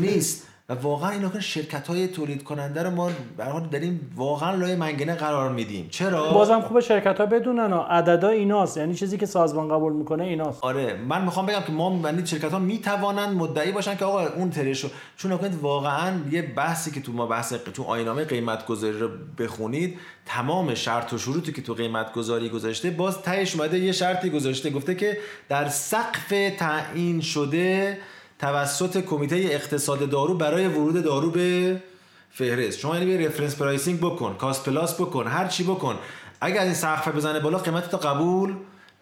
نیست. 0.00 0.46
و 0.70 0.74
واقعا 0.74 1.10
اینا 1.10 1.28
که 1.28 1.40
شرکت 1.40 1.86
های 1.86 2.08
تولید 2.08 2.44
کننده 2.44 2.82
رو 2.82 2.90
ما 2.90 3.10
به 3.36 3.44
داریم 3.72 4.12
واقعا 4.16 4.54
لای 4.54 4.76
منگنه 4.76 5.14
قرار 5.14 5.52
میدیم. 5.52 5.88
چرا؟ 5.90 6.32
بازم 6.32 6.60
خوبه 6.60 6.80
شرکت 6.80 7.20
ها 7.20 7.26
بدونن 7.26 7.72
عددا 7.72 8.28
ایناست. 8.28 8.76
یعنی 8.76 8.94
چیزی 8.94 9.18
که 9.18 9.26
سازمان 9.26 9.68
قبول 9.68 9.92
می‌کنه 9.92 10.24
ایناست. 10.24 10.64
آره 10.64 10.94
من 11.08 11.24
می‌خوام 11.24 11.46
بگم 11.46 11.60
که 11.60 11.72
ما 11.72 12.00
یعنی 12.04 12.26
شرکت 12.26 12.52
ها 12.52 12.58
می‌توانند 12.58 13.36
مدعی 13.36 13.72
باشن 13.72 13.96
که 13.96 14.04
آقا 14.04 14.26
اون 14.26 14.50
ترشو 14.50 14.88
چون 15.16 15.32
نکنید 15.32 15.54
واقعا 15.54 16.12
یه 16.30 16.42
بحثی 16.42 16.90
که 16.90 17.00
تو 17.00 17.12
ما 17.12 17.26
بحث 17.26 17.52
تو 17.52 17.82
آینامه 17.82 18.24
قیمت 18.24 18.66
گذاری 18.66 18.98
رو 18.98 19.08
بخونید 19.38 19.98
تمام 20.26 20.74
شرط 20.74 21.12
و 21.12 21.18
شروطی 21.18 21.52
که 21.52 21.62
تو 21.62 21.74
قیمت 21.74 22.12
گذاری 22.12 22.48
گذاشته 22.48 22.90
باز 22.90 23.22
تهش 23.22 23.56
اومده 23.56 23.78
یه 23.78 23.92
شرطی 23.92 24.30
گذاشته 24.30 24.70
گفته 24.70 24.94
که 24.94 25.18
در 25.48 25.68
سقف 25.68 26.28
تعیین 26.58 27.20
شده 27.20 27.98
توسط 28.38 29.04
کمیته 29.04 29.36
اقتصاد 29.36 30.10
دارو 30.10 30.34
برای 30.34 30.66
ورود 30.66 31.04
دارو 31.04 31.30
به 31.30 31.82
فهرست. 32.30 32.78
شما 32.78 32.98
یعنی 32.98 33.26
reference 33.26 33.56
pricing 33.56 34.00
بکن 34.00 34.34
cost 34.34 34.64
plus 34.64 34.94
بکن 34.94 35.26
هر 35.26 35.46
چی 35.46 35.64
بکن. 35.64 35.98
اگر 36.40 36.62
این 36.62 36.74
سقف 36.74 37.08
بزنه 37.08 37.40
بالا 37.40 37.58
قیمت 37.58 37.90
تو 37.90 37.96
قبول 37.96 38.54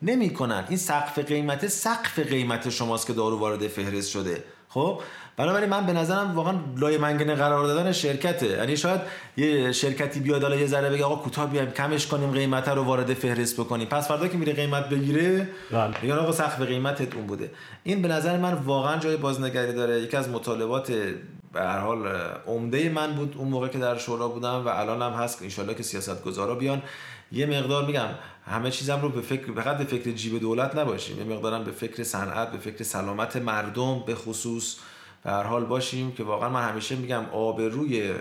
نمی‌کنن. 0.03 0.65
این 0.69 0.79
سقف 0.79 1.19
قیمت 1.19 1.67
سقف 1.67 2.19
قیمت 2.19 2.71
شماست 2.71 3.07
که 3.07 3.13
دارو 3.13 3.39
وارد 3.39 3.69
فهرست 3.69 4.11
شده. 4.11 4.45
خب؟ 4.77 5.01
بنابراین 5.37 5.71
من 5.71 5.87
به 5.87 5.93
نظرم 5.93 6.35
واقعا 6.35 6.55
لای 6.77 6.99
منگنه 6.99 7.35
قرار 7.35 7.67
دادن 7.67 7.93
شرکته. 7.93 8.47
یعنی 8.47 8.77
شاید 8.77 9.01
یه 9.37 9.73
شرکتی 9.73 10.21
بیاد 10.21 10.43
حالا 10.43 10.57
یه 10.57 10.67
ذره 10.67 10.91
بگه 10.91 11.05
آقا 11.05 11.17
کوتاه 11.17 11.51
بیایم 11.51 11.71
کمش 11.71 12.07
کنیم 12.07 12.31
قیمت 12.31 12.69
رو 12.69 12.83
وارد 12.83 13.15
فهرست 13.15 13.61
بکنیم. 13.61 13.89
پس 13.89 14.09
فردا 14.09 14.29
که 14.29 14.37
میره 14.37 14.53
قیمت 14.53 14.89
بگیره 14.89 15.49
بله. 15.71 15.95
میگن 16.03 16.15
آقا 16.15 16.33
سقف 16.33 16.61
قیمتت 16.61 17.15
اون 17.15 17.27
بوده. 17.27 17.51
این 17.85 18.03
به 18.03 18.09
نظر 18.09 18.37
من 18.37 18.53
واقعا 18.55 18.97
جای 18.97 19.17
بازنگری 19.17 19.73
داره. 19.73 20.01
یکی 20.01 20.17
از 20.17 20.29
مطالبات 20.29 20.93
به 21.53 21.61
هر 21.61 21.79
حال 21.79 22.07
عمده 22.47 22.89
من 22.89 23.13
بود 23.13 23.35
اون 23.39 23.49
موقع 23.49 23.69
که 23.69 23.79
در 23.79 23.99
شورا 23.99 24.29
بودم 24.29 24.67
و 24.67 24.69
الان 24.69 25.03
هم 25.03 25.13
هست. 25.13 25.43
ان 25.59 25.75
که 25.75 25.83
سیاستگزارا 25.83 26.55
بیان. 26.55 26.83
یه 27.33 27.47
مقدار 27.47 27.87
میگم 27.87 28.09
همه 28.47 28.71
چیزم 28.71 29.01
رو 29.03 29.09
به 29.09 29.21
فکر 29.21 29.53
فقط 29.53 29.79
به 29.79 29.85
فکر 29.85 30.11
جیب 30.11 30.41
دولت 30.41 30.77
نباشیم. 30.77 31.19
یه 31.19 31.37
مقدارم 31.37 31.65
به 31.65 31.71
فکر 31.71 32.03
صنعت 32.03 32.53
به 32.53 32.59
فکر 32.59 32.85
سلامت 32.85 33.37
مردم 33.37 34.03
به 34.07 34.15
خصوص 34.15 34.77
به 35.25 35.31
هر 35.31 35.43
حال 35.43 35.65
باشیم 35.65 36.13
که 36.13 36.25
واقعا 36.25 36.49
من 36.49 36.69
همیشه 36.69 36.97
میگم 36.97 37.25
آبروی 37.33 38.15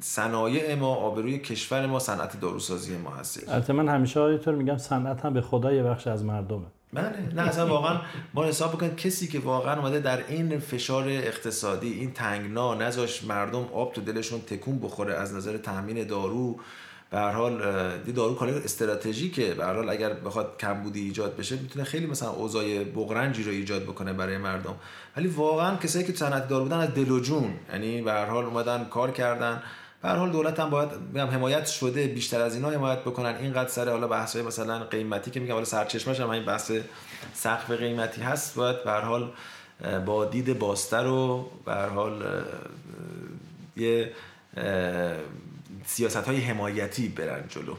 صنایع 0.00 0.74
ما 0.74 0.94
آبروی 0.94 1.38
کشور 1.38 1.86
ما 1.86 1.98
صنعت 1.98 2.40
داروسازی 2.40 2.96
ما 2.96 3.10
هست 3.10 3.48
البته 3.48 3.72
من 3.72 3.88
همیشه 3.88 4.20
آیتور 4.20 4.54
میگم 4.54 4.78
صنعت 4.78 5.24
هم 5.24 5.32
به 5.32 5.40
خدا 5.40 5.72
یه 5.72 5.82
بخش 5.82 6.06
از 6.06 6.24
مردمه. 6.24 6.66
بله. 6.92 7.34
نه 7.34 7.42
اصلا 7.42 7.66
واقعا 7.66 8.00
ما 8.34 8.44
حساب 8.44 8.72
بکنید 8.72 8.96
کسی 8.96 9.28
که 9.28 9.38
واقعا 9.38 9.78
اومده 9.80 10.00
در 10.00 10.26
این 10.28 10.58
فشار 10.58 11.04
اقتصادی 11.08 11.92
این 11.92 12.12
تنگنا 12.12 12.74
نذاش 12.74 13.24
مردم 13.24 13.64
آب 13.72 13.92
تو 13.92 14.00
دلشون 14.00 14.40
تکون 14.40 14.78
بخوره 14.78 15.14
از 15.14 15.34
نظر 15.34 15.56
تامین 15.56 16.06
دارو. 16.06 16.60
به 17.10 17.18
هر 17.18 17.30
حال 17.30 17.58
دارو 18.16 18.34
کالای 18.34 18.54
استراتژیکه 18.54 19.54
به 19.54 19.64
هر 19.64 19.74
حال 19.74 19.88
اگر 19.88 20.12
بخواد 20.12 20.56
کمبودی 20.60 21.00
ایجاد 21.00 21.36
بشه 21.36 21.56
می‌تونه 21.56 21.84
خیلی 21.84 22.06
مثلا 22.06 22.30
اوضاع 22.30 22.84
بغرنجی 22.84 23.42
رو 23.42 23.50
ایجاد 23.50 23.82
بکنه 23.82 24.12
برای 24.12 24.38
مردم. 24.38 24.74
ولی 25.16 25.28
واقعا 25.28 25.76
کسایی 25.76 26.04
که 26.04 26.12
صنعت 26.12 26.48
دارو 26.48 26.64
بودن 26.64 26.78
از 26.78 26.94
دل 26.94 27.10
و 27.10 27.20
جون 27.20 27.54
یعنی 27.72 28.02
به 28.02 28.12
هر 28.12 28.24
حال 28.24 28.44
اومدن 28.44 28.84
کار 28.84 29.10
کردن. 29.10 29.62
به 30.02 30.08
هر 30.08 30.16
حال 30.16 30.30
دولت 30.30 30.60
هم 30.60 30.70
باید 30.70 30.88
میگم 31.12 31.26
حمایت 31.26 31.66
شده 31.66 32.06
بیشتر 32.06 32.40
از 32.40 32.54
اینا 32.54 32.70
حمایت 32.70 33.00
بکنن. 33.00 33.34
اینقدر 33.36 33.68
سر 33.68 33.88
حالا 33.88 34.08
بحث 34.08 34.36
مثلا 34.36 34.78
قیمتی 34.78 35.30
که 35.30 35.40
میگم 35.40 35.52
حالا 35.52 35.64
سرچشمش 35.64 36.20
هم 36.20 36.30
این 36.30 36.44
بحث 36.44 36.72
سقف 37.34 37.70
قیمتی 37.70 38.20
هست. 38.20 38.54
باید 38.54 38.84
به 38.84 38.90
هر 38.90 39.00
حال 39.00 39.32
با 40.06 40.24
دید 40.24 40.58
باستر 40.58 41.06
و 41.06 41.50
به 41.64 41.72
هر 41.72 41.88
حال 41.88 42.24
یه 43.76 44.12
سیاست 45.86 46.16
های 46.16 46.40
حمایتی 46.40 47.08
برن 47.08 47.44
جلو. 47.48 47.74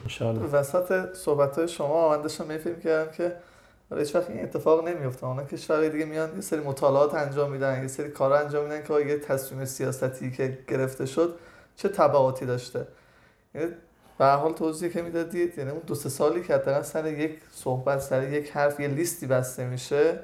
وسط 0.52 1.14
صحبت 1.14 1.58
های 1.58 1.68
شما 1.68 2.08
من 2.08 2.22
داشتم 2.22 2.46
میفهم 2.46 2.80
کردم 2.80 3.12
که 3.12 3.36
هیچ 3.96 4.14
وقت 4.14 4.30
این 4.30 4.42
اتفاق 4.42 4.88
نمیفته 4.88 5.26
اونا 5.26 5.44
کشورهای 5.44 5.90
دیگه 5.90 6.04
میان 6.04 6.34
یه 6.34 6.40
سری 6.40 6.60
مطالعات 6.60 7.14
انجام 7.14 7.50
میدن 7.50 7.82
یه 7.82 7.88
سری 7.88 8.08
کارا 8.08 8.38
انجام 8.38 8.64
میدن 8.64 8.84
که 8.84 9.06
یه 9.06 9.18
تصمیم 9.18 9.64
سیاستی 9.64 10.30
که 10.30 10.58
گرفته 10.68 11.06
شد 11.06 11.38
چه 11.76 11.88
تبعاتی 11.88 12.46
داشته؟ 12.46 12.86
یعنی 13.54 13.68
به 14.18 14.26
حال 14.26 14.52
توضیحی 14.52 14.92
که 14.92 15.02
می‌دادید 15.02 15.58
یعنی 15.58 15.70
اون 15.70 15.82
دو 15.86 15.94
سه 15.94 16.08
سالی 16.08 16.42
که 16.42 16.54
حداقل 16.54 16.82
سر 16.82 17.06
یک 17.06 17.40
صحبت 17.52 18.00
سر 18.00 18.28
یک 18.28 18.50
حرف 18.50 18.80
یه 18.80 18.88
لیستی 18.88 19.26
بسته 19.26 19.66
میشه 19.66 20.20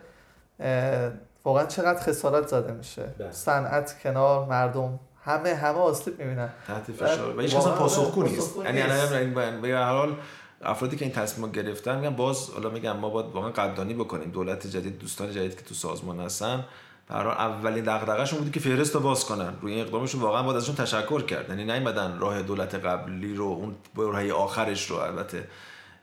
واقعا 1.45 1.67
چقدر 1.67 2.01
خسارت 2.01 2.49
زده 2.49 2.73
میشه؟ 2.73 3.15
بله. 3.19 3.31
صنعت 3.31 3.99
کنار 4.03 4.47
مردم. 4.47 5.01
همه 5.25 5.55
همه 5.55 5.79
آسیب 5.79 6.19
می‌بینن. 6.19 6.49
تحت 6.67 6.93
فشار. 6.93 7.37
و 7.37 7.41
هیچ 7.41 7.55
پاسخگو 7.55 8.23
نیست. 8.23 8.57
یعنی 8.57 8.83
الان 8.83 9.61
به 9.61 9.69
هر 9.69 9.93
حال 9.93 10.17
افرادی 10.63 10.97
که 10.97 11.05
این 11.05 11.15
تصمیم 11.15 11.53
گرفتن 11.53 11.99
میگن 11.99 12.17
باز 12.17 12.51
حالا 12.51 12.71
میگم 12.71 12.97
ما 12.97 13.11
باید 13.11 13.27
واقعا 13.27 13.51
قدردانی 13.51 13.95
بکنیم. 13.95 14.31
دولت 14.31 14.67
جدید 14.67 14.99
دوستان 14.99 15.33
جدید 15.33 15.57
که 15.57 15.65
تو 15.65 15.75
سازمان 15.75 16.21
هستن 16.21 16.65
برای 17.09 17.33
اولین 17.33 17.85
دغدغه‌شون 17.85 18.39
بود 18.39 18.53
که 18.53 18.61
فهرست 18.61 18.95
رو 18.95 19.01
باز 19.01 19.25
کنن. 19.25 19.53
روی 19.61 19.73
این 19.73 19.85
اقدامشون 19.85 20.21
واقعا 20.21 20.43
باید 20.43 20.57
ازشون 20.57 20.75
تشکر 20.75 21.23
کرد 21.23 21.49
یعنی 21.49 21.65
نیومدن 21.65 22.19
راه 22.19 22.43
دولت 22.43 22.75
قبلی 22.75 23.35
رو 23.35 23.45
اون 23.45 23.75
برهه 23.95 24.33
آخرش 24.33 24.91
رو 24.91 24.97
البته 24.97 25.49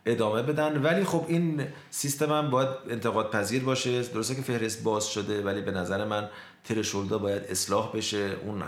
ادامه 0.06 0.42
بدن. 0.42 0.82
ولی 0.82 1.04
خب 1.04 1.26
این 1.28 1.68
سیستم 1.90 2.32
هم 2.32 2.50
باید 2.50 2.70
انتقاد 2.90 3.32
پذیر 3.32 3.64
باشه. 3.64 4.02
درسته 4.02 4.36
که 4.36 4.42
فهرست 4.42 4.84
باز 4.84 5.08
شده 5.08 5.42
ولی 5.42 5.62
به 5.62 5.72
نظر 5.72 6.06
من 6.06 6.30
ترشولدا 6.64 7.18
باید 7.18 7.44
اصلاح 7.50 7.92
بشه. 7.94 8.36
اون 8.46 8.60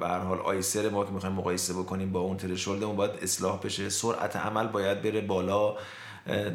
به 0.00 0.08
هر 0.08 0.18
حال 0.18 0.38
آیسر 0.38 0.88
ما 0.88 1.04
که 1.04 1.10
می‌خوایم 1.10 1.34
مقایسه 1.34 1.74
بکنیم 1.74 2.12
با 2.12 2.20
اون 2.20 2.36
ترشولدمون 2.36 2.96
باید 2.96 3.10
اصلاح 3.22 3.60
بشه. 3.60 3.88
سرعت 3.88 4.36
عمل 4.36 4.66
باید 4.66 5.02
بره 5.02 5.20
بالا. 5.20 5.76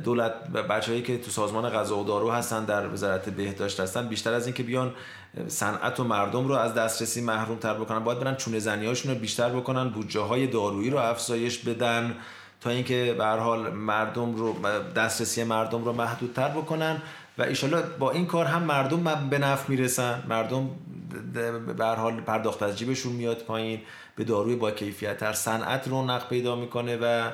دولت 0.03 0.47
بچههایی 0.47 1.03
که 1.03 1.17
تو 1.17 1.31
سازمان 1.31 1.69
غذا 1.69 1.97
و 1.97 2.03
دارو 2.03 2.31
هستن 2.31 2.65
در 2.65 2.93
وزارت 2.93 3.29
بهداشت 3.29 3.79
هستن 3.79 4.07
بیشتر 4.07 4.33
از 4.33 4.45
اینکه 4.45 4.63
بیان 4.63 4.93
صنعت 5.47 5.99
و 5.99 6.03
مردم 6.03 6.47
رو 6.47 6.53
از 6.53 6.73
دسترسی 6.73 7.21
محروم 7.21 7.57
تر 7.57 7.73
بکنن 7.73 7.99
باید 7.99 8.19
برن 8.19 8.35
چونه 8.35 8.59
زنیاشون 8.59 9.13
رو 9.13 9.19
بیشتر 9.19 9.49
بکنن 9.49 9.89
بودجه 9.89 10.19
های 10.19 10.47
دارویی 10.47 10.89
رو 10.89 10.97
افزایش 10.97 11.57
بدن. 11.57 12.15
تا 12.61 12.69
اینکه 12.69 13.15
به 13.17 13.25
هر 13.25 13.37
حال 13.37 13.73
مردم 13.73 14.35
رو 14.35 14.55
دسترسی 14.95 15.43
مردم 15.43 15.83
رو 15.83 15.93
محدودتر 15.93 16.49
بکنن 16.49 17.01
و 17.37 17.43
ایشالا 17.43 17.81
با 17.99 18.11
این 18.11 18.25
کار 18.25 18.45
هم 18.45 18.63
مردم 18.63 19.29
به 19.29 19.37
نفع 19.37 19.71
می‌رسن. 19.71 20.23
مردم 20.27 20.69
به 21.77 21.85
هر 21.85 21.95
حال 21.95 22.21
پرداخت 22.21 22.63
از 22.63 22.77
جیبشون 22.77 23.13
میاد 23.13 23.37
پایین 23.37 23.81
به 24.15 24.23
داروی 24.23 24.55
با 24.55 24.71
کیفیت 24.71 25.17
تر 25.17 25.33
صنعت 25.33 25.87
رونق 25.87 26.29
پیدا 26.29 26.55
می‌کنه 26.55 26.97
و 26.97 27.31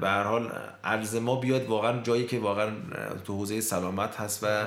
به 0.00 0.08
هر 0.08 0.22
حال 0.22 0.52
ارز 0.84 1.16
ما 1.16 1.36
بیاد 1.36 1.66
واقعا 1.66 2.02
جایی 2.02 2.26
که 2.26 2.38
واقعا 2.38 2.70
تو 3.24 3.36
حوزه 3.36 3.60
سلامت 3.60 4.16
هست 4.16 4.44
و 4.44 4.66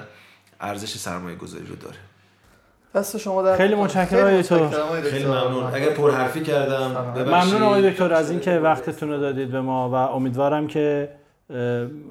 ارزش 0.62 0.98
سرمایه 0.98 1.36
گذاری 1.36 1.66
رو 1.66 1.76
داره. 1.76 1.98
دست 2.96 3.18
شما 3.18 3.42
در 3.42 3.58
خیلی 3.58 3.76
متشکرم 3.76 4.42
تو 4.42 4.70
خیلی 5.02 5.26
ممنون. 5.26 5.64
اگر 5.74 5.90
پر 5.90 6.12
حرفی 6.12 6.42
کردم 6.42 7.14
ممنون 7.18 7.64
آقای 7.64 7.92
دکتر 7.92 8.14
از 8.14 8.32
اینکه 8.32 8.52
وقتتون 8.52 9.10
رو 9.10 9.20
دادید 9.20 9.52
به 9.52 9.62
ما 9.62 9.90
و 9.90 9.94
امیدوارم 9.94 10.68
که 10.68 11.10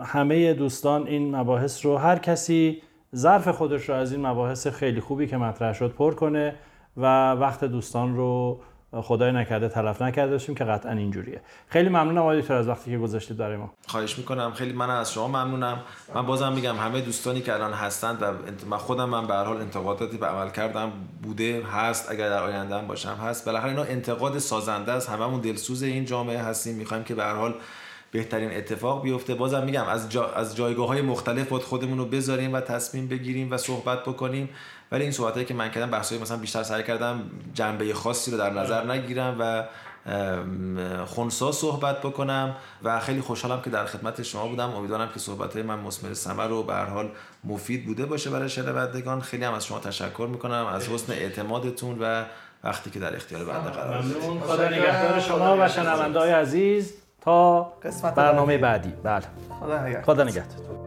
همه 0.05 0.55
دوستان 0.55 1.07
این 1.07 1.37
مباحث 1.37 1.87
رو 1.87 1.97
هر 1.97 2.19
کسی 2.19 2.83
ظرف 3.17 3.49
خودش 3.49 3.89
رو 3.89 3.95
از 3.95 4.13
این 4.13 4.27
مباحث 4.27 4.67
خیلی 4.67 5.01
خوبی 5.01 5.27
که 5.27 5.37
مطرح 5.37 5.73
شد 5.73 5.93
پر 5.93 6.15
کنه 6.15 6.55
و 6.97 7.33
وقت 7.33 7.65
دوستان 7.65 8.17
رو 8.17 8.61
خدای 9.01 9.33
نکرده 9.33 9.69
تلف 9.69 10.03
نکرده 10.03 10.33
باشیم 10.33 10.55
که 10.55 10.65
قطعا 10.65 10.93
اینجوریه. 10.93 11.41
خیلی 11.69 11.89
ممنونم 11.89 12.19
آقای 12.19 12.41
دکتر 12.41 12.55
از 12.55 12.69
وقتی 12.69 12.91
که 12.91 12.99
گذاشتید 12.99 13.37
برای 13.37 13.57
ما. 13.57 13.73
خواهش 13.87 14.19
می‌کنم. 14.19 14.53
خیلی 14.53 14.73
من 14.73 14.91
از 14.91 15.13
شما 15.13 15.29
ممنونم. 15.29 15.81
من 16.15 16.27
بازم 16.27 16.53
میگم 16.53 16.77
همه 16.77 17.01
دوستانی 17.01 17.41
که 17.41 17.55
الان 17.55 17.73
هستند 17.73 18.23
و 18.23 18.27
من 18.71 18.77
خودم 18.77 19.09
من 19.09 19.27
به 19.27 19.35
هر 19.35 19.45
حال 19.45 19.57
انتقاداتی 19.57 20.17
به 20.17 20.27
عمل 20.27 20.51
کردم 20.51 20.93
بوده 21.23 21.63
هست. 21.73 22.11
اگر 22.11 22.29
در 22.29 22.43
آینده 22.43 22.75
هم 22.75 22.87
باشم 22.87 23.19
هست. 23.23 23.47
بالاخره 23.47 23.71
اینا 23.71 23.83
انتقاد 23.83 24.39
سازنده 24.39 24.93
است. 24.93 25.11
هممون 25.11 25.41
دلسوز 25.41 25.83
این 25.83 26.05
جامعه 26.05 26.39
هستیم. 26.39 26.77
می‌خوایم 26.77 27.05
که 27.05 27.15
به 27.15 27.23
هر 27.25 27.35
حال 27.35 27.55
بهترین 28.11 28.57
اتفاق 28.57 29.03
بیفته. 29.03 29.35
بازم 29.35 29.65
میگم 29.65 29.85
از, 29.85 30.11
جا، 30.11 30.27
از 30.33 30.57
جایگاه 30.57 30.89
های 30.89 31.03
مختلف 31.03 31.53
خودمون 31.53 31.99
رو 31.99 32.05
بذاریم 32.05 32.53
و 32.53 32.61
تصمیم 32.61 33.09
بگیریم 33.09 33.51
و 33.51 33.57
صحبت 33.57 34.03
بکنیم. 34.03 34.49
ولی 34.93 35.03
این 35.03 35.13
صحبتایی 35.13 35.47
که 35.47 35.55
من 35.55 35.71
کردم 35.71 35.91
بحثای 35.91 36.19
مثلا 36.19 36.37
بیشتر 36.37 36.63
سعی 36.63 36.83
کردم 36.83 37.21
جنبه 37.55 37.95
خاصی 37.95 38.31
رو 38.31 38.39
در 38.39 38.51
نظر 38.51 38.93
نگیرم 38.93 39.37
و 39.39 39.65
خونسا 41.07 41.53
صحبت 41.53 42.01
بکنم 42.01 42.57
و 42.83 43.01
خیلی 43.01 43.21
خوشحالم 43.21 43.63
که 43.63 43.71
در 43.71 43.85
خدمت 43.85 44.23
شما 44.23 44.47
بودم. 44.47 44.71
امیدوارم 44.71 45.09
که 45.15 45.21
صحبت 45.21 45.57
من 45.57 45.79
مسمر 45.79 46.15
ثمر 46.15 46.47
رو 46.47 46.63
به 46.63 46.75
حال 46.75 47.09
مفید 47.45 47.87
بوده 47.87 48.07
باشه 48.07 48.31
برای 48.31 48.49
شنوندگان. 48.49 49.21
خیلی 49.21 49.45
هم 49.45 49.55
از 49.55 49.67
شما 49.67 49.79
تشکر 49.79 50.29
می‌کنم 50.31 50.67
از 50.67 50.89
حسن 50.89 51.13
اعتمادتون 51.13 51.99
و 52.01 52.25
وقتی 52.65 52.91
که 52.91 52.99
در 52.99 53.17
اختیار 53.17 53.45
بنده 53.45 53.71
قرار 53.71 54.03
ممنون. 54.03 54.41
خدا 54.41 54.69
نگهدار 54.69 55.21
شما 55.21 55.57
و 55.61 55.69
شنونده‌های 55.69 56.31
عزیز. 56.31 56.95
تا 57.21 57.73
برنامه 58.17 58.59
بعدی. 58.59 58.93
بله. 59.03 59.23
خدا 59.61 59.83
نگهدار. 59.83 60.03
خدا 60.03 60.25
نگهدار. 60.25 60.82